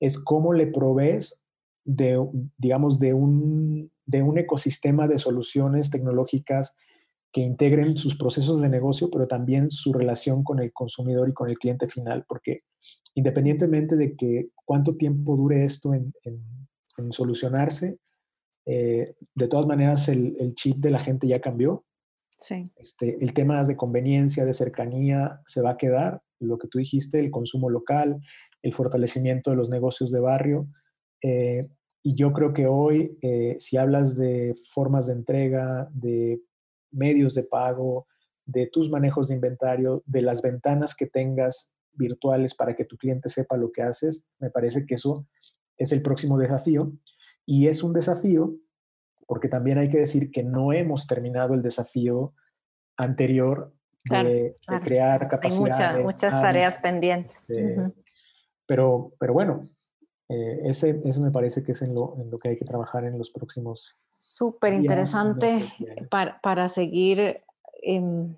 es 0.00 0.22
cómo 0.22 0.52
le 0.52 0.66
provees 0.66 1.44
de, 1.84 2.22
digamos, 2.58 2.98
de 2.98 3.14
un, 3.14 3.90
de 4.06 4.22
un 4.22 4.38
ecosistema 4.38 5.08
de 5.08 5.18
soluciones 5.18 5.90
tecnológicas 5.90 6.76
que 7.32 7.40
integren 7.40 7.96
sus 7.96 8.16
procesos 8.16 8.60
de 8.60 8.68
negocio, 8.68 9.10
pero 9.10 9.26
también 9.26 9.70
su 9.70 9.92
relación 9.92 10.42
con 10.42 10.58
el 10.58 10.72
consumidor 10.72 11.28
y 11.28 11.32
con 11.32 11.48
el 11.48 11.58
cliente 11.58 11.88
final, 11.88 12.24
porque 12.28 12.62
independientemente 13.14 13.96
de 13.96 14.16
que 14.16 14.48
cuánto 14.64 14.96
tiempo 14.96 15.36
dure 15.36 15.64
esto 15.64 15.94
en, 15.94 16.12
solucionarse, 17.12 17.98
eh, 18.66 19.14
de 19.34 19.48
todas 19.48 19.66
maneras 19.66 20.08
el, 20.08 20.52
chip 20.54 20.76
de 20.78 20.90
la 20.90 20.98
gente 20.98 21.26
ya 21.26 21.40
cambió. 21.40 21.84
Sí. 22.36 22.70
Este, 22.76 23.22
el 23.22 23.32
tema 23.32 23.62
de 23.64 23.76
conveniencia, 23.76 24.44
de 24.44 24.52
cercanía, 24.52 25.40
se 25.46 25.62
va 25.62 25.70
a 25.70 25.76
quedar. 25.76 26.22
Lo 26.40 26.58
que 26.58 26.68
tú 26.68 26.78
dijiste, 26.78 27.20
el 27.20 27.30
consumo 27.30 27.70
local, 27.70 28.16
el 28.62 28.72
fortalecimiento 28.72 29.50
de 29.50 29.56
los 29.56 29.70
negocios 29.70 30.10
de 30.10 30.20
barrio. 30.20 30.64
Eh, 31.22 31.68
y 32.02 32.14
yo 32.14 32.32
creo 32.32 32.52
que 32.52 32.66
hoy, 32.66 33.18
eh, 33.22 33.56
si 33.58 33.76
hablas 33.76 34.16
de 34.16 34.54
formas 34.70 35.06
de 35.06 35.14
entrega, 35.14 35.88
de 35.92 36.40
medios 36.90 37.34
de 37.34 37.44
pago, 37.44 38.06
de 38.44 38.66
tus 38.66 38.90
manejos 38.90 39.28
de 39.28 39.34
inventario, 39.34 40.02
de 40.06 40.22
las 40.22 40.42
ventanas 40.42 40.94
que 40.94 41.06
tengas 41.06 41.74
virtuales 41.92 42.54
para 42.54 42.74
que 42.74 42.84
tu 42.84 42.96
cliente 42.96 43.28
sepa 43.28 43.56
lo 43.56 43.72
que 43.72 43.82
haces, 43.82 44.24
me 44.38 44.50
parece 44.50 44.86
que 44.86 44.94
eso 44.94 45.26
es 45.76 45.92
el 45.92 46.02
próximo 46.02 46.38
desafío. 46.38 46.92
Y 47.46 47.68
es 47.68 47.82
un 47.82 47.92
desafío 47.92 48.56
porque 49.26 49.48
también 49.48 49.78
hay 49.78 49.88
que 49.88 49.98
decir 49.98 50.30
que 50.32 50.42
no 50.42 50.72
hemos 50.72 51.06
terminado 51.06 51.54
el 51.54 51.62
desafío 51.62 52.34
anterior 52.96 53.72
de, 54.04 54.56
crear 54.82 55.28
capacidades. 55.28 55.78
Hay 55.78 56.02
muchas 56.02 56.32
tareas 56.40 56.78
pendientes. 56.78 57.46
pero, 58.66 59.12
pero 59.18 59.32
bueno, 59.32 59.62
eh, 60.28 60.60
ese, 60.64 61.00
eso 61.04 61.20
me 61.20 61.30
parece 61.30 61.62
que 61.62 61.72
es 61.72 61.82
en 61.82 61.94
lo, 61.94 62.16
en 62.18 62.30
lo 62.30 62.38
que 62.38 62.48
hay 62.48 62.58
que 62.58 62.64
trabajar 62.64 63.04
en 63.04 63.18
los 63.18 63.30
próximos 63.30 64.08
Súper 64.22 64.74
interesante 64.74 65.64
para, 66.10 66.38
para, 66.42 66.68
seguir 66.68 67.42
em, 67.82 68.36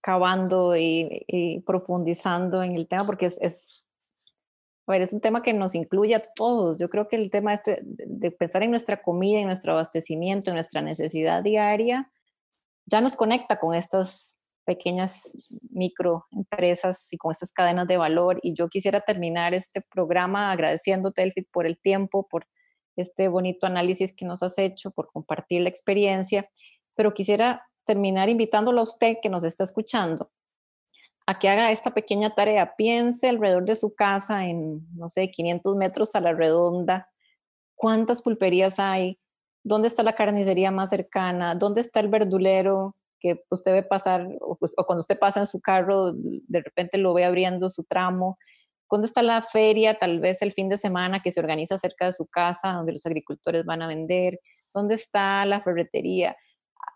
cavando 0.00 0.76
y, 0.76 1.62
profundizando 1.64 2.64
en 2.64 2.74
el 2.74 2.88
tema, 2.88 3.06
porque 3.06 3.26
es, 3.26 3.38
es, 3.40 3.84
a 4.88 4.92
ver, 4.92 5.02
es 5.02 5.12
un 5.12 5.20
tema 5.20 5.40
que 5.40 5.52
nos 5.52 5.76
incluye 5.76 6.16
a 6.16 6.20
todos. 6.20 6.78
Yo 6.78 6.90
creo 6.90 7.06
que 7.06 7.14
el 7.14 7.30
tema 7.30 7.54
este 7.54 7.80
de 7.84 8.32
pensar 8.32 8.64
en 8.64 8.70
nuestra 8.70 9.02
comida, 9.02 9.38
en 9.38 9.46
nuestro 9.46 9.72
abastecimiento, 9.72 10.50
en 10.50 10.56
nuestra 10.56 10.82
necesidad 10.82 11.44
diaria, 11.44 12.10
ya 12.84 13.00
nos 13.00 13.14
conecta 13.14 13.60
con 13.60 13.76
estas 13.76 14.36
pequeñas 14.64 15.36
microempresas 15.70 17.12
y 17.12 17.18
con 17.18 17.30
estas 17.30 17.52
cadenas 17.52 17.86
de 17.86 17.98
valor. 17.98 18.40
Y 18.42 18.54
yo 18.54 18.68
quisiera 18.68 19.00
terminar 19.00 19.54
este 19.54 19.80
programa 19.80 20.50
agradeciéndote, 20.50 21.22
Elfit, 21.22 21.48
por 21.52 21.66
el 21.66 21.78
tiempo, 21.78 22.26
por 22.28 22.46
este 22.96 23.28
bonito 23.28 23.66
análisis 23.66 24.14
que 24.14 24.24
nos 24.24 24.42
has 24.42 24.58
hecho, 24.58 24.90
por 24.90 25.08
compartir 25.08 25.62
la 25.62 25.68
experiencia, 25.68 26.48
pero 26.94 27.14
quisiera 27.14 27.66
terminar 27.84 28.28
invitándolo 28.28 28.80
a 28.80 28.84
usted 28.84 29.16
que 29.22 29.28
nos 29.28 29.44
está 29.44 29.64
escuchando 29.64 30.30
a 31.26 31.38
que 31.38 31.48
haga 31.48 31.70
esta 31.70 31.94
pequeña 31.94 32.34
tarea. 32.34 32.76
Piense 32.76 33.28
alrededor 33.28 33.64
de 33.64 33.74
su 33.76 33.94
casa 33.94 34.46
en, 34.46 34.86
no 34.94 35.08
sé, 35.08 35.30
500 35.30 35.76
metros 35.76 36.14
a 36.14 36.20
la 36.20 36.32
redonda, 36.32 37.08
cuántas 37.74 38.22
pulperías 38.22 38.78
hay, 38.78 39.18
dónde 39.62 39.88
está 39.88 40.02
la 40.02 40.14
carnicería 40.14 40.70
más 40.70 40.90
cercana, 40.90 41.54
dónde 41.54 41.80
está 41.80 42.00
el 42.00 42.08
verdulero 42.08 42.94
que 43.20 43.42
usted 43.48 43.72
ve 43.72 43.82
pasar, 43.82 44.28
o, 44.40 44.56
pues, 44.56 44.74
o 44.76 44.84
cuando 44.84 45.00
usted 45.00 45.18
pasa 45.18 45.40
en 45.40 45.46
su 45.46 45.60
carro, 45.60 46.12
de 46.12 46.60
repente 46.60 46.98
lo 46.98 47.14
ve 47.14 47.24
abriendo 47.24 47.70
su 47.70 47.84
tramo, 47.84 48.38
¿Dónde 48.90 49.06
está 49.06 49.22
la 49.22 49.42
feria, 49.42 49.98
tal 49.98 50.20
vez 50.20 50.42
el 50.42 50.52
fin 50.52 50.68
de 50.68 50.78
semana 50.78 51.20
que 51.20 51.32
se 51.32 51.40
organiza 51.40 51.78
cerca 51.78 52.06
de 52.06 52.12
su 52.12 52.26
casa, 52.26 52.72
donde 52.72 52.92
los 52.92 53.06
agricultores 53.06 53.64
van 53.64 53.82
a 53.82 53.88
vender? 53.88 54.40
¿Dónde 54.72 54.94
está 54.94 55.44
la 55.46 55.60
ferretería? 55.60 56.36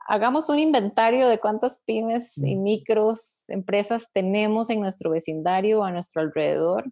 Hagamos 0.06 0.48
un 0.48 0.58
inventario 0.58 1.28
de 1.28 1.38
cuántas 1.38 1.82
pymes 1.84 2.38
y 2.38 2.56
micros 2.56 3.44
empresas 3.48 4.10
tenemos 4.12 4.70
en 4.70 4.80
nuestro 4.80 5.10
vecindario, 5.10 5.84
a 5.84 5.90
nuestro 5.90 6.22
alrededor, 6.22 6.90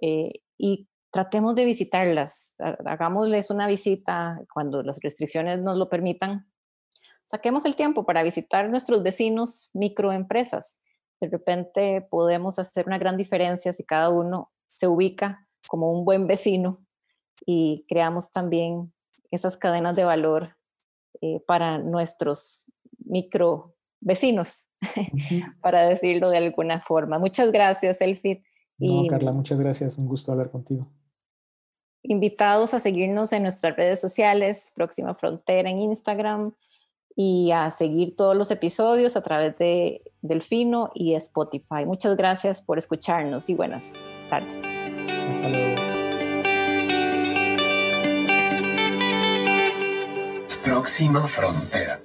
eh, 0.00 0.40
y 0.56 0.88
tratemos 1.10 1.54
de 1.54 1.64
visitarlas. 1.64 2.54
Hagámosles 2.58 3.50
una 3.50 3.66
visita 3.66 4.40
cuando 4.52 4.82
las 4.82 5.00
restricciones 5.00 5.60
nos 5.60 5.76
lo 5.76 5.88
permitan. 5.88 6.50
Saquemos 7.26 7.64
el 7.64 7.76
tiempo 7.76 8.04
para 8.04 8.22
visitar 8.22 8.68
nuestros 8.70 9.02
vecinos 9.02 9.70
microempresas 9.74 10.80
de 11.22 11.28
repente 11.28 12.04
podemos 12.10 12.58
hacer 12.58 12.84
una 12.88 12.98
gran 12.98 13.16
diferencia 13.16 13.72
si 13.72 13.84
cada 13.84 14.10
uno 14.10 14.50
se 14.72 14.88
ubica 14.88 15.46
como 15.68 15.92
un 15.92 16.04
buen 16.04 16.26
vecino 16.26 16.84
y 17.46 17.84
creamos 17.88 18.32
también 18.32 18.92
esas 19.30 19.56
cadenas 19.56 19.94
de 19.94 20.04
valor 20.04 20.56
eh, 21.20 21.40
para 21.46 21.78
nuestros 21.78 22.72
micro 22.98 23.76
vecinos, 24.00 24.66
para 25.60 25.82
decirlo 25.82 26.28
de 26.28 26.38
alguna 26.38 26.80
forma. 26.80 27.20
Muchas 27.20 27.52
gracias, 27.52 28.00
Elfit. 28.00 28.42
No, 28.78 29.06
Carla, 29.06 29.30
muchas 29.30 29.60
gracias. 29.60 29.98
Un 29.98 30.08
gusto 30.08 30.32
hablar 30.32 30.50
contigo. 30.50 30.88
Invitados 32.02 32.74
a 32.74 32.80
seguirnos 32.80 33.32
en 33.32 33.44
nuestras 33.44 33.76
redes 33.76 34.00
sociales, 34.00 34.72
Próxima 34.74 35.14
Frontera 35.14 35.70
en 35.70 35.78
Instagram, 35.78 36.52
y 37.16 37.50
a 37.52 37.70
seguir 37.70 38.16
todos 38.16 38.36
los 38.36 38.50
episodios 38.50 39.16
a 39.16 39.22
través 39.22 39.56
de 39.58 40.02
Delfino 40.22 40.90
y 40.94 41.14
Spotify. 41.14 41.84
Muchas 41.84 42.16
gracias 42.16 42.62
por 42.62 42.78
escucharnos 42.78 43.48
y 43.50 43.54
buenas 43.54 43.92
tardes. 44.30 44.54
Hasta 45.28 45.48
luego. 45.48 45.82
Próxima 50.64 51.20
frontera. 51.26 52.00